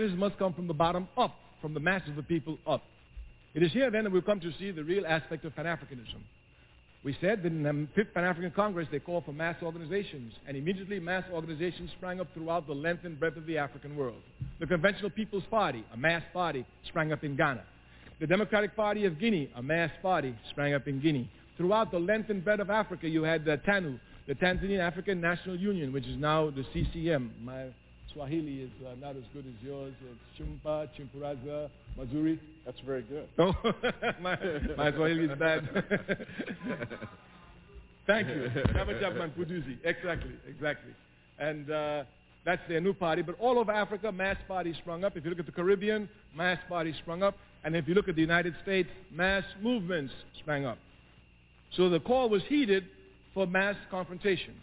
[0.00, 2.82] Pan-Africanism must come from the bottom up, from the masses of the people up.
[3.54, 6.20] It is here then that we've come to see the real aspect of Pan-Africanism.
[7.02, 11.00] We said that in the Fifth Pan-African Congress they called for mass organizations, and immediately
[11.00, 14.20] mass organizations sprang up throughout the length and breadth of the African world.
[14.58, 17.64] The Conventional People's Party, a mass party, sprang up in Ghana.
[18.20, 21.28] The Democratic Party of Guinea, a mass party, sprang up in Guinea.
[21.56, 23.98] Throughout the length and breadth of Africa, you had the TANU,
[24.28, 27.32] the Tanzanian African National Union, which is now the CCM.
[27.42, 27.68] My
[28.12, 29.92] Swahili is uh, not as good as yours.
[30.02, 32.38] It's Chumpa, Chimpuraza, Mazuri.
[32.64, 33.28] That's very good.
[33.38, 33.52] Oh,
[34.20, 34.36] my,
[34.76, 35.68] my Swahili is bad.
[38.06, 38.50] Thank you.
[38.74, 39.78] Chama Cha Mapinduzi.
[39.84, 40.92] Exactly, exactly.
[41.38, 42.04] And uh,
[42.44, 43.22] that's their new party.
[43.22, 45.16] But all over Africa, mass parties sprung up.
[45.16, 47.36] If you look at the Caribbean, mass parties sprung up.
[47.64, 50.78] And if you look at the United States, mass movements sprang up.
[51.76, 52.84] So the call was heeded
[53.34, 54.54] for mass confrontation.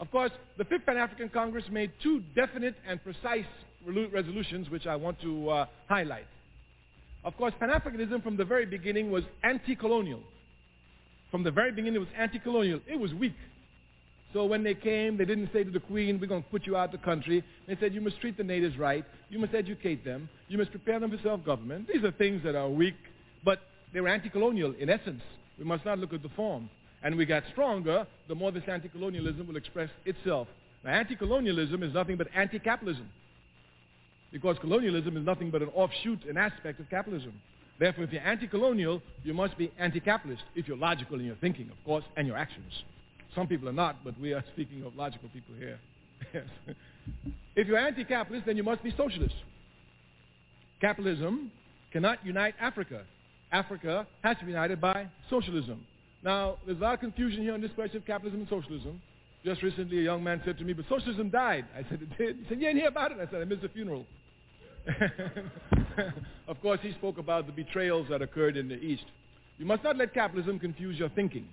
[0.00, 3.46] Of course, the Fifth Pan-African Congress made two definite and precise
[4.12, 6.26] resolutions which I want to uh, highlight.
[7.24, 10.20] Of course, Pan-Africanism from the very beginning was anti-colonial.
[11.30, 12.80] From the very beginning it was anti-colonial.
[12.86, 13.34] It was weak.
[14.32, 16.76] So when they came, they didn't say to the queen, we're going to put you
[16.76, 17.42] out of the country.
[17.66, 19.04] They said, you must treat the natives right.
[19.30, 20.28] You must educate them.
[20.48, 21.88] You must prepare them for self-government.
[21.92, 22.96] These are things that are weak,
[23.44, 23.60] but
[23.92, 25.22] they were anti-colonial in essence.
[25.58, 26.68] We must not look at the form.
[27.02, 30.48] And we got stronger, the more this anti-colonialism will express itself.
[30.84, 33.08] Now, anti-colonialism is nothing but anti-capitalism.
[34.32, 37.40] Because colonialism is nothing but an offshoot, an aspect of capitalism.
[37.78, 41.76] Therefore, if you're anti-colonial, you must be anti-capitalist, if you're logical in your thinking, of
[41.84, 42.72] course, and your actions.
[43.34, 45.78] Some people are not, but we are speaking of logical people here.
[47.56, 49.34] if you're anti-capitalist, then you must be socialist.
[50.80, 51.52] Capitalism
[51.92, 53.04] cannot unite Africa.
[53.52, 55.86] Africa has to be united by socialism.
[56.22, 59.00] Now, there's a lot of confusion here on this question of capitalism and socialism.
[59.44, 61.64] Just recently, a young man said to me, but socialism died.
[61.76, 62.36] I said, it did.
[62.36, 63.18] He said, you didn't hear about it?
[63.20, 64.04] I said, I missed the funeral.
[66.48, 69.04] of course, he spoke about the betrayals that occurred in the East.
[69.58, 71.46] You must not let capitalism confuse your thinking.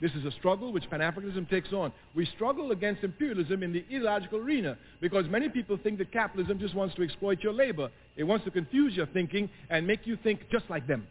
[0.00, 1.90] This is a struggle which Pan-Africanism takes on.
[2.14, 6.74] We struggle against imperialism in the ideological arena because many people think that capitalism just
[6.74, 7.90] wants to exploit your labor.
[8.14, 11.06] It wants to confuse your thinking and make you think just like them.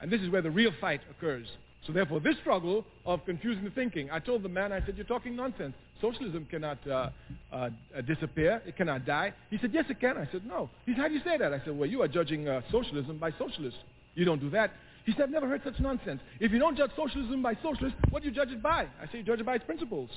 [0.00, 1.46] And this is where the real fight occurs.
[1.86, 5.06] So therefore, this struggle of confusing the thinking, I told the man, I said, you're
[5.06, 5.74] talking nonsense.
[6.00, 7.10] Socialism cannot uh,
[7.52, 7.70] uh,
[8.06, 8.62] disappear.
[8.66, 9.32] It cannot die.
[9.50, 10.16] He said, yes, it can.
[10.16, 10.68] I said, no.
[10.86, 11.52] He said, how do you say that?
[11.52, 13.80] I said, well, you are judging uh, socialism by socialists.
[14.14, 14.72] You don't do that.
[15.06, 16.20] He said, I've never heard such nonsense.
[16.38, 18.86] If you don't judge socialism by socialists, what do you judge it by?
[19.00, 20.10] I said, you judge it by its principles.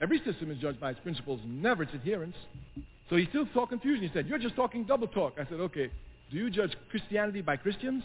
[0.00, 2.36] Every system is judged by its principles, never its adherents.
[3.10, 4.02] So he still saw confusion.
[4.06, 5.34] He said, you're just talking double talk.
[5.38, 5.90] I said, okay,
[6.30, 8.02] do you judge Christianity by Christians?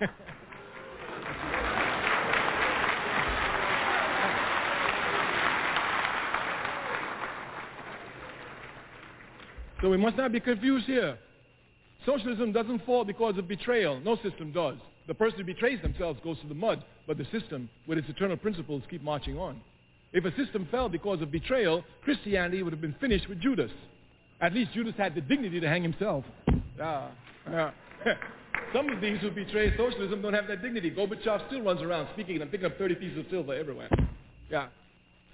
[9.80, 11.18] So we must not be confused here.
[12.04, 14.00] Socialism doesn't fall because of betrayal.
[14.00, 14.76] No system does.
[15.06, 18.36] The person who betrays themselves goes to the mud, but the system, with its eternal
[18.36, 19.60] principles, keep marching on.
[20.12, 23.70] If a system fell because of betrayal, Christianity would have been finished with Judas.
[24.40, 26.24] At least Judas had the dignity to hang himself.
[26.78, 27.08] Yeah.
[27.50, 27.70] yeah.
[28.74, 30.90] Some of these who betray socialism don't have that dignity.
[30.90, 33.88] Gorbachev still runs around speaking and picking up 30 pieces of silver everywhere.
[34.50, 34.68] Yeah.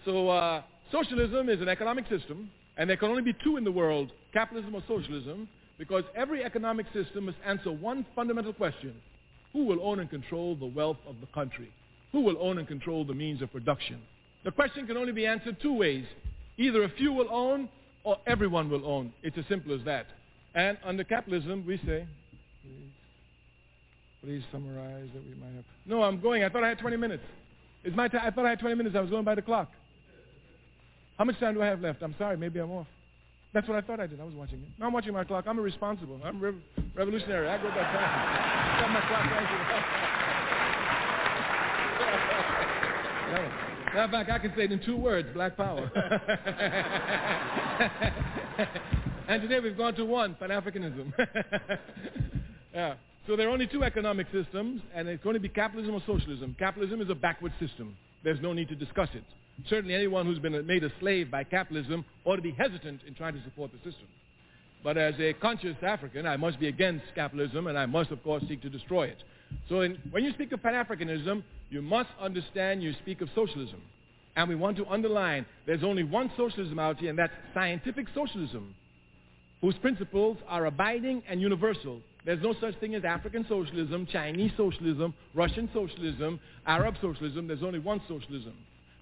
[0.05, 0.63] So uh,
[0.93, 4.75] socialism is an economic system and there can only be two in the world, capitalism
[4.75, 5.49] or socialism,
[5.79, 8.95] because every economic system must answer one fundamental question.
[9.53, 11.73] Who will own and control the wealth of the country?
[12.13, 14.01] Who will own and control the means of production?
[14.45, 16.05] The question can only be answered two ways.
[16.57, 17.69] Either a few will own
[18.05, 19.13] or everyone will own.
[19.23, 20.07] It's as simple as that.
[20.55, 22.07] And under capitalism, we say,
[22.63, 22.93] please,
[24.23, 25.65] please summarize that we might have.
[25.87, 26.45] No, I'm going.
[26.45, 27.25] I thought I had 20 minutes.
[27.83, 28.23] It's my time.
[28.25, 28.97] I thought I had 20 minutes.
[28.97, 29.71] I was going by the clock.
[31.19, 32.03] How much time do I have left?
[32.03, 32.37] I'm sorry.
[32.37, 32.87] Maybe I'm off.
[33.53, 34.21] That's what I thought I did.
[34.21, 34.67] I was watching it.
[34.81, 35.45] No, I'm watching my clock.
[35.47, 36.21] I'm irresponsible.
[36.25, 36.61] I'm rev-
[36.97, 37.49] revolutionary.
[37.49, 38.81] I go by time.
[38.81, 39.61] Got my clock right here.
[43.95, 45.89] Matter of fact, I can say it in two words, black power.
[49.29, 51.13] and today we've gone to one, Pan-Africanism.
[52.75, 52.95] yeah.
[53.29, 56.57] So there are only two economic systems, and it's going to be capitalism or socialism.
[56.59, 57.97] Capitalism is a backward system.
[58.25, 59.23] There's no need to discuss it.
[59.69, 63.35] Certainly anyone who's been made a slave by capitalism ought to be hesitant in trying
[63.35, 64.09] to support the system.
[64.83, 68.45] But as a conscious African, I must be against capitalism, and I must, of course,
[68.49, 69.17] seek to destroy it.
[69.69, 73.81] So in, when you speak of Pan-Africanism, you must understand you speak of socialism.
[74.37, 78.75] And we want to underline there's only one socialism out here, and that's scientific socialism,
[79.61, 82.01] whose principles are abiding and universal.
[82.27, 87.47] There's no such thing as African socialism, Chinese socialism, Russian socialism, Arab socialism.
[87.47, 88.55] There's only one socialism.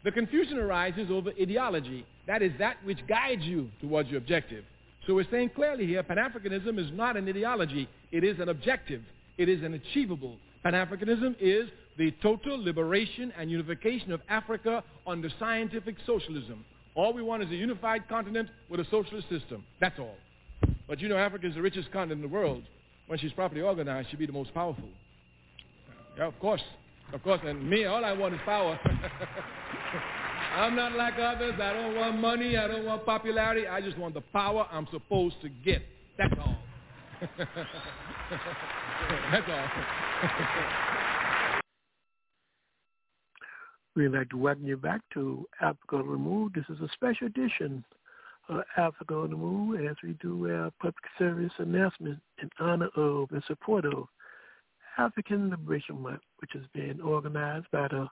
[0.05, 2.05] The confusion arises over ideology.
[2.27, 4.65] That is that which guides you towards your objective.
[5.07, 7.89] So we're saying clearly here, Pan-Africanism is not an ideology.
[8.11, 9.03] It is an objective.
[9.39, 10.37] It is an achievable.
[10.63, 11.69] Pan-Africanism is
[11.99, 16.65] the total liberation and unification of Africa under scientific socialism.
[16.95, 19.65] All we want is a unified continent with a socialist system.
[19.81, 20.17] That's all.
[20.87, 22.63] But you know Africa is the richest continent in the world.
[23.07, 24.89] When she's properly organized, she'll be the most powerful.
[26.17, 26.63] Yeah, of course.
[27.13, 27.41] Of course.
[27.45, 28.79] And me, all I want is power.
[30.57, 31.55] I'm not like others.
[31.61, 32.57] I don't want money.
[32.57, 33.67] I don't want popularity.
[33.67, 35.83] I just want the power I'm supposed to get.
[36.19, 36.57] That's all.
[39.31, 39.67] That's all.
[43.95, 46.55] We'd like to welcome you back to Africa on the Move.
[46.55, 47.85] This is a special edition
[48.49, 53.31] of Africa on the Move as we do our public service announcement in honor of
[53.33, 54.09] and support of
[54.99, 58.09] African Liberation Month, which has been organized by the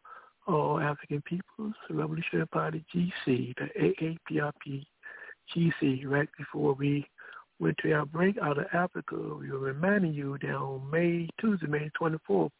[0.47, 4.87] All African Peoples Revolutionary Party GC, the AAPRP
[5.55, 6.07] GC.
[6.07, 7.07] Right before we
[7.59, 11.67] went to our break out of Africa, we were reminding you that on May, Tuesday,
[11.67, 12.51] May 24th,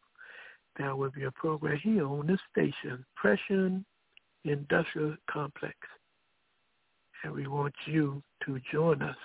[0.77, 3.85] there will be a program here on this station, Pression
[4.45, 5.75] Industrial Complex.
[7.23, 9.17] And we want you to join us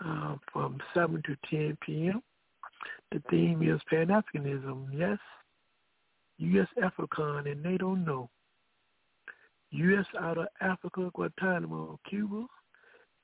[0.00, 2.22] um, from 7 to 10 p.m.
[3.12, 5.18] The theme is Pan-Africanism, yes.
[6.38, 6.68] U.S.
[6.82, 8.30] African, and they don't know.
[9.72, 10.06] U.S.
[10.20, 12.46] out of Africa, Guantanamo, Cuba,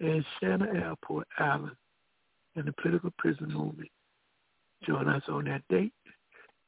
[0.01, 1.77] and Shannon Airport Ireland,
[2.57, 3.91] and the political prison movement.
[4.87, 5.93] Join us on that date.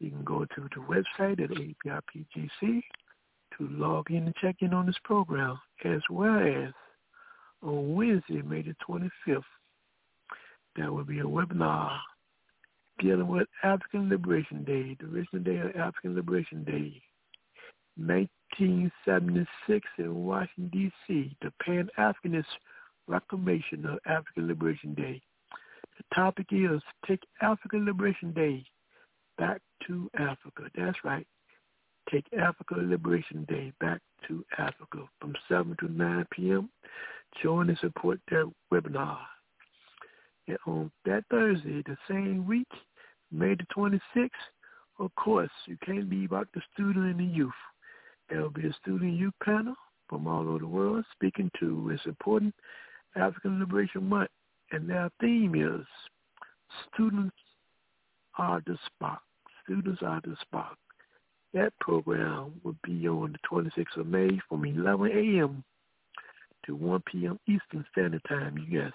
[0.01, 2.83] You can go to the website at APRPGC
[3.59, 6.73] to log in and check in on this program, as well as
[7.63, 9.43] on Wednesday, May the 25th,
[10.77, 11.99] there will be a webinar
[12.99, 17.01] dealing with African Liberation Day, the original day of African Liberation Day,
[17.97, 22.45] 1976 in Washington, D.C., the Pan-Africanist
[23.07, 25.21] Reclamation of African Liberation Day.
[25.97, 28.65] The topic is Take African Liberation Day
[29.39, 30.71] back to Africa.
[30.77, 31.27] That's right.
[32.11, 36.71] Take Africa Liberation Day back to Africa from 7 to 9 p.m.
[37.43, 39.19] Join and support their webinar.
[40.67, 42.69] On um, that Thursday, the same week,
[43.31, 44.31] May the 26th,
[44.99, 47.53] of course, you can't leave out the student and the youth.
[48.29, 49.75] There will be a student youth panel
[50.09, 52.53] from all over the world speaking to and supporting
[53.15, 54.31] African Liberation Month.
[54.73, 55.87] And their theme is
[56.93, 57.37] Students
[58.37, 59.21] are the Spark.
[59.65, 60.77] Students are the Spark.
[61.55, 65.65] That program will be on the 26th of May from 11 a.m.
[66.67, 67.39] to 1 p.m.
[67.47, 68.93] Eastern Standard Time, yes.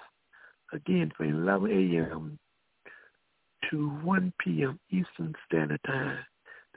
[0.73, 2.39] Again, from 11 a.m.
[3.69, 4.79] to 1 p.m.
[4.89, 6.19] Eastern Standard Time.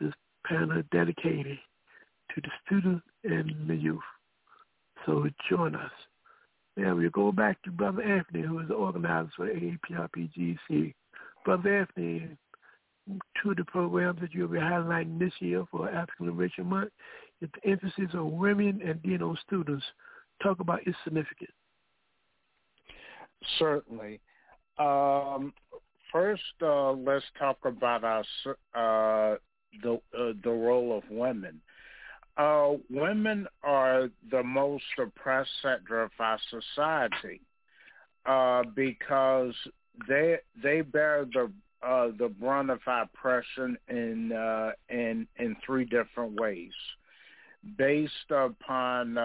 [0.00, 0.12] This
[0.46, 1.58] panel dedicated
[2.34, 4.00] to the students and the youth.
[5.04, 5.90] So join us.
[6.76, 10.92] Now we go back to Brother Anthony, who is the organizer for AAPRPGC.
[11.44, 12.28] Brother Anthony,
[13.42, 16.90] two of the programs that you'll be highlighting this year for African Liberation Month
[17.40, 19.84] the emphasis on women and on students.
[20.42, 21.50] Talk about its significance.
[23.58, 24.20] Certainly.
[24.78, 25.52] Um,
[26.12, 28.24] first, uh, let's talk about our
[28.74, 29.36] uh,
[29.82, 31.60] the uh, the role of women.
[32.36, 37.40] Uh, women are the most oppressed sector of our society
[38.26, 39.54] uh, because
[40.08, 41.50] they they bear the
[41.86, 44.32] uh, the brunt of oppression in
[44.90, 46.72] in in three different ways,
[47.78, 49.16] based upon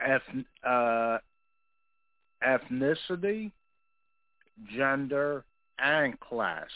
[0.00, 0.44] eth-
[2.46, 3.52] ethnicity,
[4.76, 5.44] gender,
[5.78, 6.70] and class.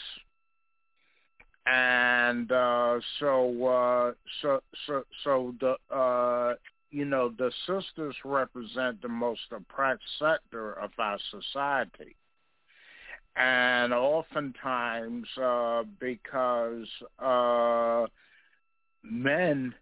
[1.67, 4.11] and uh, so uh,
[4.41, 6.55] so so so the uh,
[6.91, 12.15] you know the sisters represent the most oppressed sector of our society,
[13.35, 16.87] and oftentimes uh, because
[17.19, 18.05] uh,
[19.03, 19.73] men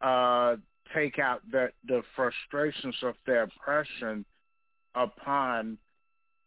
[0.00, 0.56] uh,
[0.94, 4.24] take out the the frustrations of their oppression
[4.96, 5.78] upon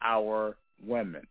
[0.02, 1.26] our women.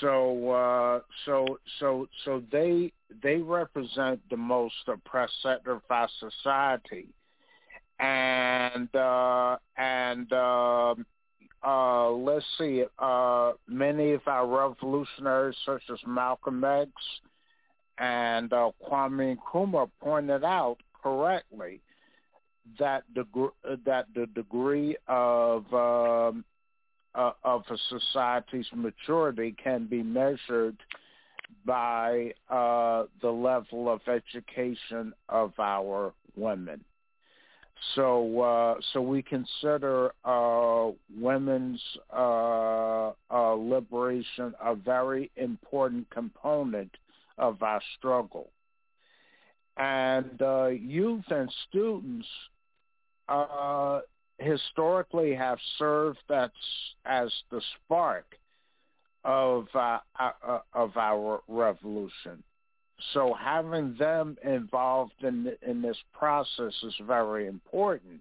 [0.00, 2.92] So uh, so so so they
[3.22, 7.08] they represent the most oppressed sector of our society,
[8.00, 10.94] and uh, and uh,
[11.64, 16.90] uh, let's see, uh, many of our revolutionaries, such as Malcolm X
[17.98, 21.80] and uh, Kwame Nkrumah, pointed out correctly
[22.78, 23.24] that the
[23.84, 26.44] that the degree of um,
[27.14, 30.76] uh, of a society's maturity can be measured
[31.64, 36.84] by uh, the level of education of our women.
[37.94, 41.80] So, uh, so we consider uh, women's
[42.12, 46.90] uh, uh, liberation a very important component
[47.38, 48.50] of our struggle.
[49.76, 52.26] And uh, youth and students
[54.38, 56.50] historically have served as,
[57.04, 58.36] as the spark
[59.26, 62.42] of uh, uh, of our revolution.
[63.12, 68.20] So having them involved in in this process is very important.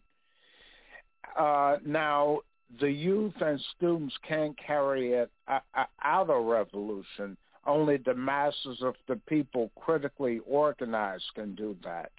[1.38, 2.40] Uh, now,
[2.80, 7.38] the youth and students can't carry it uh, uh, out of revolution.
[7.68, 12.12] Only the masses of the people critically organized can do that.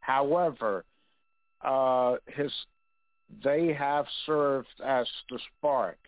[0.00, 0.84] However,
[1.62, 2.52] uh, his,
[3.44, 5.98] they have served as the spark.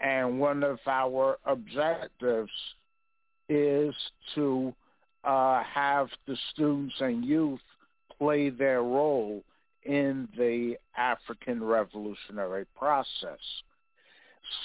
[0.00, 2.52] And one of our objectives
[3.48, 3.94] is
[4.34, 4.72] to
[5.24, 7.60] uh, have the students and youth
[8.18, 9.42] play their role
[9.84, 13.38] in the African revolutionary process.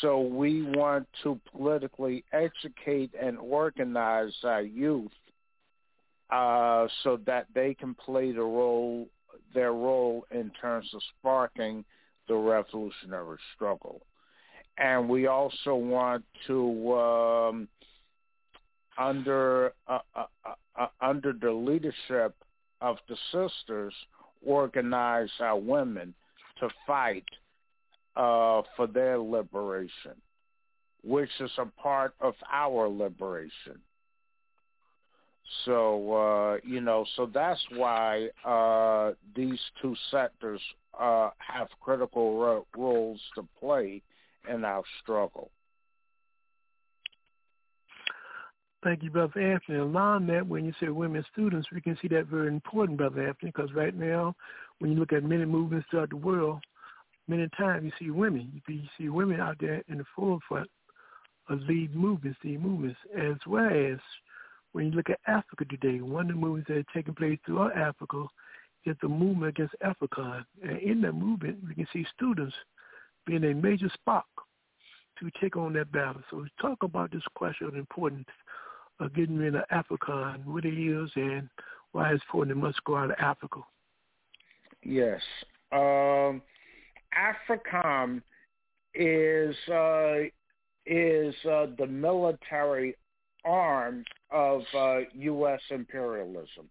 [0.01, 5.11] So we want to politically educate and organize our youth
[6.29, 9.07] uh, so that they can play the role
[9.53, 11.83] their role in terms of sparking
[12.27, 14.01] the revolutionary struggle.
[14.77, 17.67] And we also want to, um,
[18.97, 22.35] under uh, uh, uh, uh under the leadership
[22.81, 23.93] of the sisters,
[24.45, 26.13] organize our women
[26.59, 27.25] to fight
[28.15, 30.13] uh, for their liberation,
[31.03, 33.79] which is a part of our liberation.
[35.65, 40.61] So uh, you know, so that's why uh, these two sectors
[40.99, 44.01] uh, have critical ro- roles to play
[44.49, 45.49] in our struggle.
[48.83, 49.79] Thank you, Brother Anthony.
[49.79, 53.51] Along that, when you say women students, we can see that very important, Brother Anthony,
[53.55, 54.35] because right now,
[54.79, 56.59] when you look at many movements throughout the world,
[57.29, 58.61] many times you see women.
[58.67, 60.69] You see women out there in the forefront
[61.49, 63.99] of lead movements, lead movements, as well as
[64.73, 67.77] when you look at Africa today, one of the movements that are taking place throughout
[67.77, 68.25] Africa
[68.85, 70.43] is the movement against AFRICOM.
[70.61, 72.53] And in that movement, we can see students
[73.25, 74.25] being a major spark
[75.19, 76.21] to take on that battle.
[76.29, 78.27] So we talk about this question of the importance
[78.99, 81.47] of getting rid of AFRICOM and what it is and
[81.91, 83.61] why it's important it must go out of Africa.
[84.81, 85.21] Yes.
[85.71, 86.41] Um,
[87.15, 88.21] AFRICOM
[88.95, 90.29] is uh,
[90.85, 92.95] is uh, the military
[93.45, 95.61] arm of uh, U.S.
[95.69, 96.67] imperialism,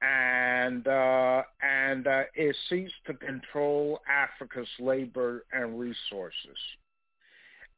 [0.00, 6.58] and uh, and uh, it seeks to control Africa's labor and resources,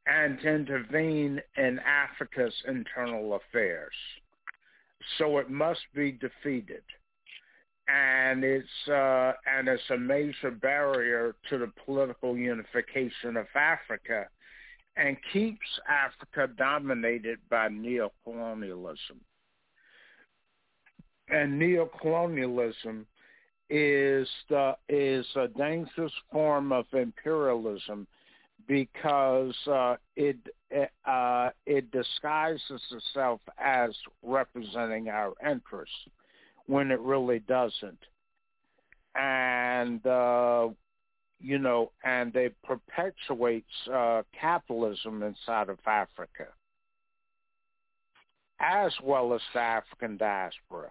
[0.06, 3.94] and to intervene in Africa's internal affairs.
[5.18, 6.82] So it must be defeated,
[7.88, 14.28] and it's uh, and it's a major barrier to the political unification of Africa
[14.96, 19.18] and keeps Africa dominated by neocolonialism.
[21.28, 23.04] And neocolonialism
[23.70, 28.06] is the, is a dangerous form of imperialism
[28.68, 30.36] because uh, it
[31.06, 33.90] uh, it disguises itself as
[34.22, 35.94] representing our interests
[36.66, 37.98] when it really doesn't.
[39.14, 40.68] And uh,
[41.40, 46.46] you know, and it perpetuates uh, capitalism inside of Africa,
[48.60, 50.90] as well as the African diaspora.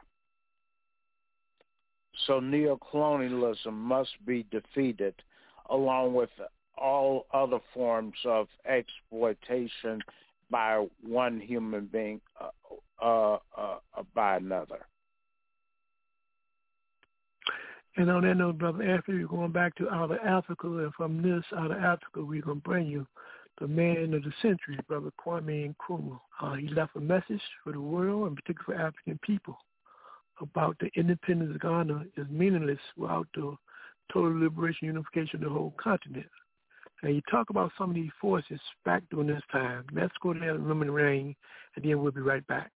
[2.27, 5.15] So neocolonialism must be defeated
[5.69, 6.29] along with
[6.77, 10.01] all other forms of exploitation
[10.49, 12.49] by one human being uh,
[13.03, 13.77] uh, uh,
[14.13, 14.85] by another.
[17.95, 21.21] And on that note, Brother Anthony, we're going back to out of Africa, and from
[21.21, 23.05] this out of Africa, we're going to bring you
[23.59, 26.19] the man of the century, Brother Kwame Nkrumah.
[26.41, 29.57] Uh, he left a message for the world, and particularly for African people,
[30.41, 33.55] about the independence of Ghana is meaningless without the
[34.11, 36.25] total liberation, unification of the whole continent.
[37.03, 39.85] And you talk about some of these forces back during this time.
[39.93, 41.35] Let's go there and the rain,
[41.75, 42.71] and then we'll be right back.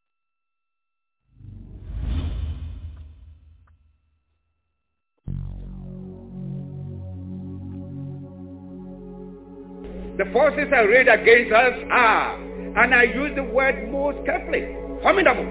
[10.19, 14.65] The forces arrayed against us are, and I use the word most carefully,
[15.03, 15.45] formidable.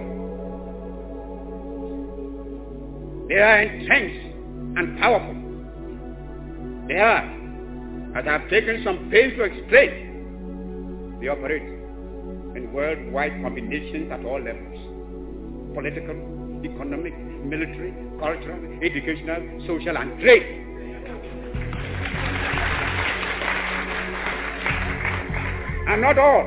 [3.29, 4.33] They are intense
[4.77, 5.35] and powerful.
[6.87, 7.23] They are,
[8.17, 14.41] as I have taken some pains to explain, they operate in worldwide combinations at all
[14.41, 15.75] levels.
[15.75, 17.13] Political, economic,
[17.45, 20.64] military, cultural, educational, social, and trade.
[25.95, 26.45] And not all,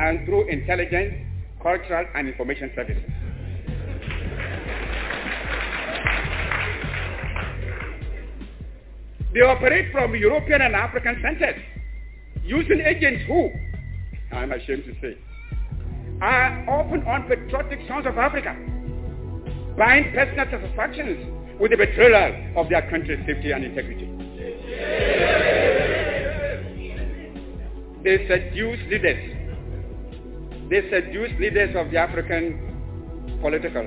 [0.00, 1.14] and through intelligence,
[1.62, 3.04] cultural, and information services.
[9.32, 11.62] They operate from European and African centers,
[12.42, 13.52] using agents who,
[14.32, 15.16] I'm ashamed to say,
[16.20, 18.56] are often unpatriotic sons of Africa,
[19.78, 24.08] buying personal satisfactions with the betrayal of their country's safety and integrity.
[28.04, 29.36] They seduce leaders.
[30.68, 33.84] They seduce leaders of the African political,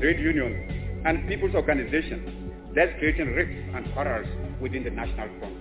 [0.00, 4.26] trade union, and people's organizations, thus creating rifts and quarrels
[4.60, 5.56] within the national front.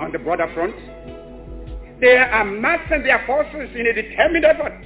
[0.00, 0.74] On the broader front,
[2.00, 4.82] they are massing their forces in a determined effort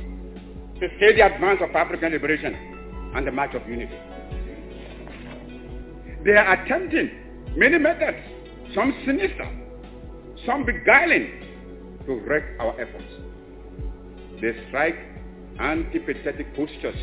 [0.81, 2.55] to stay the advance of African liberation
[3.14, 3.97] and the march of unity.
[6.24, 7.10] They are attempting
[7.56, 8.19] many methods
[8.74, 9.48] some sinister,
[10.46, 11.30] some beguiling
[12.06, 13.04] to wreck our efforts.
[14.40, 14.96] They strike
[15.58, 16.96] antipathetic postures.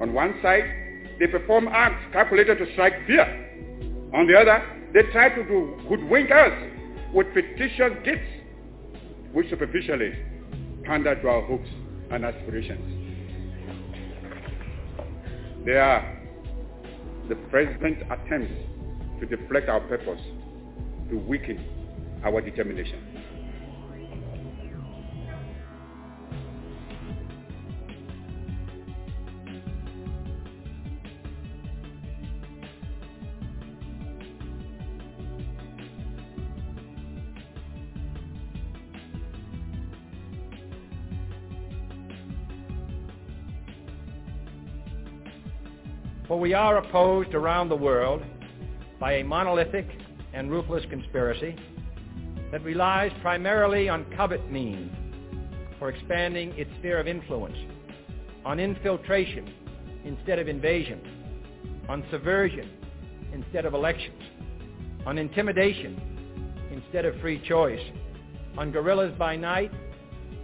[0.00, 0.64] On one side,
[1.18, 3.24] they perform acts calculated to strike fear.
[4.14, 4.62] On the other,
[4.94, 6.52] they try to do hoodwink us
[7.12, 8.28] with fictitious gifts,
[9.32, 10.12] which superficially
[10.84, 11.68] pander to our hopes
[12.10, 12.92] and aspirations.
[15.64, 16.18] They are
[17.28, 18.75] the president's attempts
[19.20, 20.20] to deflect our purpose,
[21.10, 21.64] to weaken
[22.24, 23.16] our determination.
[46.28, 48.22] For we are opposed around the world
[48.98, 49.86] by a monolithic
[50.32, 51.56] and ruthless conspiracy
[52.52, 54.90] that relies primarily on covert means
[55.78, 57.56] for expanding its sphere of influence,
[58.44, 59.52] on infiltration
[60.04, 61.00] instead of invasion,
[61.88, 62.70] on subversion
[63.32, 64.22] instead of elections,
[65.04, 66.00] on intimidation
[66.70, 67.80] instead of free choice,
[68.56, 69.70] on guerrillas by night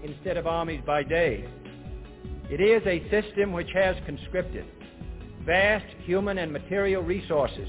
[0.03, 1.45] instead of armies by day.
[2.51, 4.67] It is a system which has conscripted
[5.47, 7.69] vast human and material resources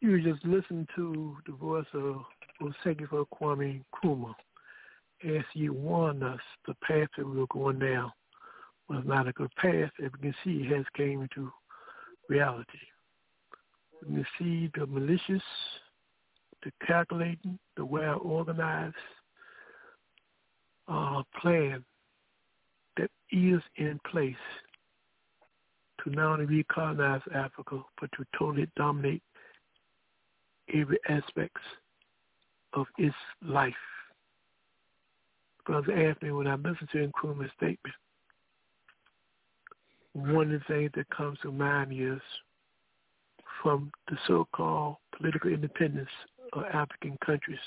[0.00, 2.22] You just listen to the voice of
[2.62, 4.34] Osagyefo Kwame Nkrumah
[5.24, 8.10] as he warned us the path that we were going down
[8.88, 9.90] was not a good path.
[10.02, 11.52] As we can see, it has came into
[12.28, 12.78] reality.
[14.08, 15.42] We can see the malicious,
[16.64, 18.94] the calculating, the well organized
[20.88, 21.84] uh, plan
[22.96, 24.34] that is in place
[26.02, 29.22] to not only recolonize Africa, but to totally dominate
[30.74, 31.60] every aspects
[32.74, 33.74] of its life.
[35.66, 37.94] Brother Anthony, when I listen to Nkrumah's statement,
[40.12, 42.20] one of the things that comes to mind is
[43.62, 46.08] from the so-called political independence
[46.52, 47.58] of African countries,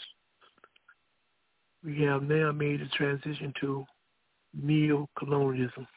[1.83, 3.85] we have now made a transition to
[4.53, 5.87] neo-colonialism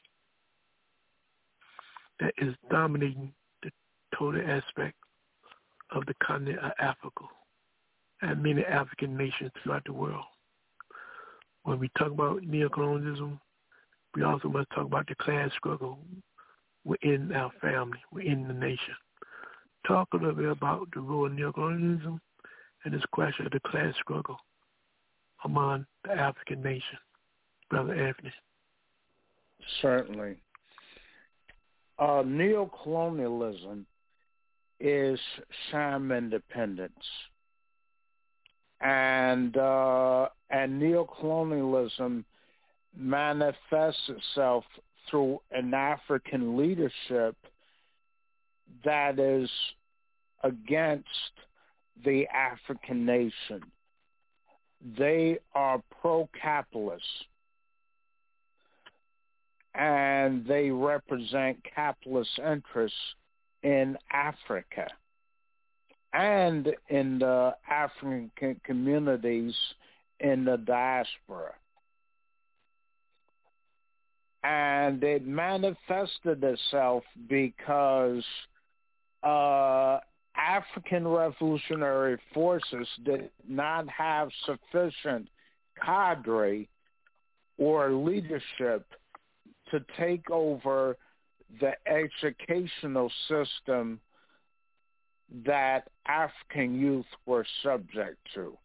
[2.21, 3.71] that is dominating the
[4.17, 4.97] total aspect
[5.91, 7.25] of the continent of Africa
[8.23, 10.25] and many African nations throughout the world.
[11.65, 13.39] When we talk about neocolonialism,
[14.15, 15.99] we also must talk about the class struggle
[16.85, 18.95] within our family, within the nation.
[19.87, 22.19] Talk a little bit about the role of neocolonialism
[22.85, 24.39] and this question of the class struggle
[25.45, 26.99] among the African nation.
[27.69, 28.33] Brother Anthony.
[29.83, 30.37] Certainly.
[31.99, 33.85] Uh, neocolonialism
[34.81, 35.19] is
[35.71, 36.93] sham independence.
[38.81, 42.25] And uh, and neocolonialism
[42.97, 44.65] manifests itself
[45.11, 47.37] through an African leadership
[48.85, 49.49] that is
[50.43, 51.07] against
[52.05, 53.63] the African nation.
[54.99, 57.03] They are pro-capitalist
[59.75, 62.99] and they represent capitalist interests
[63.67, 64.87] in Africa
[66.13, 69.55] and in the African communities
[70.21, 71.53] in the diaspora.
[74.45, 78.23] And it manifested itself because
[79.25, 79.99] uh,
[80.37, 85.29] African revolutionary forces did not have sufficient
[85.85, 86.69] cadre
[87.59, 88.87] or leadership
[89.73, 90.97] to take over
[91.61, 94.01] the educational system
[95.45, 98.57] that African youth were subject to.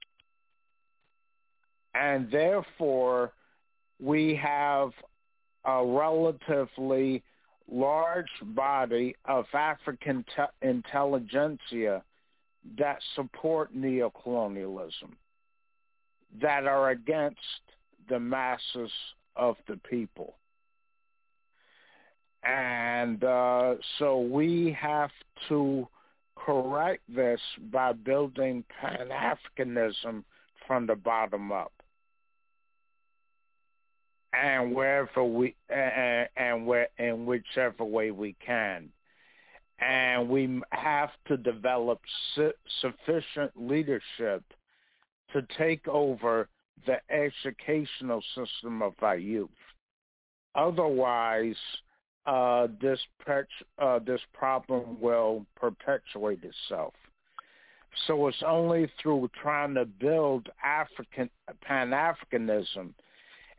[1.93, 3.33] And therefore,
[3.99, 4.91] we have
[5.65, 7.23] a relatively
[7.69, 12.03] large body of African te- intelligentsia
[12.77, 15.11] that support neocolonialism,
[16.41, 17.39] that are against
[18.09, 18.91] the masses
[19.35, 20.35] of the people.
[22.43, 25.11] And uh, so we have
[25.49, 25.87] to
[26.35, 27.39] correct this
[27.71, 30.23] by building Pan-Africanism
[30.67, 31.71] from the bottom up.
[34.33, 38.89] And wherever we and, and where in whichever way we can,
[39.79, 41.99] and we have to develop
[42.33, 44.43] su- sufficient leadership
[45.33, 46.47] to take over
[46.85, 49.49] the educational system of our youth.
[50.55, 51.55] Otherwise,
[52.25, 52.99] uh, this
[53.79, 56.93] uh, this problem will perpetuate itself.
[58.07, 61.29] So it's only through trying to build African
[61.61, 62.93] Pan-Africanism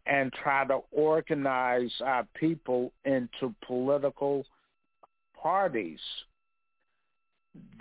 [0.07, 4.45] and try to organize our people into political
[5.41, 6.01] parties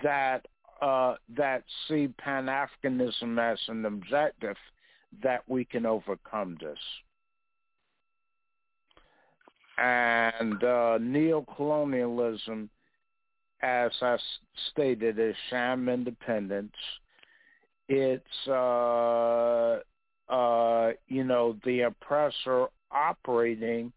[0.02, 0.46] that
[0.82, 4.56] uh, that see Pan-Africanism as an objective
[5.22, 6.78] that we can overcome this
[9.78, 12.68] and uh, neocolonialism,
[13.62, 14.16] as I
[14.70, 16.72] stated, is sham independence.
[17.88, 19.78] It's uh,
[20.28, 23.92] uh, you know the oppressor operating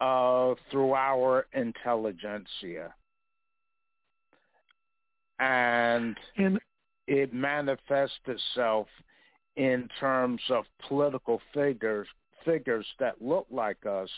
[0.00, 2.94] uh, through our intelligentsia,
[5.38, 6.16] and
[7.06, 8.86] it manifests itself
[9.56, 12.08] in terms of political figures
[12.44, 14.08] figures that look like us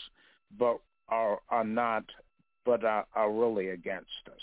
[0.57, 2.03] but are are not,
[2.65, 4.41] but are, are really against us.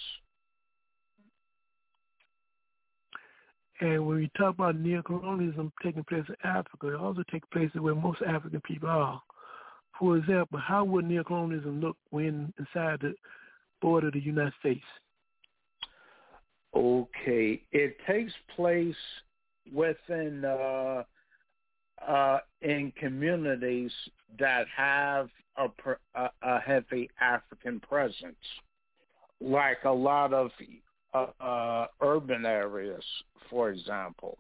[3.81, 7.97] And when we talk about neocolonialism taking place in Africa, it also takes place where
[7.97, 9.21] most African people are.
[9.99, 13.15] For example, how would neocolonialism look when inside the
[13.81, 14.85] border of the United States?
[16.75, 18.95] Okay, it takes place
[19.73, 21.03] within uh,
[22.07, 23.93] uh, in communities
[24.39, 28.37] that have a, a, heavy African presence,
[29.41, 30.51] like a lot of
[31.15, 33.05] uh, uh, urban areas,
[33.51, 34.39] for example.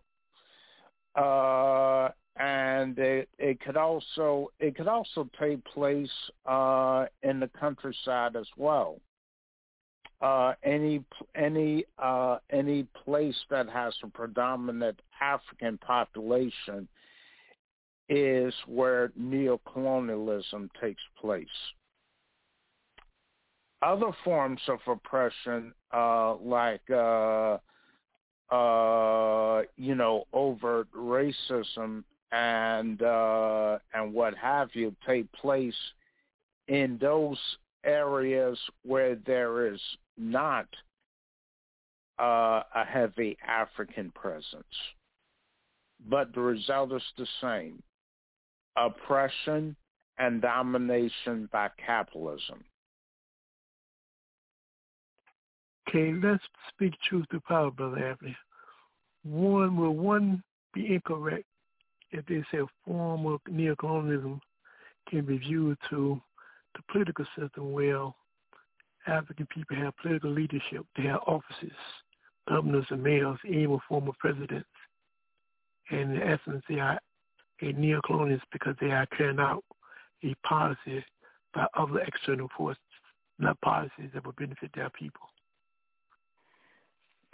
[1.15, 6.09] Uh, and it, it could also it could also take place
[6.47, 8.99] uh, in the countryside as well.
[10.23, 16.89] Uh, any any uh, any place that has a predominant African population
[18.15, 21.47] is where neocolonialism takes place.
[23.81, 27.57] Other forms of oppression, uh, like uh,
[28.51, 35.75] uh, you know, overt racism and uh, and what have you take place
[36.69, 37.39] in those
[37.83, 39.81] areas where there is
[40.19, 40.67] not
[42.21, 44.65] uh, a heavy African presence.
[46.11, 47.83] But the result is the same.
[48.77, 49.77] Oppression
[50.19, 52.65] and domination by capitalism.
[55.89, 58.37] Okay, let's speak truth to power, Brother Anthony.
[59.25, 60.43] One, will one
[60.73, 61.45] be incorrect
[62.13, 64.41] if they say a form of neocolonialism
[65.09, 66.21] can be viewed to
[66.75, 68.11] the political system where
[69.07, 71.77] African people have political leadership, they have offices,
[72.49, 74.69] governors and mayors, even former presidents.
[75.91, 77.01] And in essence, they are
[77.63, 79.65] a neocolonialist because they are carrying out
[80.25, 81.05] a policy
[81.55, 82.83] by other external forces,
[83.39, 85.23] not policies that will benefit their people.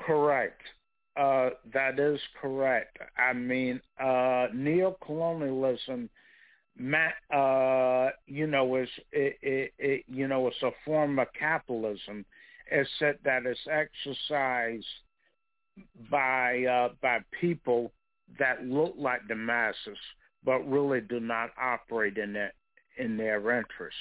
[0.00, 0.60] Correct.
[1.16, 2.96] Uh, that is correct.
[3.18, 6.08] I mean, uh, neocolonialism,
[7.34, 12.24] uh, you know, is it, it, it, you know, it's a form of capitalism,
[12.70, 14.86] except that it's exercised
[16.10, 17.92] by uh, by people
[18.38, 19.98] that look like the masses,
[20.44, 22.52] but really do not operate in their
[22.98, 24.00] in their interests.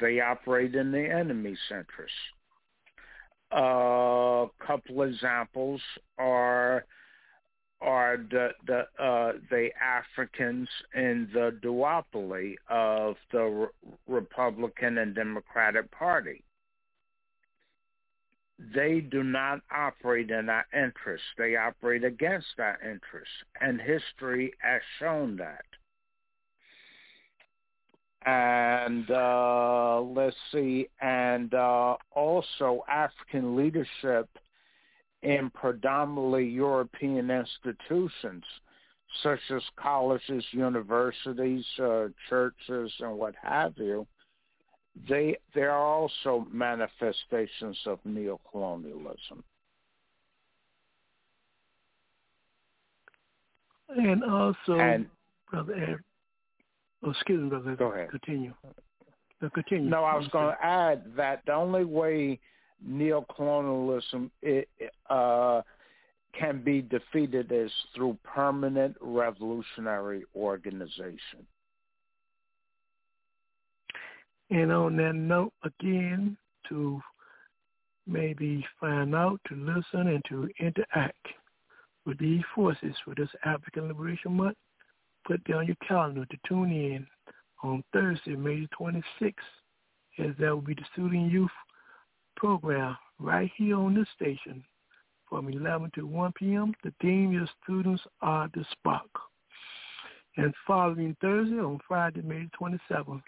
[0.00, 2.16] They operate in the enemy's interests.
[3.52, 5.80] A couple examples
[6.18, 6.84] are
[7.80, 13.66] are the the uh, the Africans in the duopoly of the Re-
[14.06, 16.44] Republican and Democratic Party.
[18.74, 21.26] They do not operate in our interests.
[21.38, 25.64] They operate against our interests, and history has shown that
[28.26, 34.28] and uh, let's see, and uh, also African leadership
[35.22, 38.44] in predominantly European institutions
[39.22, 44.06] such as colleges, universities, uh, churches, and what have you.
[45.08, 49.42] They they are also manifestations of neocolonialism.
[53.96, 55.06] And also, and,
[55.50, 55.98] Brother Ed,
[57.02, 57.76] Oh, excuse me, brother.
[57.76, 58.10] Go ahead.
[58.10, 58.52] Continue.
[59.40, 59.88] No, continue.
[59.88, 62.38] No, I was going to add that the only way
[62.86, 64.68] neocolonialism it,
[65.08, 65.62] uh,
[66.38, 71.46] can be defeated is through permanent revolutionary organization.
[74.50, 76.36] And on that note, again,
[76.68, 77.00] to
[78.06, 81.26] maybe find out, to listen, and to interact
[82.04, 84.56] with these forces for this African Liberation Month,
[85.26, 87.06] put down your calendar to tune in
[87.62, 89.34] on Thursday, May 26th,
[90.18, 91.50] as that will be the Student Youth
[92.36, 94.64] Program right here on this station
[95.28, 96.74] from 11 to 1 p.m.
[96.82, 99.10] The theme is Students Are the Spark.
[100.36, 103.22] And following Thursday, on Friday, May 27th,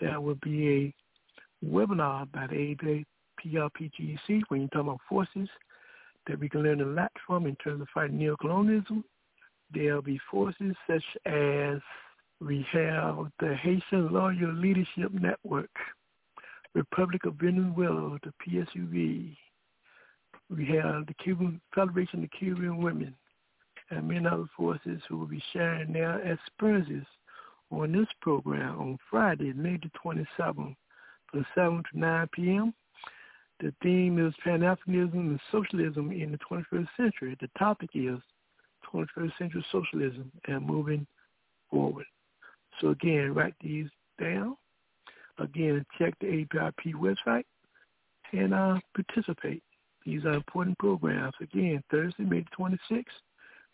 [0.00, 3.04] there will be a webinar by the
[3.44, 5.48] APRPGC when you talk about forces
[6.26, 9.02] that we can learn a lot from in terms of fighting neocolonialism
[9.72, 11.78] There'll be forces such as
[12.40, 15.70] we have the Haitian Lawyer Leadership Network,
[16.74, 19.36] Republic of Venezuela, the PSUV.
[20.48, 23.14] We have the Cuban Federation of Cuban Women
[23.90, 27.06] and many other forces who will be sharing their experiences
[27.70, 30.74] on this program on Friday, May the 27th
[31.30, 32.74] from 7 to 9 p.m.
[33.60, 37.36] The theme is Pan-Africanism and Socialism in the 21st Century.
[37.40, 38.18] The topic is
[38.92, 41.06] 21st century socialism and moving
[41.70, 42.06] forward.
[42.80, 43.88] So again, write these
[44.20, 44.56] down.
[45.38, 47.44] Again, check the APRP website
[48.32, 49.62] and uh, participate.
[50.06, 51.34] These are important programs.
[51.40, 53.04] Again, Thursday, May the 26th,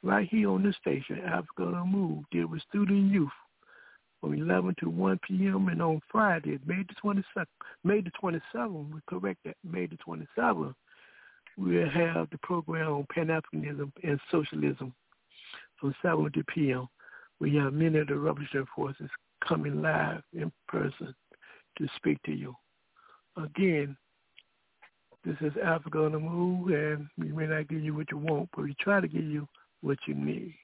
[0.03, 3.31] right here on this station, Africa on the Move, deal with student youth
[4.25, 5.69] from 11 to 1 p.m.
[5.69, 7.45] and on Friday, May the 22nd,
[7.85, 10.75] May the 27th, we correct that, May the 27th,
[11.59, 14.95] we'll have the program on Pan-Africanism and Socialism
[15.79, 16.89] from 7 to p.m.
[17.39, 19.11] We have many of the revolutionary forces
[19.47, 21.15] coming live in person
[21.77, 22.57] to speak to you.
[23.37, 23.95] Again,
[25.23, 28.49] this is Africa on the Move, and we may not give you what you want,
[28.57, 29.47] but we try to give you
[29.83, 30.55] what you need.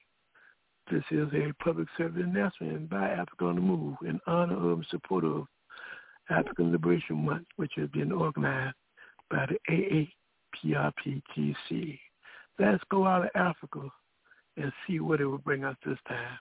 [0.91, 4.85] This is a public service announcement by Africa on the Move in honor of and
[4.91, 5.47] support of
[6.29, 8.75] African Liberation Month, which has been organized
[9.29, 9.57] by the
[10.65, 11.97] AAPRPGC.
[12.59, 13.89] Let's go out of Africa
[14.57, 16.37] and see what it will bring us this time.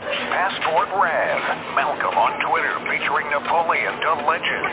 [0.00, 4.66] Passport Rev, Malcolm on Twitter featuring Napoleon the Legend.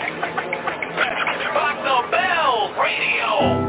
[1.54, 3.61] Rock the Bell Radio.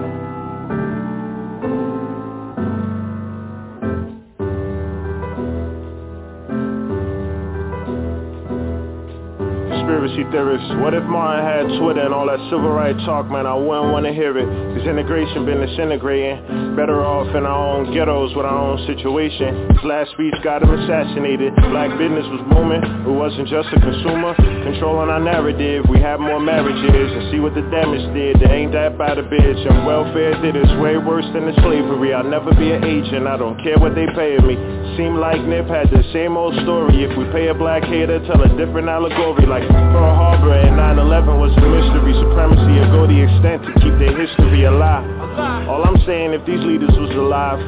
[10.02, 10.68] Conspiracy theorists.
[10.82, 13.46] What if Martin had Twitter and all that civil rights talk, man?
[13.46, 14.46] I wouldn't want to hear it.
[14.76, 16.74] Cause integration been disintegrating.
[16.74, 19.70] Better off in our own ghettos with our own situation.
[19.70, 21.54] His last speech got him assassinated.
[21.70, 22.82] Black business was booming.
[22.82, 24.34] It wasn't just a consumer.
[24.62, 25.84] Controlling our narrative.
[25.88, 28.40] We have more marriages and see what the damage did.
[28.40, 29.60] They ain't that bad a bitch.
[29.66, 32.14] And welfare did it's way worse than the slavery.
[32.14, 33.26] I'll never be an agent.
[33.26, 34.54] I don't care what they paying me.
[34.96, 37.04] Seem like Nip had the same old story.
[37.04, 41.40] If we pay a black hater, tell a different allegory like Pearl Harbor and 9-11
[41.40, 45.04] was a mystery Supremacy will go the extent to keep their history alive
[45.68, 47.60] All I'm saying if these leaders was alive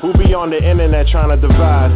[0.00, 1.92] Who be on the internet trying to divide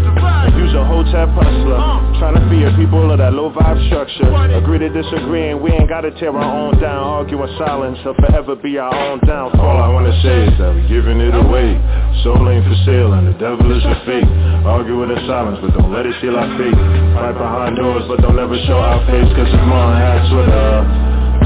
[0.57, 1.81] use a hotel hustler
[2.21, 5.89] Trying to fear people of that low vibe structure Agree to disagree and we ain't
[5.89, 7.05] gotta tear our own down.
[7.23, 10.75] Argue in silence or forever be our own downfall All I wanna say is that
[10.75, 11.77] we're giving it away.
[12.25, 14.27] Soul ain't for sale and the devil is a fake.
[14.65, 16.75] Argue with the silence but don't let it steal our faith.
[17.15, 19.29] Fight behind doors but don't ever show our face.
[19.39, 20.67] Cause if mine had Twitter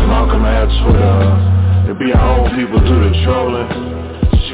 [0.07, 1.19] Malcolm had Twitter
[1.91, 3.69] It'd be our own people do the trolling.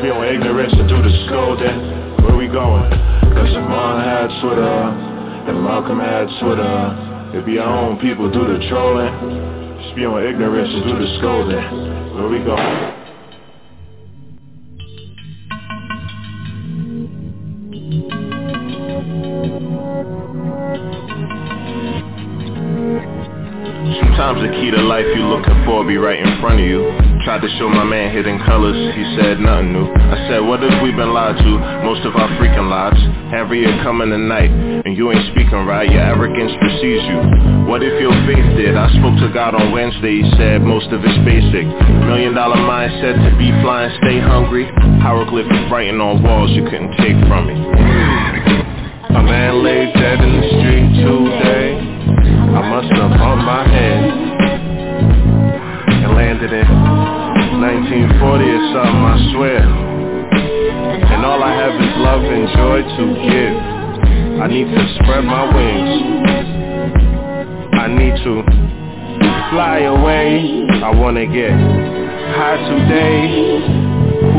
[0.01, 1.77] Spill ignorance and do the scolding.
[2.25, 2.89] Where we going?
[3.37, 4.77] Cause if mine had Twitter
[5.45, 9.57] And Malcolm had Twitter It be our own people do the trolling
[10.05, 11.57] on ignorance and do the scolding
[12.15, 12.57] Where we go.
[24.01, 27.43] Sometimes the key to life you're looking for be right in front of you Tried
[27.43, 29.83] to show my man hidden colors, he said nothing new.
[29.83, 31.53] I said what if we been lied to?
[31.83, 33.03] Most of our freaking lives.
[33.35, 34.47] Harriet coming tonight
[34.87, 37.19] and you ain't speaking right, your arrogance precedes you.
[37.67, 38.79] What if your faith did?
[38.79, 41.67] I spoke to God on Wednesday, he said most of it's basic.
[42.07, 44.71] Million dollar mindset to be flying, stay hungry.
[45.03, 47.59] Hieroglyphic writing on walls you couldn't take from me.
[47.59, 51.75] A man lay dead in the street today.
[52.55, 53.99] I must have bumped my head
[56.07, 57.16] and landed in
[57.61, 59.63] 1940 or something, I swear.
[61.13, 63.57] And all I have is love and joy to give.
[64.41, 65.93] I need to spread my wings.
[67.73, 68.43] I need to
[69.51, 70.67] fly away.
[70.83, 71.53] I wanna get
[72.37, 73.76] high today.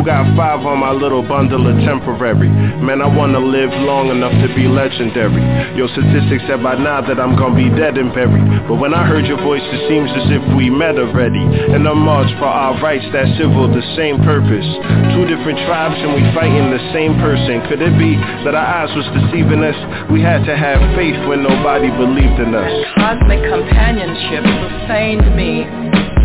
[0.08, 2.48] Got five on my little bundle of temporary?
[2.80, 5.44] Man, I wanna live long enough to be legendary.
[5.76, 8.72] Your statistics said by now that I'm gonna be dead and buried.
[8.72, 11.44] But when I heard your voice, it seems as if we met already.
[11.76, 14.64] And a march for our rights, that civil, the same purpose.
[15.11, 17.68] Two different tribes and we fighting the same person.
[17.68, 18.16] Could it be
[18.48, 19.76] that our eyes was deceiving us?
[20.08, 22.72] We had to have faith when nobody believed in us.
[22.95, 25.68] Cosmic companionship sustained me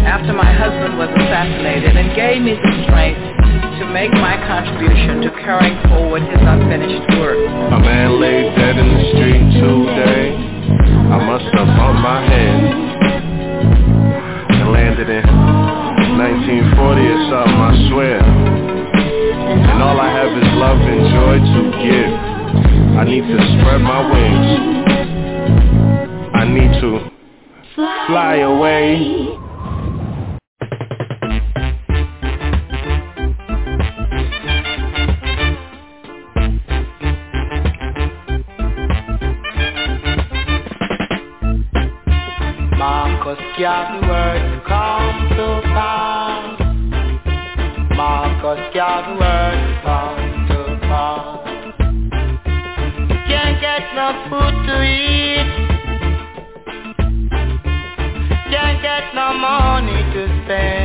[0.06, 3.41] after my husband was assassinated and gave me the strength
[3.82, 7.34] to make my contribution to carrying forward his unfinished work.
[7.34, 10.38] A man lay dead in the street today.
[11.10, 12.62] I must have bumped my head
[14.54, 15.26] and landed in
[16.14, 18.22] 1940 or something, I swear.
[18.22, 22.14] And all I have is love and joy to give.
[22.94, 24.46] I need to spread my wings.
[26.38, 27.10] I need to
[28.06, 29.42] fly away.
[43.52, 46.58] Marcus Garvey come to pass.
[47.94, 51.38] Marcus Garvey come to pass.
[53.28, 55.50] Can't get no food to eat.
[58.50, 60.81] Can't get no money to spend.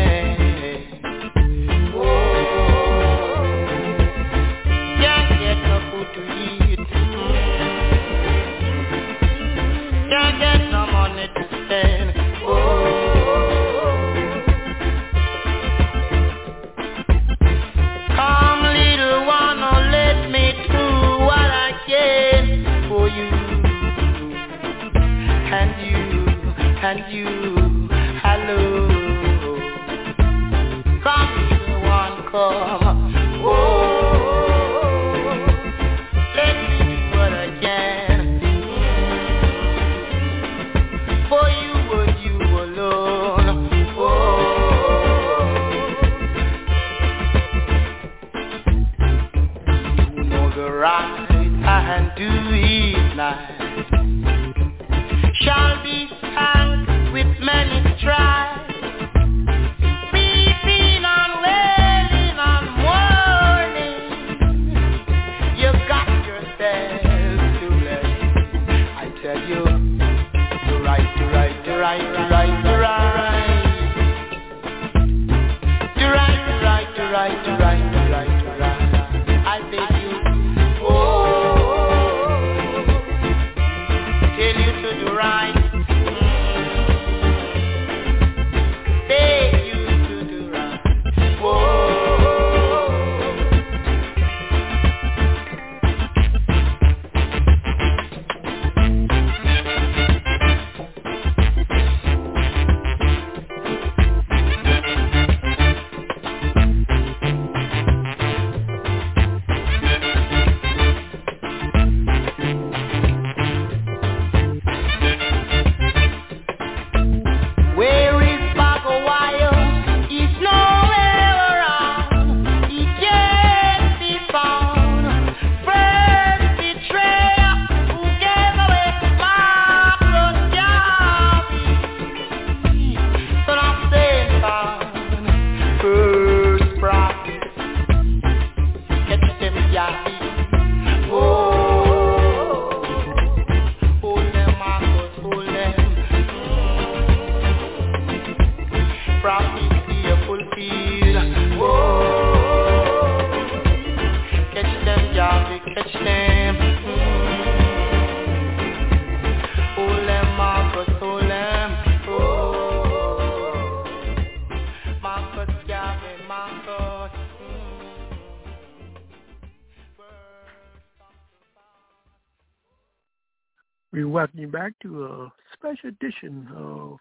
[174.68, 176.98] Back to a special edition of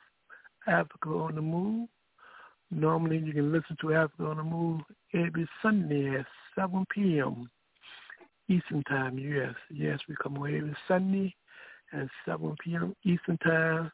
[0.69, 1.89] Africa on the Move.
[2.71, 7.51] Normally, you can listen to Africa on the Move every Sunday at 7 p.m.
[8.49, 9.57] Eastern Time, U.S.
[9.69, 11.35] Yes, we come away every Sunday
[11.93, 12.95] at 7 p.m.
[13.03, 13.91] Eastern Time,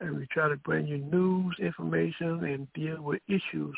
[0.00, 3.76] and we try to bring you news, information, and deal with issues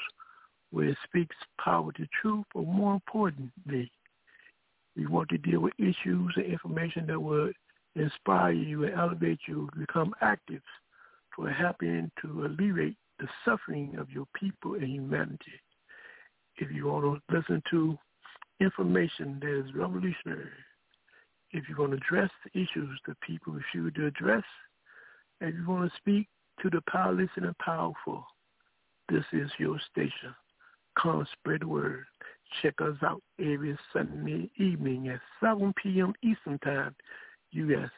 [0.72, 3.88] where it speaks power to truth, but more importantly,
[4.96, 7.54] we want to deal with issues and information that would
[7.94, 10.62] inspire you and elevate you to become active
[11.34, 15.60] for helping to alleviate the suffering of your people and humanity.
[16.56, 17.98] If you want to listen to
[18.60, 20.50] information that is revolutionary,
[21.52, 24.44] if you want to address the issues that people refuse to address,
[25.40, 26.28] if you want to speak
[26.62, 28.24] to the powerless and the powerful,
[29.08, 30.34] this is your station.
[31.00, 32.04] Come spread the word.
[32.60, 36.12] Check us out every Sunday evening at 7 p.m.
[36.22, 36.94] Eastern Time,
[37.52, 37.90] U.S.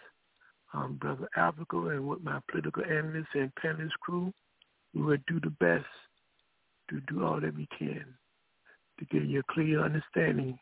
[0.73, 4.33] I'm um, Brother Africa, and with my political analysts and panelist crew,
[4.95, 5.87] we will do the best
[6.91, 8.05] to do all that we can
[8.99, 10.59] to give you a clear understanding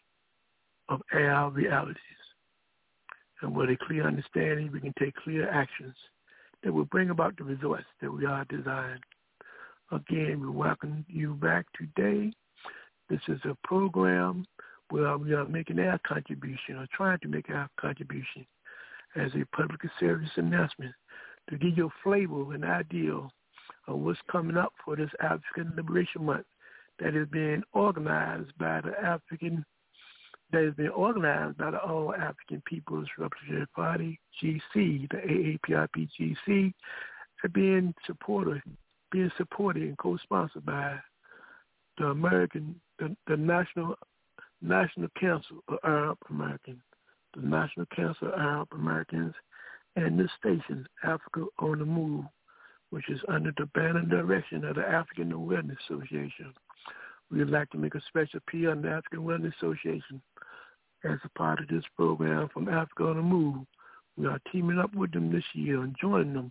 [0.88, 1.96] of our realities.
[3.42, 5.94] And with a clear understanding, we can take clear actions
[6.62, 9.00] that will bring about the results that we are designed.
[9.92, 12.32] Again, we welcome you back today.
[13.10, 14.44] This is a program
[14.90, 18.46] where we are making our contribution or trying to make our contribution
[19.18, 20.94] as a public service announcement
[21.50, 26.24] to give you a flavor and idea of what's coming up for this African Liberation
[26.24, 26.46] Month
[27.00, 29.64] that is being organized by the African
[30.52, 36.72] that has been organized by the All African People's Representative Party, GC, the AAPRP GC,
[37.52, 38.62] being supported,
[39.12, 40.96] being supported and co-sponsored by
[41.98, 43.94] the American, the, the National
[44.62, 46.80] National Council of Arab Americans,
[47.34, 49.34] the National Council of Arab Americans,
[49.96, 52.24] and this station, Africa on the Move,
[52.90, 56.52] which is under the banner and direction of the African Awareness Association.
[57.30, 60.22] We would like to make a special appeal on the African Awareness Association
[61.04, 63.66] as a part of this program from Africa on the Move.
[64.16, 66.50] We are teaming up with them this year and joining them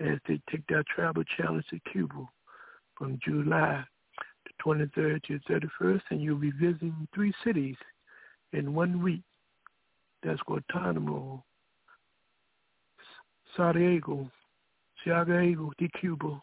[0.00, 2.26] as they take their travel challenge to Cuba
[2.96, 3.84] from July
[4.44, 7.76] the 23rd to the 31st, and you'll be visiting three cities
[8.52, 9.22] in one week.
[10.22, 11.42] That's Guantanamo,
[13.56, 14.30] Santiago,
[15.04, 16.40] Santiago de Cuba,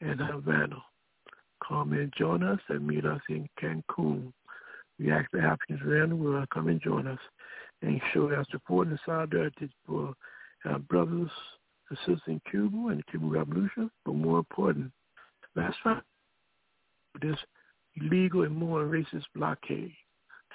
[0.00, 0.82] and Havana.
[1.66, 4.32] Come and join us and meet us in Cancun.
[4.98, 7.18] We ask the Africans around the world come and join us
[7.82, 10.14] and show our support and solidarity for
[10.64, 11.30] our brothers
[11.90, 14.90] and sisters in Cuba and the Cuban Revolution, but more important,
[15.54, 16.02] fight
[17.22, 17.36] this
[17.96, 19.94] illegal and more racist blockade.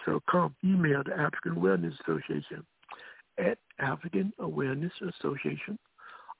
[0.05, 2.65] So come email the African Awareness Association
[3.37, 5.77] at African Awareness Association,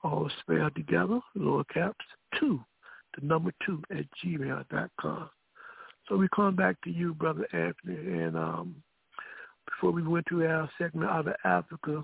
[0.04, 2.06] all spelled together, lower caps,
[2.40, 2.60] two,
[3.20, 5.30] the number two at gmail.com.
[6.08, 8.76] So we come back to you, Brother Anthony, and um,
[9.66, 12.04] before we went to our segment out of Africa,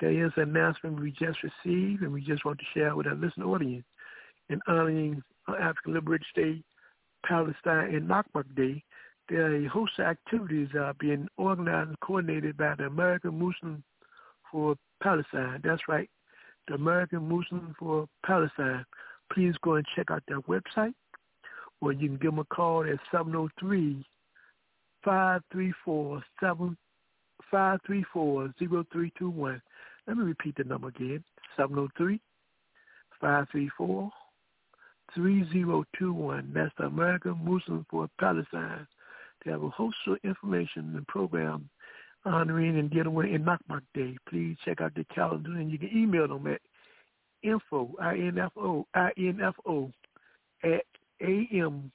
[0.00, 3.14] there is an announcement we just received, and we just want to share with our
[3.14, 3.84] listening audience
[4.48, 6.62] in honoring African Liberation Day
[7.26, 8.82] Palestine and Nakba Day,
[9.30, 13.82] a host activities are being organized and coordinated by the American Muslim
[14.50, 15.60] for Palestine.
[15.62, 16.08] That's right,
[16.66, 18.86] the American Muslim for Palestine.
[19.32, 20.94] Please go and check out their website,
[21.80, 24.04] or you can give them a call at 703
[25.04, 26.22] 534
[27.50, 29.62] 0321.
[30.06, 31.22] Let me repeat the number again,
[31.56, 32.20] 703
[33.20, 34.10] 534
[35.14, 36.52] 3021.
[36.54, 38.86] That's the American Muslim for Palestine.
[39.44, 41.68] They have a host of information and program
[42.24, 44.16] honoring and away in Nakba Day.
[44.28, 46.60] Please check out the calendar and you can email them at
[47.42, 49.92] info, I-N-F-O, I-N-F-O,
[50.64, 50.84] at
[51.22, 51.88] A-M-P-A-L-E-S-T-I-N-E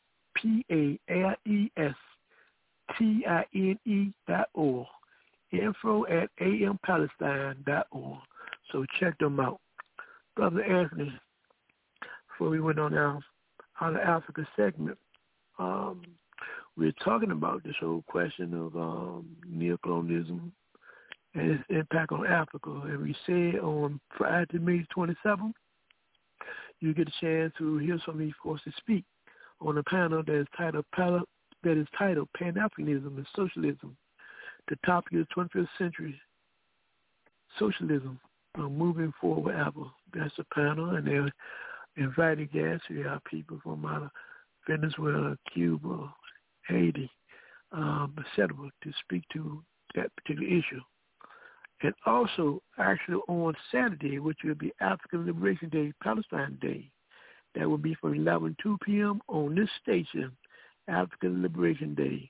[4.27, 4.87] dot org.
[5.51, 8.19] Info at ampalestine dot org.
[8.71, 9.59] So check them out.
[10.35, 11.13] Brother Anthony,
[12.27, 13.19] before we went on our
[13.79, 14.97] of Africa segment,
[15.59, 16.01] um,
[16.77, 20.51] we are talking about this whole question of um, neocolonialism
[21.35, 22.69] and its impact on Africa.
[22.85, 25.53] And we said on Friday, May 27th,
[26.79, 29.05] you get a chance to hear some of these forces speak
[29.61, 33.95] on a panel that is titled that is titled Pan-Africanism and Socialism,
[34.67, 36.19] the topic of the 21st century
[37.57, 38.19] socialism,
[38.57, 39.85] uh, moving forward ever.
[40.13, 41.31] That's the panel, and they're
[41.95, 42.85] invited guests.
[42.89, 44.09] We have people from out of
[44.67, 46.13] Venezuela, Cuba,
[46.67, 47.09] Haiti,
[47.71, 49.63] um, etc., to speak to
[49.95, 50.81] that particular issue.
[51.81, 56.89] And also, actually, on Saturday, which will be African Liberation Day, Palestine Day,
[57.55, 59.21] that will be from 11 2 p.m.
[59.27, 60.31] on this station,
[60.87, 62.29] African Liberation Day.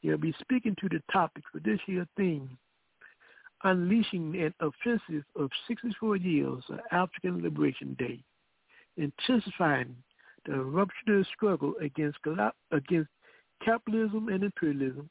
[0.00, 2.56] He'll be speaking to the topic for this year's theme,
[3.64, 8.22] Unleashing an Offensive of 64 Years of African Liberation Day,
[8.96, 9.94] intensifying
[10.46, 12.18] the revolutionary struggle against,
[12.72, 13.10] against
[13.64, 15.08] capitalism and imperialism,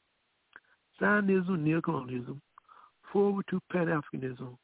[0.99, 2.39] Zionism, neocolonialism,
[3.11, 4.55] forward to Pan-Africanism,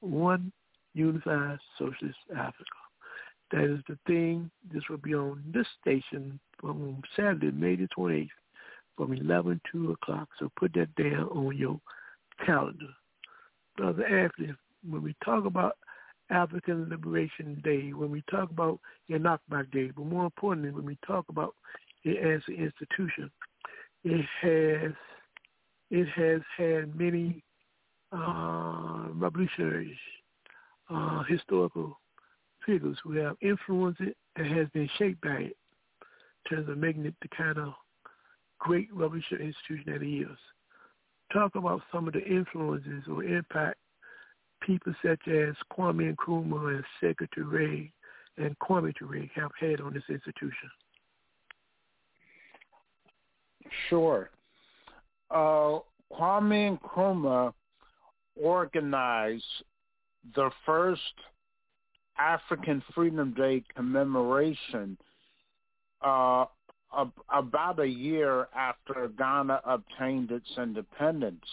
[0.00, 0.52] one
[0.94, 2.64] unified socialist Africa.
[3.52, 4.50] That is the thing.
[4.72, 8.28] This will be on this station from Saturday, May the 28th,
[8.96, 10.28] from 11 to 2 o'clock.
[10.38, 11.80] So put that down on your
[12.44, 12.88] calendar.
[13.76, 14.54] Brother Ashley,
[14.88, 15.76] when we talk about
[16.30, 18.80] African Liberation Day, when we talk about
[19.10, 21.54] Yanakbak Day, but more importantly, when we talk about
[22.06, 23.30] as an institution,
[24.04, 24.92] it has
[25.90, 27.42] it has had many
[28.12, 29.96] uh, revolutionaries,
[30.90, 31.98] uh, historical
[32.64, 35.56] figures who have influenced it and has been shaped by it
[36.50, 37.72] in terms of making it the kind of
[38.58, 40.38] great revolutionary institution that it is.
[41.32, 43.78] Talk about some of the influences or impact
[44.60, 47.90] people such as Kwame Nkrumah and Sekou Touré
[48.38, 50.70] and Kwame Ture have had on this institution.
[53.88, 54.30] Sure.
[55.30, 55.80] Uh,
[56.12, 57.52] Kwame Nkrumah
[58.40, 59.44] organized
[60.34, 61.00] the first
[62.18, 64.96] African Freedom Day commemoration
[66.02, 66.46] uh,
[67.32, 71.44] about a year after Ghana obtained its independence.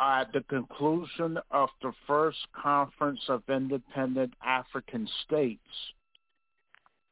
[0.00, 5.60] At the conclusion of the first Conference of Independent African States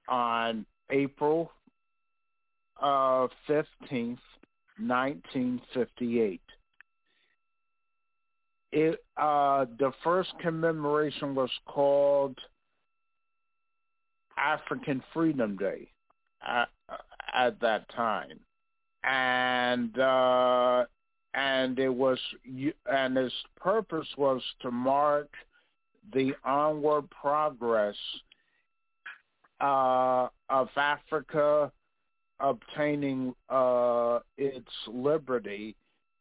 [0.08, 1.52] on April
[2.82, 4.18] uh, 15th,
[4.78, 6.40] 1958
[8.72, 12.38] it uh, the first commemoration was called
[14.38, 15.88] African Freedom Day
[16.46, 16.68] at,
[17.34, 18.40] at that time,
[19.04, 20.84] and uh,
[21.34, 22.18] and it was
[22.90, 25.28] and its purpose was to mark
[26.14, 27.96] the onward progress
[29.60, 31.70] uh, of Africa
[32.42, 35.76] obtaining uh, its liberty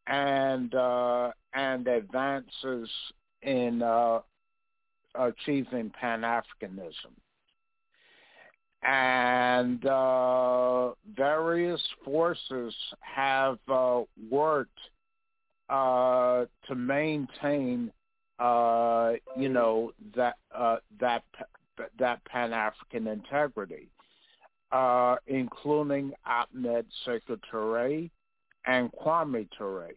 [0.06, 2.88] and uh, and advances
[3.42, 4.20] in uh,
[5.14, 7.12] achieving Pan-Africanism.
[8.84, 14.78] And uh, various forces have uh, worked
[15.68, 17.92] uh, to maintain,
[18.40, 20.36] you know, that
[21.00, 21.22] that
[21.98, 23.88] that Pan-African integrity,
[25.26, 28.10] including Ahmed Sekou Touré
[28.66, 29.90] and Kwame Ture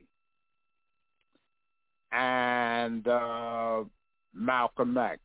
[2.11, 3.83] and uh,
[4.33, 5.19] Malcolm X.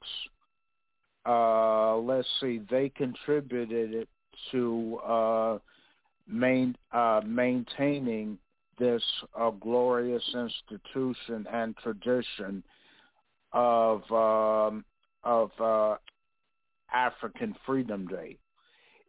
[1.26, 4.08] Uh, let's see, they contributed
[4.50, 5.58] to uh,
[6.26, 8.38] main, uh, maintaining
[8.78, 9.02] this
[9.38, 12.62] uh, glorious institution and tradition
[13.52, 14.84] of um,
[15.22, 15.96] of uh,
[16.92, 18.36] African Freedom Day.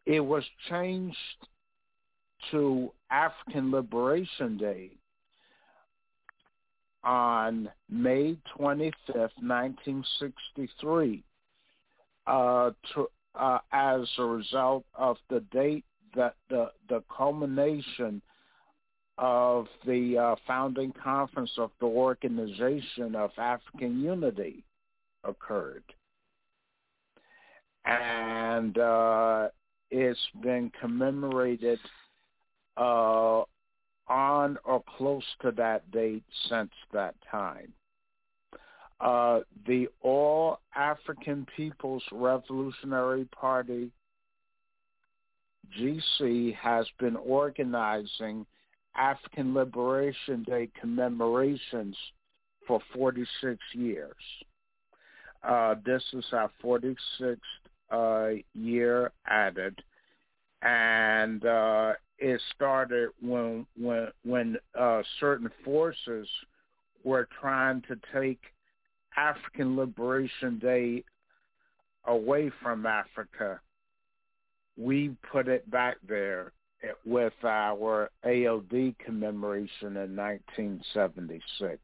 [0.06, 1.18] It was changed
[2.52, 4.92] to African Liberation Day
[7.04, 11.24] on May 25th, 1963,
[12.28, 18.22] uh, to, uh, as a result of the date that the, the culmination
[19.18, 24.64] of the uh, founding conference of the Organization of African Unity
[25.24, 25.84] occurred.
[27.86, 29.50] And uh,
[29.92, 31.80] it's been commemorated
[32.78, 33.44] uh,
[34.08, 37.72] on or close to that date since that time.
[39.00, 43.92] Uh, the All African People's Revolutionary Party,
[45.80, 48.46] GC, has been organizing
[48.96, 51.96] African Liberation Day commemorations
[52.68, 54.14] for 46 years.
[55.44, 57.38] Uh, this is our 46th
[57.92, 59.82] uh, year added,
[60.62, 66.28] and uh, it started when when when uh, certain forces
[67.04, 68.40] were trying to take
[69.18, 71.04] African Liberation Day
[72.06, 73.60] away from Africa.
[74.78, 76.54] We put it back there
[77.06, 81.80] with our ALD commemoration in 1976.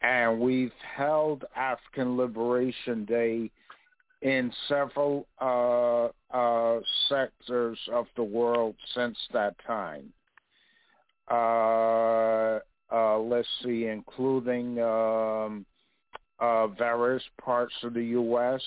[0.00, 3.50] And we've held African Liberation Day
[4.22, 10.12] in several uh, uh, sectors of the world since that time.
[11.30, 12.58] Uh,
[12.90, 15.66] uh, let's see, including um,
[16.40, 18.62] uh, various parts of the U.S.,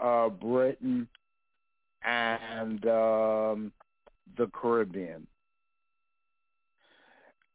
[0.00, 1.08] uh, Britain,
[2.04, 3.72] and um,
[4.36, 5.26] the Caribbean.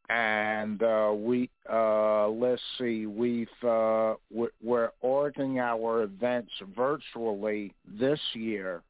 [0.08, 4.14] And uh, we uh, let's see, we've uh,
[4.62, 8.82] we're ordering our events virtually this year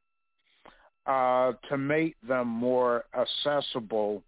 [1.06, 4.22] uh, to make them more accessible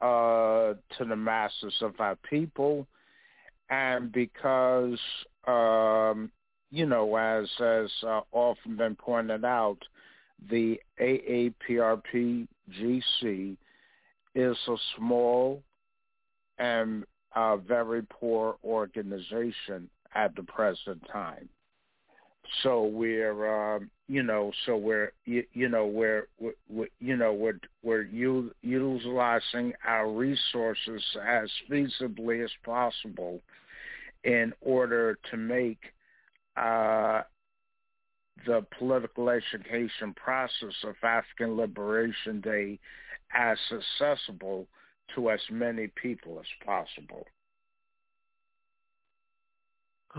[0.00, 2.86] uh, to the masses of our people,
[3.68, 4.98] and because
[5.46, 6.30] um,
[6.70, 9.78] you know, as as uh, often been pointed out,
[10.50, 13.56] the AAPRP GC
[14.34, 15.62] is a small
[16.58, 17.04] and
[17.34, 21.48] a very poor organization at the present time.
[22.62, 27.58] So we're, um, you know, so we're, you, you know, we're, we're, you know, we're
[27.82, 33.40] we're u- utilizing our resources as feasibly as possible
[34.24, 35.80] in order to make
[36.56, 37.22] uh,
[38.46, 42.78] the political education process of African Liberation Day
[43.34, 44.66] as accessible
[45.14, 47.26] to as many people as possible.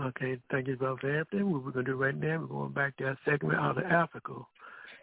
[0.00, 1.42] Okay, thank you, Brother Anthony.
[1.42, 3.84] What we're going to do right now, we're going back to our segment out of
[3.84, 4.34] Africa.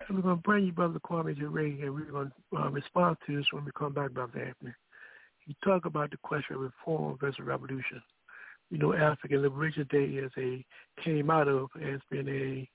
[0.08, 3.18] And we're going to bring you Brother Kwame Ture, and we're going to uh, respond
[3.28, 4.74] to this when we come back, Brother Anthony.
[5.48, 8.02] You talk about the question of reform versus revolution.
[8.72, 10.66] You know, African Liberation Day is a
[11.04, 12.70] came out of as being a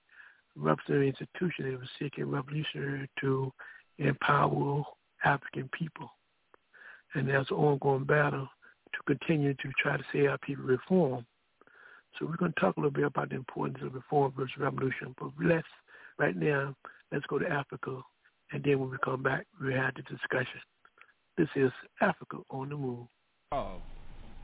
[0.56, 3.52] revolutionary institution that was seeking revolutionary to
[3.98, 4.84] empower
[5.24, 6.10] African people.
[7.14, 8.48] And there's an ongoing battle
[8.92, 11.26] to continue to try to see our people reform.
[12.18, 15.14] So we're going to talk a little bit about the importance of reform versus revolution.
[15.18, 15.66] But let's,
[16.18, 16.74] right now,
[17.12, 18.00] let's go to Africa.
[18.52, 20.60] And then when we come back, we'll have the discussion.
[21.38, 23.06] This is Africa on the move.
[23.52, 23.76] Oh,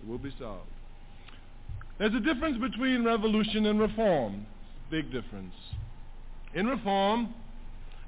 [0.00, 0.68] it will be solved.
[1.98, 4.46] There's a difference between revolution and reform.
[4.90, 5.54] Big difference.
[6.54, 7.34] In reform,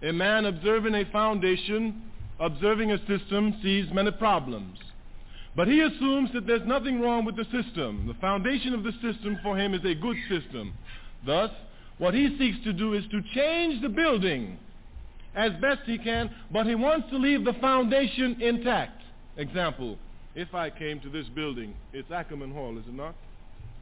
[0.03, 2.03] a man observing a foundation,
[2.41, 4.78] observing a system, sees many problems.
[5.57, 8.07] But he assumes that there's nothing wrong with the system.
[8.07, 10.73] The foundation of the system for him is a good system.
[11.26, 11.50] Thus,
[11.99, 14.58] what he seeks to do is to change the building
[15.34, 19.02] as best he can, but he wants to leave the foundation intact.
[19.36, 19.99] Example,
[20.34, 23.15] if I came to this building, it's Ackerman Hall, is it not?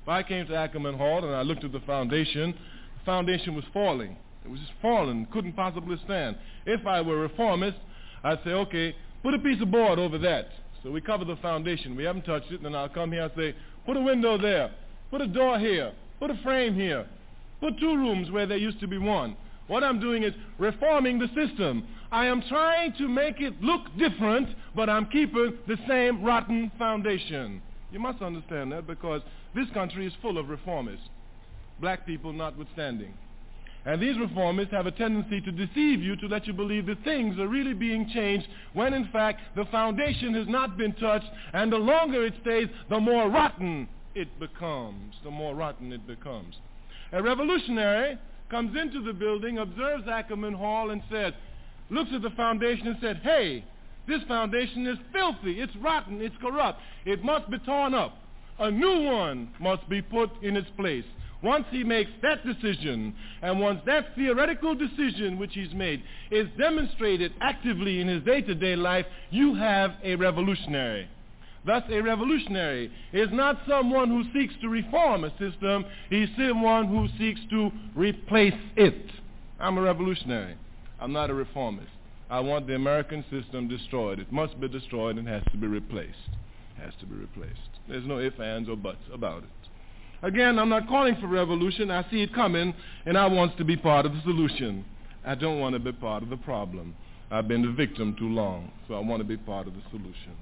[0.03, 3.65] If I came to Ackerman Hall and I looked at the foundation, the foundation was
[3.73, 4.17] falling.
[4.45, 6.37] It was just falling, couldn't possibly stand.
[6.65, 7.77] If I were a reformist,
[8.25, 10.49] I'd say, okay, put a piece of board over that.
[10.83, 11.97] So we cover the foundation.
[11.97, 12.57] We haven't touched it.
[12.57, 13.55] And then I'll come here and say,
[13.85, 14.71] put a window there.
[15.11, 15.93] Put a door here.
[16.19, 17.07] Put a frame here.
[17.61, 19.37] Put two rooms where there used to be one.
[19.67, 21.87] What I'm doing is reforming the system.
[22.13, 27.61] I am trying to make it look different, but I'm keeping the same rotten foundation.
[27.91, 29.23] You must understand that because
[29.55, 31.09] this country is full of reformists,
[31.81, 33.13] black people notwithstanding.
[33.87, 37.39] And these reformists have a tendency to deceive you to let you believe that things
[37.39, 41.77] are really being changed when in fact the foundation has not been touched and the
[41.77, 45.15] longer it stays, the more rotten it becomes.
[45.23, 46.57] The more rotten it becomes.
[47.13, 48.19] A revolutionary
[48.51, 51.35] comes into the building, observes Ackerman Hall and said,
[51.89, 53.65] looks at the foundation and said, hey,
[54.09, 56.81] this foundation is filthy, it's rotten, it's corrupt.
[57.05, 58.17] It must be torn up.
[58.59, 61.05] A new one must be put in its place.
[61.47, 66.03] Once he makes that decision, and once that theoretical decision which he's made
[66.33, 71.09] is demonstrated actively in his day-to-day life, you have a revolutionary.
[71.65, 75.85] Thus, a revolutionary is not someone who seeks to reform a system.
[76.11, 79.09] He's someone who seeks to replace it.
[79.61, 80.57] I'm a revolutionary.
[81.01, 81.93] I'm not a reformist.
[82.29, 84.19] I want the American system destroyed.
[84.19, 86.31] It must be destroyed and has to be replaced.
[86.83, 87.71] Has to be replaced.
[87.89, 89.49] There's no ifs, ands, or buts about it.
[90.27, 91.89] Again, I'm not calling for revolution.
[91.89, 92.75] I see it coming,
[93.07, 94.85] and I want to be part of the solution.
[95.25, 96.97] I don't want to be part of the problem.
[97.31, 100.35] I've been the victim too long, so I want to be part of the solution.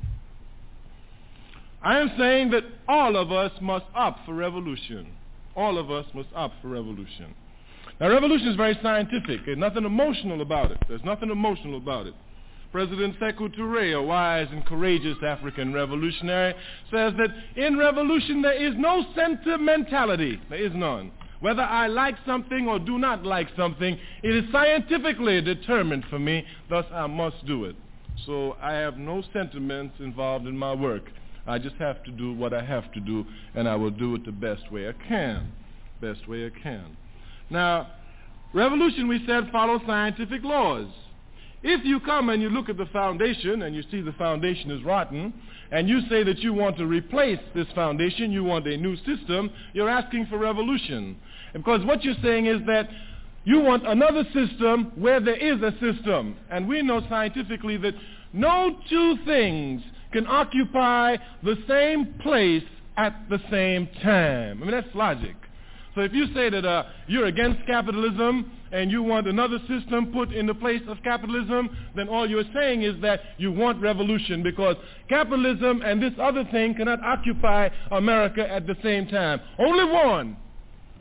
[1.83, 5.07] I am saying that all of us must opt for revolution.
[5.55, 7.35] All of us must opt for revolution.
[8.01, 9.45] Now, revolution is very scientific.
[9.45, 10.79] There's nothing emotional about it.
[10.89, 12.15] There's nothing emotional about it.
[12.75, 16.55] President Sekou Touré, a wise and courageous African revolutionary,
[16.91, 20.41] says that in revolution there is no sentimentality.
[20.51, 21.13] There is none.
[21.39, 26.45] Whether I like something or do not like something, it is scientifically determined for me,
[26.69, 27.77] thus I must do it.
[28.27, 31.05] So I have no sentiments involved in my work.
[31.47, 34.27] I just have to do what I have to do, and I will do it
[34.27, 35.53] the best way I can.
[36.01, 36.97] Best way I can.
[37.51, 37.93] Now,
[38.53, 40.89] revolution, we said, follows scientific laws.
[41.65, 44.85] If you come and you look at the foundation and you see the foundation is
[44.85, 45.33] rotten,
[45.71, 49.51] and you say that you want to replace this foundation, you want a new system,
[49.73, 51.17] you're asking for revolution.
[51.55, 52.89] Because what you're saying is that
[53.45, 56.37] you want another system where there is a system.
[56.51, 57.95] And we know scientifically that
[58.35, 62.63] no two things can occupy the same place
[62.99, 64.63] at the same time.
[64.63, 65.35] I mean, that's logic.
[65.95, 70.33] So if you say that uh, you're against capitalism and you want another system put
[70.33, 74.75] in the place of capitalism, then all you're saying is that you want revolution because
[75.09, 79.41] capitalism and this other thing cannot occupy America at the same time.
[79.61, 80.37] Only one,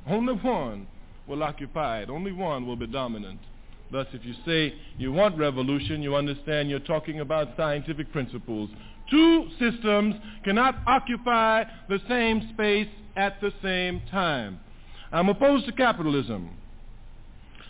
[0.07, 0.85] only one
[1.27, 2.11] will occupy it.
[2.11, 3.39] Only one will be dominant.
[3.91, 8.69] Thus, if you say you want revolution, you understand you're talking about scientific principles.
[9.09, 14.59] Two systems cannot occupy the same space at the same time.
[15.11, 16.51] I'm opposed to capitalism.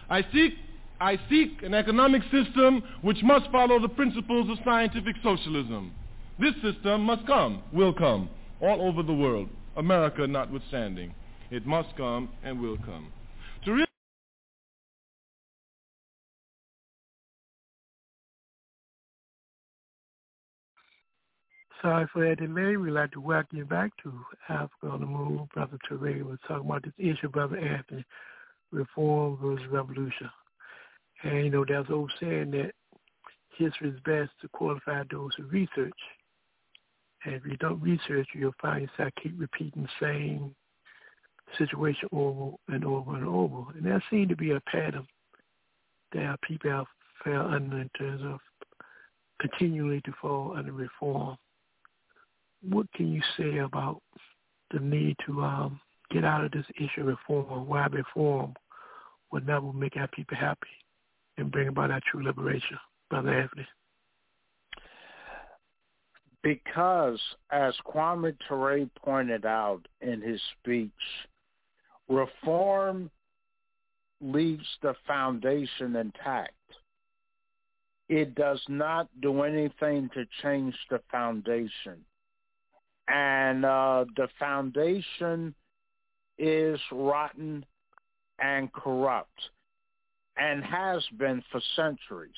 [0.10, 0.54] I seek,
[1.00, 5.92] I seek an economic system which must follow the principles of scientific socialism.
[6.40, 8.30] This system must come, will come,
[8.62, 11.14] all over the world, America notwithstanding.
[11.52, 13.12] It must come and will come.
[13.66, 13.86] To re-
[21.84, 22.78] Sorry for that delay.
[22.78, 24.14] We'd like to welcome you back to
[24.48, 25.50] Africa on the Move.
[25.54, 28.06] Brother Ture was talking about this issue, Brother Anthony,
[28.74, 30.30] reform versus revolution.
[31.24, 32.72] And, you know, there's old saying that
[33.58, 35.94] history is best to qualify those who research.
[37.26, 40.56] And if you don't research, you'll find yourself keep repeating the same
[41.58, 43.72] situation over and over and over.
[43.78, 45.08] And there seems to be a pattern
[46.14, 46.86] that people have
[47.24, 48.40] fell under in terms of
[49.40, 51.38] continually to fall under reform
[52.70, 54.02] what can you say about
[54.72, 55.80] the need to um,
[56.12, 57.68] get out of this issue of reform?
[57.68, 58.54] Why reform
[59.34, 60.68] would never make our people happy
[61.38, 62.78] and bring about our true liberation,
[63.10, 63.68] Brother Anthony?
[66.42, 67.20] Because,
[67.52, 70.92] as Kwame Ture pointed out in his speech,
[72.08, 73.10] reform
[74.22, 76.54] leaves the foundation intact.
[78.08, 82.06] It does not do anything to change the foundation
[83.08, 85.54] and uh, the foundation
[86.38, 87.66] is rotten
[88.40, 89.40] and corrupt
[90.38, 92.32] and has been for centuries.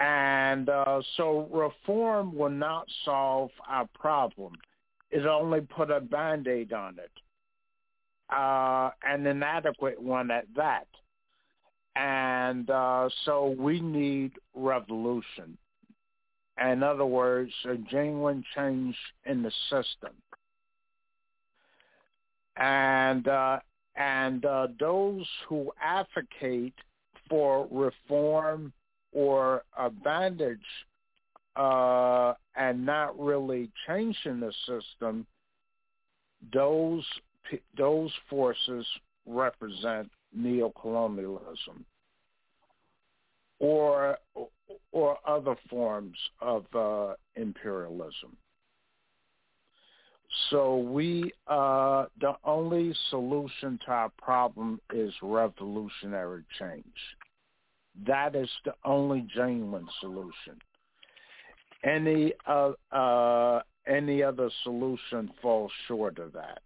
[0.00, 4.54] And uh, so reform will not solve our problem.
[5.10, 7.10] It only put a Band-Aid on it,
[8.34, 10.88] uh, an inadequate one at that.
[11.94, 15.56] And uh, so we need revolution.
[16.60, 20.12] In other words, a genuine change in the system.
[22.56, 23.58] And uh,
[23.96, 26.74] and uh, those who advocate
[27.28, 28.72] for reform
[29.12, 30.58] or a bandage
[31.56, 35.26] uh, and not really changing the system,
[36.52, 37.04] those
[37.76, 38.86] those forces
[39.26, 41.84] represent neocolonialism
[43.60, 44.18] or
[44.92, 48.36] or other forms of uh, imperialism.
[50.50, 56.84] So we, uh, the only solution to our problem is revolutionary change.
[58.06, 60.58] That is the only genuine solution.
[61.84, 66.62] Any uh, uh, any other solution falls short of that.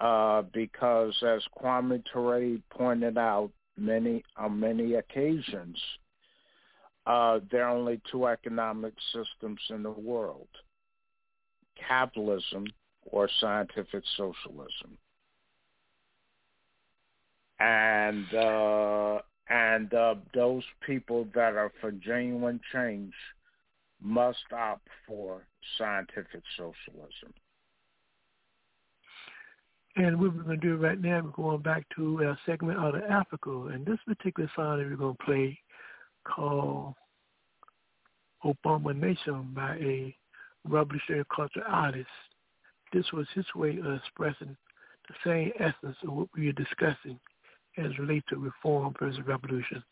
[0.00, 5.78] Uh, because as Kwame Ture pointed out many on many occasions,
[7.06, 10.48] uh, there are only two economic systems in the world,
[11.86, 12.66] capitalism
[13.04, 14.98] or scientific socialism.
[17.60, 23.12] And uh, and uh, those people that are for genuine change
[24.00, 25.42] must opt for
[25.78, 27.32] scientific socialism.
[29.94, 32.94] And what we're going to do right now, we're going back to a segment out
[32.94, 33.50] of Africa.
[33.72, 35.58] And this particular song that we're going to play
[36.24, 36.94] called
[38.44, 40.16] Obama Nation by a
[40.64, 42.08] revolutionary culture artist.
[42.92, 44.56] This was his way of expressing
[45.08, 47.18] the same essence of what we are discussing
[47.78, 49.82] as relates to reform versus revolution.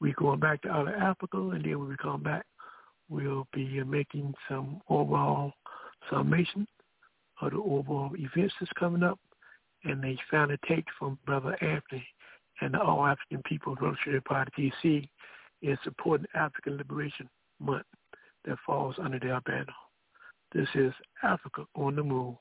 [0.00, 2.44] We're going back to of Africa, and then when we come back,
[3.08, 5.52] we'll be making some overall
[6.10, 6.66] summation
[7.40, 9.18] of the overall events that's coming up,
[9.84, 12.06] and they found a take from Brother Anthony
[12.60, 15.08] and the All African People Revolutionary Party, GC,
[15.62, 17.28] in supporting African liberation
[17.60, 17.86] month
[18.44, 19.66] that falls under their banner.
[20.54, 22.34] This is Africa on the Move.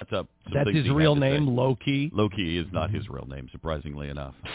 [0.00, 0.26] That's up.
[0.52, 1.52] That's his real name, say.
[1.52, 2.10] Loki.
[2.12, 4.34] Loki is not his real name, surprisingly enough.
[4.42, 4.52] It's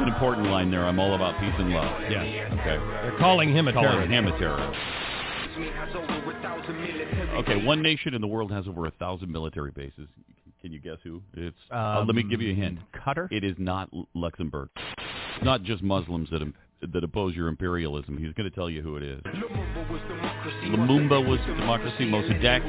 [0.00, 0.84] an important line there.
[0.84, 2.10] I'm all about peace and love.
[2.10, 2.22] Yeah.
[2.22, 2.76] Okay.
[3.02, 4.10] They're calling him a calling terrorist.
[4.10, 4.80] Calling him a terrorist.
[7.38, 10.08] Okay, one nation in the world has over a thousand military bases.
[10.62, 11.20] Can you guess who?
[11.34, 11.56] It's.
[11.70, 12.78] uh, let me give you a hint.
[12.94, 13.28] Qatar.
[13.30, 14.70] It is not Luxembourg.
[14.76, 16.54] It's not just Muslims that im-
[16.92, 18.16] that oppose your imperialism.
[18.18, 19.20] He's going to tell you who it is.
[20.64, 22.04] Lumumba was democracy.
[22.06, 22.62] Mossadegh,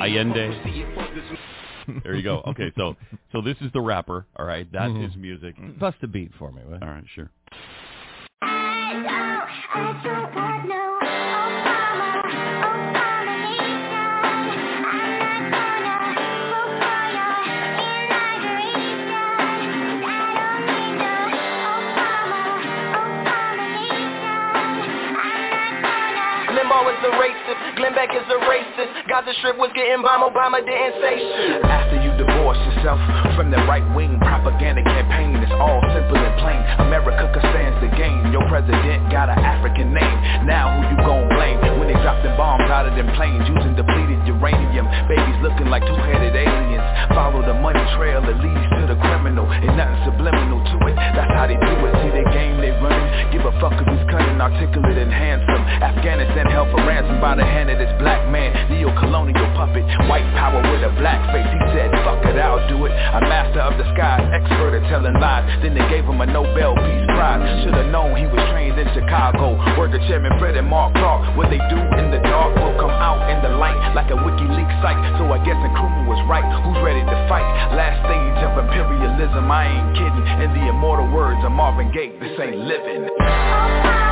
[0.00, 1.36] Allende.
[2.02, 2.42] There you go.
[2.48, 2.96] Okay, so
[3.30, 4.26] so this is the rapper.
[4.36, 5.04] All right, that's Mhm.
[5.06, 5.54] his music.
[5.78, 6.60] Bust a beat for me.
[6.66, 6.82] Will you?
[6.82, 7.30] All right, sure.
[27.86, 29.06] Glenn Beck is a racist.
[29.06, 31.62] Gaza Strip was getting bombed, Obama didn't say shit.
[31.62, 32.98] After you divorce yourself
[33.38, 36.18] from the right-wing propaganda campaign, it's all simple
[36.48, 36.86] and.
[36.86, 38.32] America stands the game.
[38.32, 40.18] Your president got an African name.
[40.46, 43.74] Now who you gon' blame when they drop the bombs out of them planes using
[43.76, 44.86] depleted uranium?
[45.06, 46.86] Babies looking like two-headed aliens.
[47.14, 49.46] Follow the money trail that leads to the criminal.
[49.50, 50.96] Ain't nothing subliminal to it.
[51.14, 51.92] That's how they do it.
[52.02, 53.06] See the game they running.
[53.30, 55.62] Give a fuck if he's cunning, articulate, and handsome.
[55.82, 58.54] Afghanistan held for ransom by the hand of this black man.
[58.70, 59.84] Neo-colonial puppet.
[60.08, 61.46] White power with a black face.
[61.46, 62.92] He said, fuck it, I'll do it.
[62.92, 65.44] A master of the skies, expert at telling lies.
[65.62, 67.64] Then they gave him a Nobel Peace Prize.
[67.64, 69.56] Should've known he was trained in Chicago.
[69.80, 71.32] Word to Chairman Fred and Mark Clark.
[71.32, 74.76] What they do in the dark will come out in the light like a WikiLeaks
[74.84, 75.00] site.
[75.16, 76.44] So I guess Nkrumah was right.
[76.60, 77.48] Who's ready to fight?
[77.72, 80.26] Last stage of imperialism, I ain't kidding.
[80.44, 84.05] In the immortal words of Marvin Gaye, this ain't living.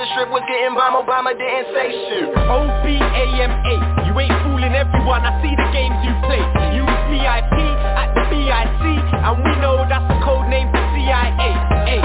[0.00, 2.32] Gaza Strip was getting bombed, Obama didn't say shit.
[2.32, 3.74] O-B-A-M-A,
[4.08, 6.40] you ain't fooling everyone, I see the games you play.
[6.72, 7.56] You VIP
[8.00, 12.00] at the BIC, and we know that's the code name for CIA ay,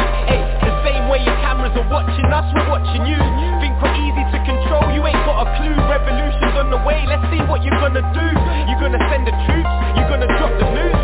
[0.60, 3.16] the same way your cameras are watching us, we're watching you.
[3.64, 5.72] Think we're easy to control, you ain't got a clue.
[5.88, 8.28] Revolution's on the way, let's see what you're gonna do.
[8.68, 10.95] You're gonna send the troops, you're gonna drop the news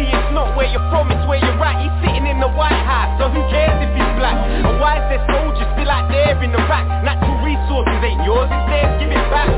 [0.00, 1.76] See it's not where you're from, it's where you're at.
[1.76, 4.32] He's sitting in the White House, so who cares if he's black?
[4.32, 6.88] And why is there soldiers still out there in Iraq?
[7.04, 9.52] Natural resources ain't yours, it's theirs, give it back.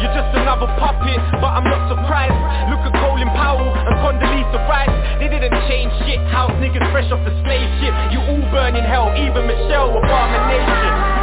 [0.00, 2.32] You're just another puppet, but I'm not surprised.
[2.72, 4.96] Look at Colin Powell and Condoleezza Rice.
[5.20, 7.92] They didn't change shit, house niggas fresh off the slave ship.
[8.16, 11.21] You all burn in hell, even Michelle Obama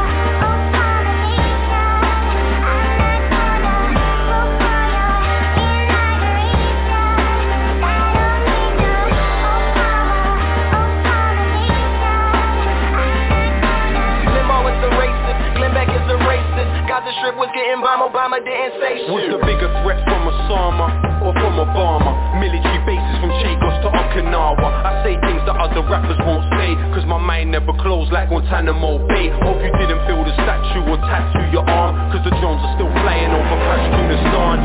[17.19, 19.11] Strip was getting bombed, Obama didn't say shit.
[19.11, 20.87] Was the bigger threat from Osama
[21.19, 22.15] or from Obama?
[22.39, 24.67] Military bases from Chagos to Okinawa.
[24.83, 29.07] I say things that other rappers won't say Cause my mind never closed like Guantanamo
[29.07, 29.29] Bay.
[29.43, 32.91] Hope you didn't feel the statue or tattoo your arm Cause the drones are still
[33.03, 34.57] flying over Pashtunistan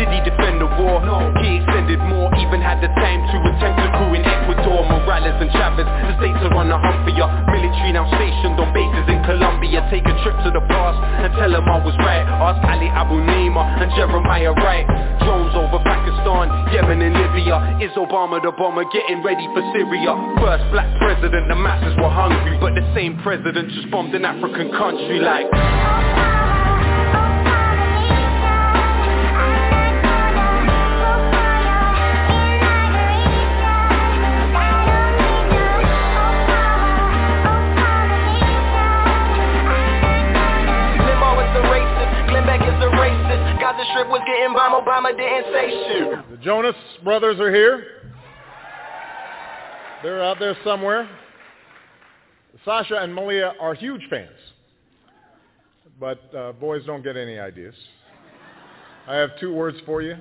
[0.00, 1.04] Did he defend the war?
[1.04, 1.32] No.
[1.44, 5.50] He extended more Even had the time to attempt to coup in Ecuador Morales and
[5.52, 5.86] Chavez.
[5.86, 7.26] The states are on the hunt for ya.
[7.50, 9.84] Military now stationed on bases in Colombia.
[9.90, 12.24] Take a trip to the past and tell them I was right.
[12.24, 14.86] Ask Ali Abunimah and Jeremiah Wright.
[15.22, 17.78] Drones over Pakistan, Yemen and Libya.
[17.82, 20.14] Is Obama the bomber getting ready for Syria?
[20.40, 24.70] First black president, the masses were hungry But the same president just bombed an African
[24.70, 25.46] country like
[44.74, 45.14] Obama
[46.42, 47.93] Jonas brothers are here.
[50.04, 51.08] They're out there somewhere.
[52.62, 54.36] Sasha and Malia are huge fans.
[55.98, 57.74] But uh, boys don't get any ideas.
[59.06, 60.16] I have two words for you.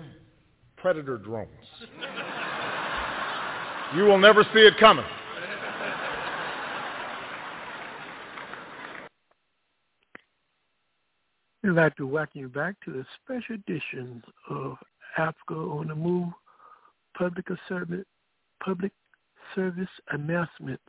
[0.77, 1.49] Predator drones.
[3.93, 5.03] You will never see it coming.
[11.61, 14.77] We'd like to welcome you back to the special edition of
[15.17, 16.29] Africa on the Move
[17.17, 18.05] public service,
[18.63, 18.93] public
[19.55, 20.83] service announcements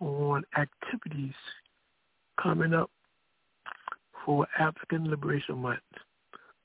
[0.00, 1.34] on activities
[2.42, 2.90] coming up
[4.24, 5.80] for African Liberation Month,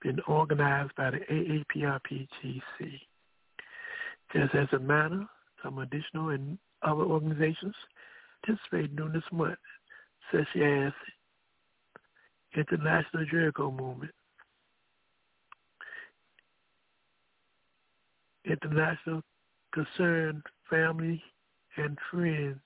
[0.01, 2.61] been organized by the AAPRPGC.
[4.34, 5.26] Just as a matter,
[5.64, 7.76] some additional and other organizations
[8.45, 9.58] participate during this month,
[10.32, 10.93] such as
[12.56, 14.14] International Jericho Movement,
[18.45, 19.22] International
[19.74, 21.22] Concerned Family
[21.78, 22.60] and Friends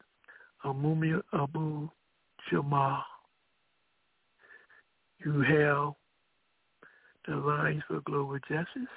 [0.64, 1.90] of Mumia Abu
[2.50, 3.04] Jamal.
[5.24, 5.94] You have
[7.28, 8.90] the Alliance for Global Justice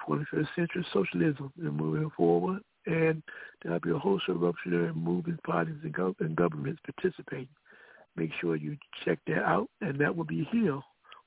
[0.07, 2.63] 21st Century Socialism and Moving Forward.
[2.87, 3.23] And
[3.63, 7.49] there'll be a host of revolutionary movements, parties, and, gov- and governments participating.
[8.17, 10.81] Make sure you check that out, and that will be here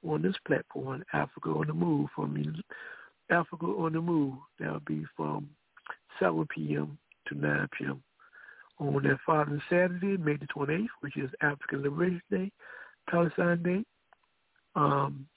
[0.07, 2.35] on this platform, Africa on the Move, from
[3.29, 4.35] Africa on the Move.
[4.59, 5.49] That'll be from
[6.19, 6.97] 7 p.m.
[7.27, 8.01] to 9 p.m.
[8.79, 12.51] On that following Saturday, May the 28th, which is African Liberation Day,
[13.09, 13.83] Palestine Day.
[14.75, 15.27] Um,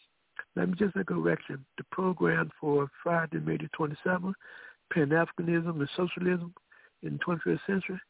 [0.54, 1.64] let me just make a correction.
[1.76, 4.34] The program for Friday, May the 27th,
[4.92, 6.54] Pan-Africanism and Socialism
[7.02, 8.00] in the 21st Century,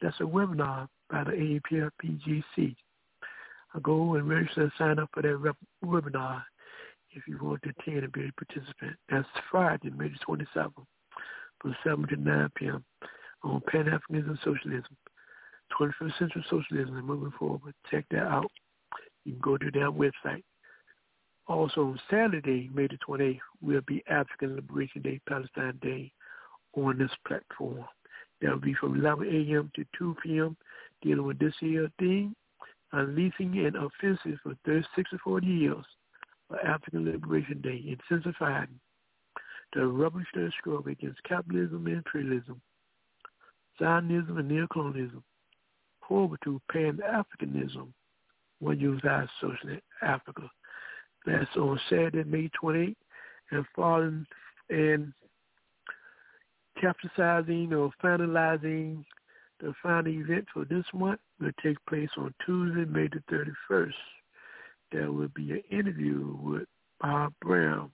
[0.00, 2.74] that's a webinar by the AAPRPGC.
[3.82, 6.42] Go and register and sign up for that rep- webinar
[7.12, 8.96] if you want to attend and be a participant.
[9.08, 10.72] That's Friday, May the 27th,
[11.60, 12.84] from 7 to 9 p.m.
[13.44, 14.96] on Pan-Africanism and Socialism,
[15.78, 17.74] 21st Century Socialism and moving forward.
[17.90, 18.50] Check that out.
[19.24, 20.42] You can go to their website.
[21.46, 26.12] Also on Saturday, May the 28th, will be African Liberation Day, Palestine Day
[26.74, 27.84] on this platform.
[28.40, 29.70] That will be from 11 a.m.
[29.76, 30.56] to 2 p.m.
[31.02, 32.34] dealing with this year theme,
[32.92, 35.84] unleashing an offensive for 36 or 40 years
[36.48, 38.68] for African Liberation Day, intensifying
[39.72, 42.60] the rubbish revolutionary struggle against capitalism and imperialism,
[43.78, 45.22] Zionism and neocolonialism,
[46.06, 47.88] forward to Pan-Africanism,
[48.58, 50.50] one unified socialist Africa.
[51.24, 52.96] That's on Saturday, May 28th,
[53.52, 54.26] and following
[54.70, 55.12] and
[56.80, 59.04] capsizing or finalizing
[59.60, 63.22] the final event for this month will take place on Tuesday, May the
[63.70, 63.92] 31st.
[64.90, 66.66] There will be an interview with
[67.00, 67.90] Bob Brown,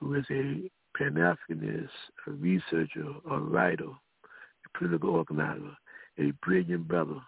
[0.00, 1.88] who is a Pan-Africanist,
[2.26, 5.76] a researcher, a writer, a political organizer,
[6.18, 7.20] a brilliant brother.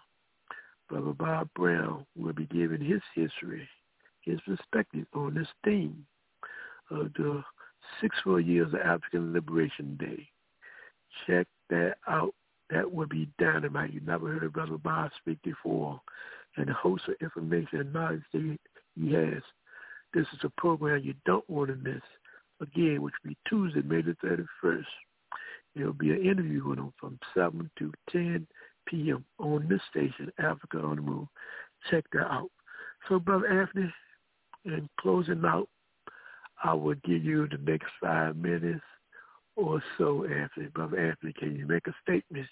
[0.89, 3.67] Brother Bob Brown will be giving his history,
[4.21, 6.05] his perspective on this theme
[6.89, 7.43] of the
[7.99, 10.27] six full years of African Liberation Day.
[11.27, 12.33] Check that out.
[12.69, 13.93] That would be dynamite.
[13.93, 15.99] You never heard of Brother Bob speak before.
[16.57, 18.57] And the host of information and knowledge that
[18.95, 19.41] he has.
[20.13, 22.01] This is a program you don't want to miss.
[22.61, 24.15] Again, which will be Tuesday, May the
[24.63, 24.83] 31st.
[25.75, 28.45] There will be an interview with him from 7 to 10
[28.85, 29.23] p.m.
[29.39, 31.27] on this station, Africa on the Move.
[31.89, 32.49] Check that out.
[33.07, 33.91] So, Brother Anthony,
[34.65, 35.69] in closing out,
[36.63, 38.81] I will give you the next five minutes
[39.55, 40.67] or so, Anthony.
[40.67, 42.47] Brother Anthony, can you make a statement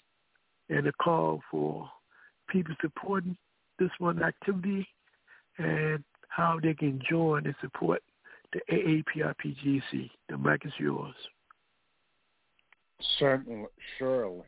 [0.68, 1.88] and a call for
[2.48, 3.36] people supporting
[3.78, 4.86] this one activity
[5.58, 8.02] and how they can join and support
[8.52, 10.10] the AAPRPGC?
[10.28, 11.14] The mic is yours.
[13.18, 13.66] Certainly,
[13.98, 14.42] surely.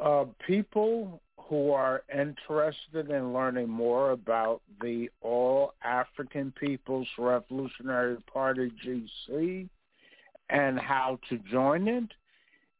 [0.00, 8.70] Uh, people who are interested in learning more about the All African People's Revolutionary Party
[8.84, 9.68] GC
[10.48, 12.04] and how to join it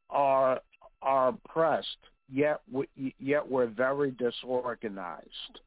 [0.09, 0.61] are
[1.03, 1.97] are oppressed,
[2.31, 2.87] yet we,
[3.19, 5.59] yet we're very disorganized,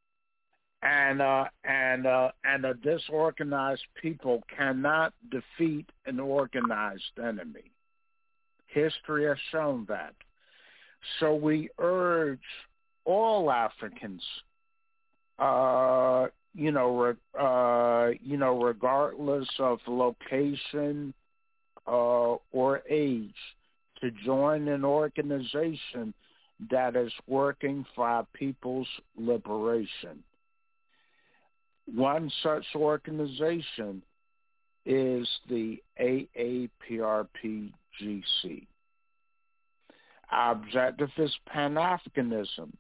[0.83, 7.71] and uh, and uh, and a disorganized people cannot defeat an organized enemy.
[8.67, 10.15] History has shown that.
[11.21, 12.41] So we urge
[13.05, 14.23] all Africans,
[15.39, 21.15] uh, you know, uh, you know, regardless of location
[21.87, 23.35] uh, or age,
[24.01, 26.13] to join an organization
[26.71, 30.23] that is working for our people's liberation.
[31.95, 34.03] One such organization
[34.85, 36.71] is the AAPRPGC.
[40.31, 42.73] Our objective is Pan-Africanism,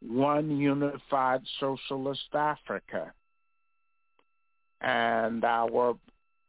[0.00, 3.12] one unified socialist Africa.
[4.80, 5.96] And our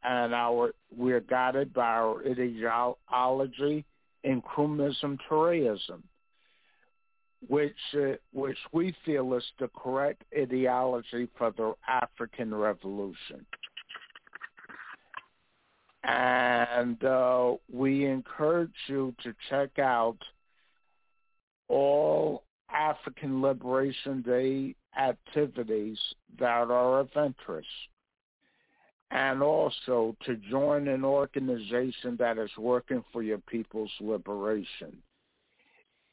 [0.04, 3.84] and our we're guided by our ideology
[4.26, 6.02] Nkrumahism Toureism,
[7.48, 13.46] which uh, which we feel is the correct ideology for the African Revolution.
[16.04, 20.18] And uh, we encourage you to check out
[21.68, 25.98] all African Liberation Day activities
[26.38, 27.68] that are of interest
[29.10, 34.96] and also to join an organization that is working for your people's liberation.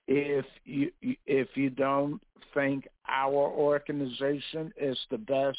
[0.08, 0.92] If you
[1.26, 2.22] if you don't
[2.54, 5.58] think our organization is the best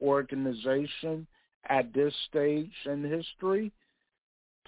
[0.00, 1.26] organization
[1.68, 3.72] at this stage in history,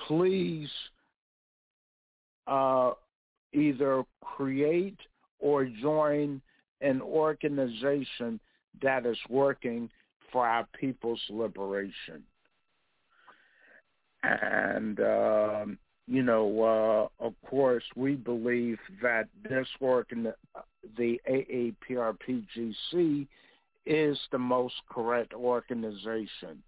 [0.07, 0.68] please
[2.47, 2.92] uh,
[3.52, 4.99] either create
[5.39, 6.41] or join
[6.81, 8.41] an organization
[8.82, 9.89] that is working
[10.32, 12.24] for our people's liberation.
[14.22, 20.34] And, um, you know, uh, of course, we believe that this work in the,
[20.96, 23.26] the AAPRPGC
[23.84, 26.62] is the most correct organization.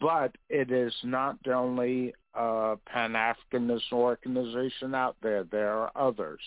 [0.00, 5.44] But it is not the only uh, Pan-Africanist organization out there.
[5.44, 6.40] There are others.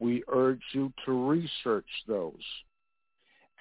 [0.00, 2.42] We urge you to research those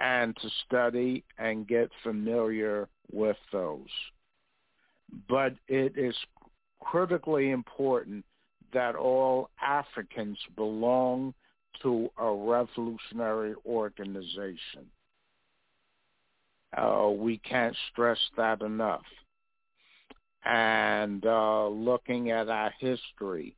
[0.03, 3.87] and to study and get familiar with those.
[5.29, 6.15] But it is
[6.81, 8.25] critically important
[8.73, 11.33] that all Africans belong
[11.81, 14.85] to a revolutionary organization.
[16.77, 19.05] Uh, we can't stress that enough.
[20.43, 23.55] And uh, looking at our history,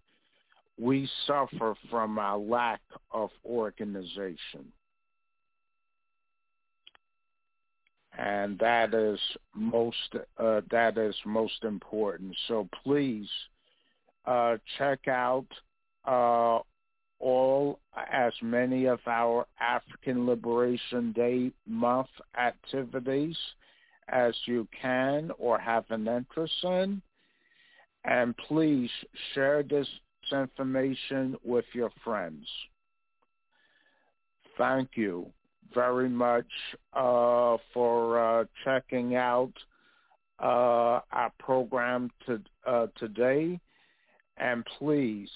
[0.80, 4.72] we suffer from a lack of organization.
[8.18, 9.20] And that is
[9.54, 12.36] most uh, that is most important.
[12.48, 13.28] So please
[14.26, 15.48] uh, check out
[16.06, 16.60] uh,
[17.20, 17.80] all
[18.12, 23.38] as many of our African Liberation Day month activities
[24.10, 27.02] as you can or have an interest in,
[28.04, 28.90] and please
[29.34, 29.88] share this
[30.32, 32.48] information with your friends.
[34.58, 35.32] Thank you
[35.74, 36.48] very much
[36.94, 39.54] uh, for uh, checking out
[40.40, 43.60] uh, our program to, uh, today.
[44.38, 45.30] And please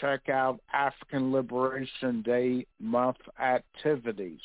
[0.00, 4.40] check out African Liberation Day month activities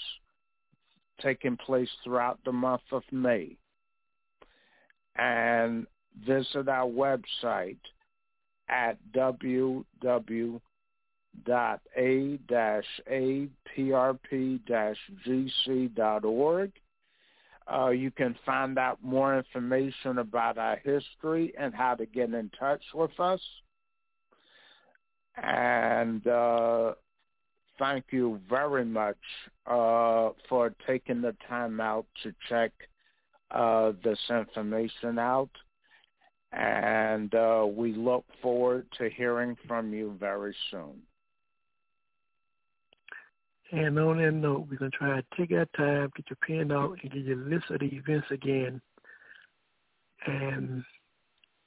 [1.21, 3.57] taking place throughout the month of May.
[5.15, 5.87] And
[6.25, 7.79] visit our website
[8.69, 10.61] at www
[11.45, 16.71] dot a dash a p r p dash g c dot org.
[17.71, 22.49] Uh, you can find out more information about our history and how to get in
[22.57, 23.41] touch with us.
[25.35, 26.93] And uh,
[27.77, 29.17] thank you very much
[29.65, 32.71] uh, for taking the time out to check
[33.51, 35.51] uh, this information out.
[36.53, 41.01] And uh, we look forward to hearing from you very soon.
[43.71, 46.71] And on that note, we're going to try to take our time, get your pen
[46.71, 48.81] out, and get your list of the events again.
[50.25, 50.83] And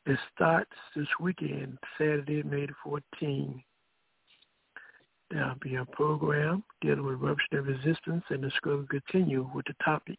[0.06, 2.72] it starts this weekend, Saturday, May the
[3.22, 3.62] 14th.
[5.30, 10.18] There'll be a program dealing with revolutionary resistance and the struggle continue with the topic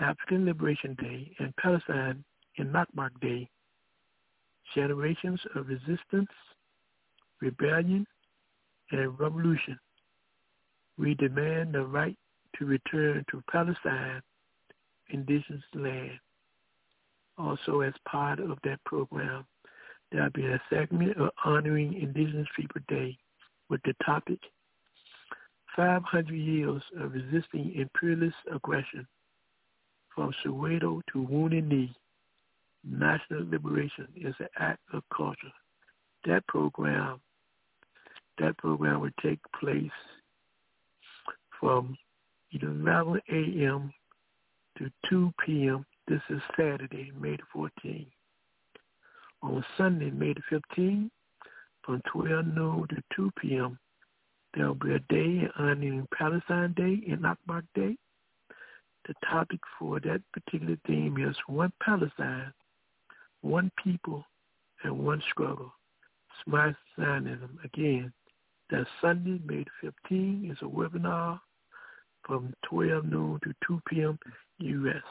[0.00, 2.24] African Liberation Day and Palestine
[2.56, 3.48] in Nakba Day,
[4.74, 6.30] generations of resistance,
[7.40, 8.06] rebellion,
[8.90, 9.78] and revolution
[11.02, 12.16] we demand the right
[12.56, 14.22] to return to Palestine,
[15.10, 16.12] indigenous land.
[17.36, 19.44] Also, as part of that program,
[20.12, 23.18] there will be a segment of honoring Indigenous People Day
[23.68, 24.38] with the topic
[25.74, 29.04] 500 Years of Resisting Imperialist Aggression
[30.14, 31.92] from Soweto to Wounded Knee.
[32.88, 35.52] National Liberation is an act of culture.
[36.26, 37.20] That program,
[38.38, 39.90] that program will take place
[41.62, 41.96] from
[42.60, 43.92] 11 a.m.
[44.76, 45.86] to 2 p.m.
[46.08, 48.08] This is Saturday, May the 14th.
[49.42, 51.08] On Sunday, May the 15th,
[51.84, 53.78] from 12 noon to 2 p.m.,
[54.54, 57.96] there will be a day honoring Palestine Day and Nakba Day.
[59.06, 62.52] The topic for that particular theme is One Palestine,
[63.40, 64.24] One People,
[64.82, 65.72] and One Struggle.
[66.44, 67.56] Smart Zionism.
[67.64, 68.12] Again,
[68.70, 71.38] that Sunday, May the 15th, is a webinar
[72.26, 74.18] from 12 noon to 2 p.m.
[74.58, 75.02] U.S.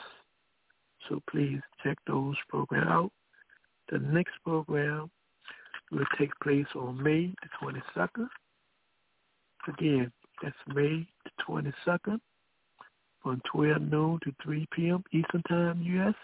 [1.10, 3.12] So please check those programs out.
[3.92, 5.10] The next program
[5.92, 8.28] will take place on May the 22nd.
[9.68, 12.20] Again, that's May the 22nd
[13.22, 15.04] from 12 noon to 3 p.m.
[15.12, 16.16] Eastern Time, U.S.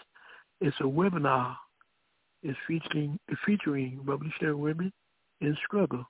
[0.60, 1.56] It's a webinar.
[2.42, 4.92] It's featuring, featuring revolutionary women
[5.40, 6.04] in struggle.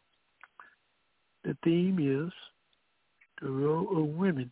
[1.44, 2.32] The theme is
[3.40, 4.50] the role of women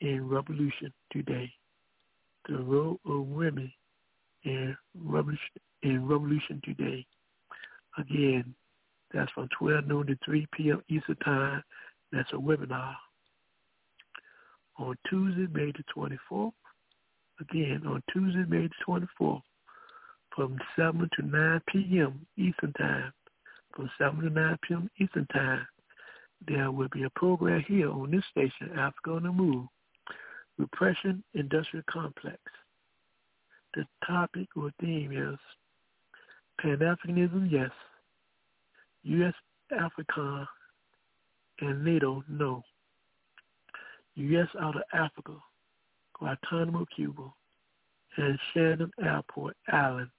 [0.00, 1.50] in revolution today.
[2.48, 3.72] The role of women
[4.44, 5.38] in revolution,
[5.82, 7.06] in revolution today.
[7.98, 8.54] Again,
[9.12, 10.82] that's from 12 noon to 3 p.m.
[10.88, 11.62] Eastern Time.
[12.12, 12.94] That's a webinar.
[14.78, 16.52] On Tuesday, May the 24th,
[17.40, 19.42] again, on Tuesday, May the 24th,
[20.34, 22.26] from 7 to 9 p.m.
[22.36, 23.12] Eastern Time,
[23.74, 24.90] from 7 to 9 p.m.
[24.98, 25.66] Eastern Time,
[26.48, 29.66] there will be a program here on this station, Africa on the Move,
[30.60, 32.38] Repression Industrial Complex.
[33.74, 35.38] The topic or theme is
[36.60, 37.70] Pan-Africanism, yes.
[39.04, 39.32] U.S.
[39.78, 40.46] Africa
[41.60, 42.62] and NATO, no.
[44.16, 44.48] U.S.
[44.60, 45.32] out of Africa,
[46.18, 47.32] Guantanamo, Cuba,
[48.18, 50.10] and Shannon Airport Ireland,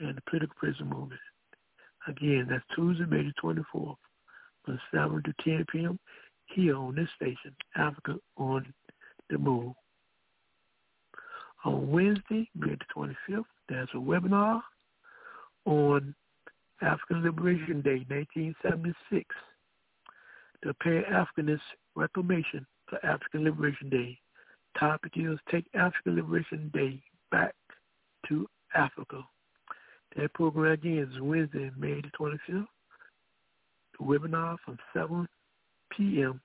[0.00, 1.20] and the political prison movement.
[2.06, 3.96] Again, that's Tuesday, May the 24th,
[4.64, 5.98] from 7 to 10 p.m.
[6.46, 8.74] here on this station, Africa on
[9.30, 9.72] the move.
[11.64, 14.62] On Wednesday, May the 25th, there's a webinar
[15.64, 16.14] on
[16.80, 19.24] African Liberation Day, 1976.
[20.62, 21.60] The Pan-Africanist
[21.94, 24.18] Reclamation for African Liberation Day.
[24.78, 27.00] Topic is Take African Liberation Day
[27.30, 27.54] Back
[28.28, 29.22] to Africa.
[30.16, 32.66] That program again is Wednesday, May the 25th.
[33.98, 35.28] The webinar from 7
[35.96, 36.40] p.m.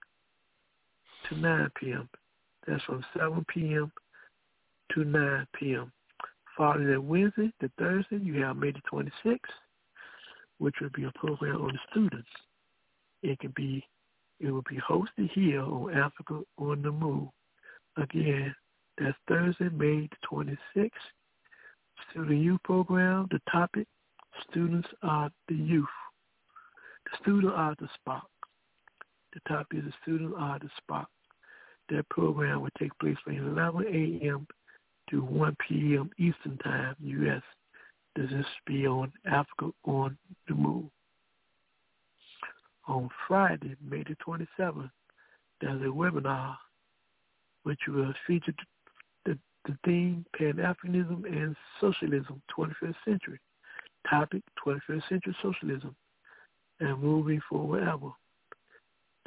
[1.30, 2.10] to 9 p.m.
[2.68, 3.92] That's from 7 p.m.
[4.94, 5.92] to 9 p.m.
[6.58, 9.40] Following that Wednesday, the Thursday, you have May the 26th,
[10.60, 12.30] which will be a program on the students.
[13.22, 13.84] It can be,
[14.40, 17.30] it will be hosted here on Africa on the Move.
[17.98, 18.54] Again,
[18.98, 20.90] that's Thursday, May the 26th.
[22.12, 23.88] Student Youth Program, the topic,
[24.50, 25.86] students are the youth.
[27.06, 28.24] The student are the spark.
[29.34, 31.08] The topic is the student are the spark.
[31.90, 34.48] That program will take place from 11 a.m.
[35.10, 36.10] to 1 p.m.
[36.18, 37.42] Eastern Time, U.S.
[38.16, 40.86] This is be on Africa on the Move.
[42.88, 44.92] On Friday, May the 27th,
[45.62, 46.56] there's a webinar
[47.64, 48.54] which will feature
[49.26, 53.40] the, the theme Pan-Africanism and Socialism, 21st Century.
[54.10, 55.96] Topic, 21st Century Socialism
[56.80, 58.12] and moving forward ever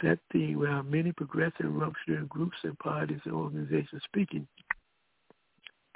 [0.02, 4.46] that theme will uh, have many progressive revolutionary groups and parties and organizations speaking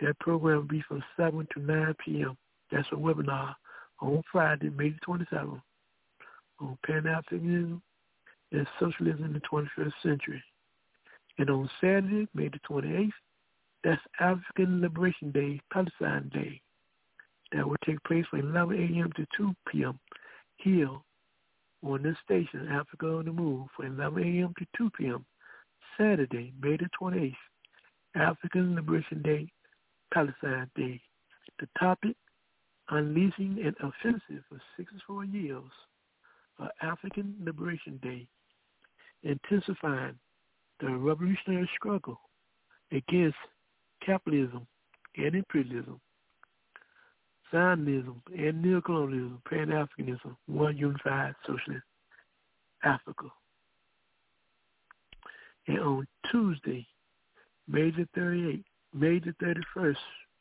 [0.01, 2.37] That program will be from 7 to 9 p.m.
[2.73, 3.55] That's a webinar
[4.01, 5.61] on Friday, May 27th,
[6.61, 7.81] on Pan-Africanism
[8.53, 10.43] and Socialism in the 21st Century.
[11.39, 13.11] And on Saturday, May the 28th,
[13.85, 16.61] that's African Liberation Day, Palestine Day.
[17.53, 19.11] That will take place from 11 a.m.
[19.17, 19.99] to 2 p.m.
[20.57, 20.89] here
[21.83, 24.55] on this station, Africa on the Move, from 11 a.m.
[24.59, 25.25] to 2 p.m.
[25.97, 27.35] Saturday, May the 28th,
[28.15, 29.51] African Liberation Day,
[30.13, 31.01] Palestine Day.
[31.59, 32.17] The topic,
[32.91, 35.63] Unleashing an Offensive for 64 Years
[36.59, 38.27] of African Liberation Day,
[39.23, 40.19] intensifying
[40.81, 42.19] the revolutionary struggle
[42.91, 43.37] against
[44.05, 44.67] capitalism
[45.17, 46.01] and imperialism,
[47.51, 51.85] Zionism and neocolonialism, Pan-Africanism, one unified socialist
[52.85, 53.27] Africa.
[55.67, 56.87] And on Tuesday,
[57.69, 58.65] May the 38th,
[58.95, 59.97] May the 31st,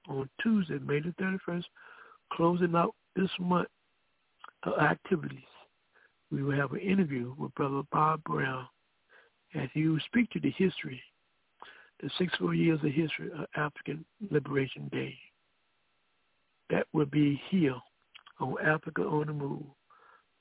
[0.07, 1.65] on Tuesday, May the 31st,
[2.33, 3.67] closing out this month
[4.63, 5.39] of activities,
[6.31, 8.67] we will have an interview with Brother Bob Brown
[9.55, 11.01] as he will speak to the history,
[12.01, 15.17] the 64 years of history of African Liberation Day.
[16.69, 17.75] That will be here
[18.39, 19.63] on Africa on the Move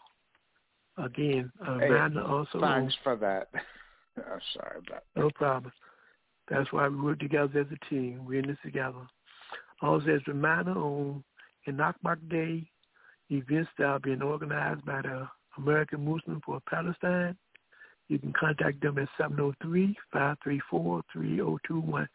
[0.98, 2.60] Again, uh, hey, also.
[2.62, 3.50] Thanks for that.
[4.18, 5.20] oh, sorry about that.
[5.20, 5.74] No problem.
[6.50, 8.26] That's why we work together as a team.
[8.26, 9.08] We're in this together.
[9.82, 11.24] Also, as a reminder on
[11.68, 12.70] Nakba Day,
[13.30, 17.36] events that are being organized by the American Muslim for Palestine.
[18.08, 19.10] You can contact them at
[20.14, 22.08] 703-534-3021.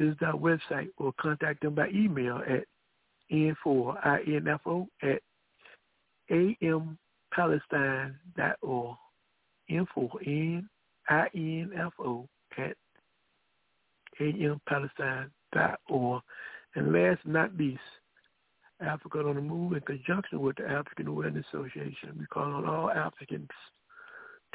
[0.00, 2.64] Visit our website or contact them by email at
[3.30, 5.22] info, I-N-F-O, at
[6.30, 6.98] am
[7.36, 8.96] palestine.org.
[9.68, 12.76] Info, N-I-N-F-O, at
[14.20, 16.22] ampalestine.org.
[16.74, 17.80] And last but not least,
[18.80, 22.16] Africa on the Move in conjunction with the African Awareness Association.
[22.18, 23.48] We call on all Africans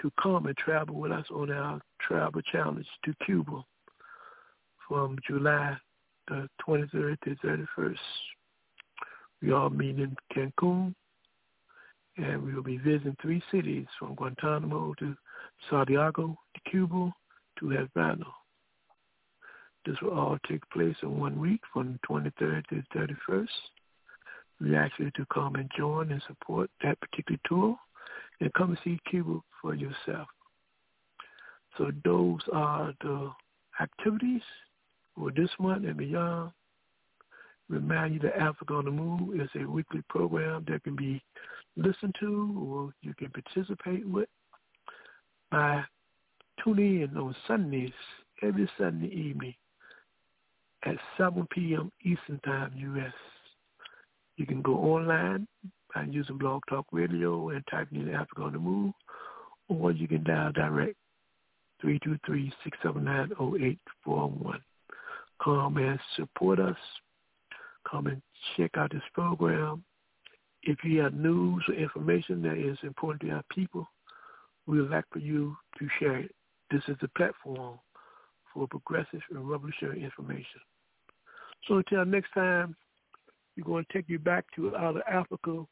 [0.01, 3.64] to come and travel with us on our travel challenge to Cuba
[4.88, 5.76] from July
[6.27, 7.98] the 23rd to 31st.
[9.42, 10.93] We all meet in Cancun,
[12.18, 15.16] and we will be visiting three cities from Guantanamo to
[15.70, 17.14] Santiago de Cuba
[17.60, 18.26] to Havana.
[19.86, 23.48] This will all take place in one week from the 23rd to the 31st.
[24.60, 27.76] We ask you to come and join and support that particular tour
[28.40, 30.28] and come and see Cuba for yourself.
[31.78, 33.32] So those are the
[33.80, 34.42] activities
[35.16, 36.52] for this month and beyond.
[37.72, 41.24] Remind you that Africa on the Move is a weekly program that can be
[41.77, 44.27] listened to or you can participate with
[45.50, 45.82] by
[46.61, 47.93] tuning in on Sundays,
[48.43, 49.56] every Sunday evening
[50.83, 51.90] at 7 p.m.
[52.03, 53.14] Eastern Time, U.S.
[54.35, 55.48] You can go online
[55.95, 58.93] by using Blog Talk Radio and typing in Africa on the Move,
[59.69, 60.98] or you can dial direct
[61.85, 64.59] 323-679-0841.
[65.41, 66.75] Come and support us.
[67.92, 68.22] Come and
[68.56, 69.84] check out this program.
[70.64, 73.86] If you have news or information that is important to our people,
[74.66, 76.36] we would like for you to share it.
[76.70, 77.80] This is a platform
[78.53, 80.61] for progressive and revolutionary information.
[81.68, 82.76] So until next time,
[83.58, 85.66] we're going to take you back to out of Africa,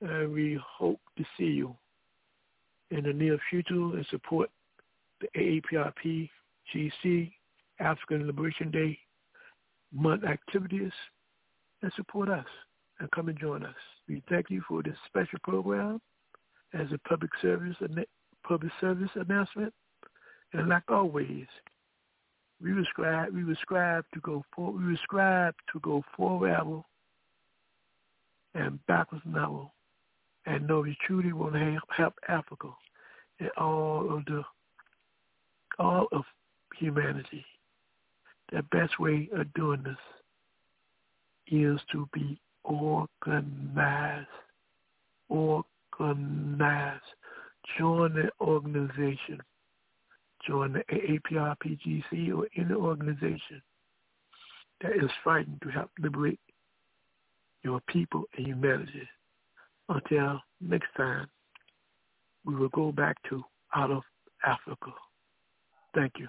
[0.00, 1.76] and we hope to see you
[2.90, 4.50] in the near future and support
[5.20, 6.28] the AAPRP
[6.74, 7.30] GC
[7.78, 8.98] African Liberation Day
[9.92, 10.92] month activities
[11.82, 12.46] and support us
[12.98, 13.74] and come and join us.
[14.08, 16.00] We thank you for this special program
[16.74, 17.76] as a public service
[18.46, 19.72] public service announcement.
[20.52, 21.46] And like always,
[22.62, 26.82] we prescribe we prescribe to go for we prescribe to go forward
[28.54, 29.66] and backwards never
[30.46, 32.68] and know we truly want to help, help Africa
[33.38, 34.42] and all of the
[35.78, 36.24] all of
[36.78, 37.44] humanity.
[38.52, 39.96] The best way of doing this
[41.50, 44.28] is to be organized.
[45.28, 47.02] Organized.
[47.78, 49.40] Join the organization.
[50.46, 53.62] Join the AAPRPGC or any organization
[54.80, 56.40] that is fighting to help liberate
[57.62, 59.06] your people and humanity.
[59.88, 61.26] Until next time,
[62.44, 63.42] we will go back to
[63.74, 64.02] out of
[64.46, 64.92] Africa.
[65.94, 66.28] Thank you.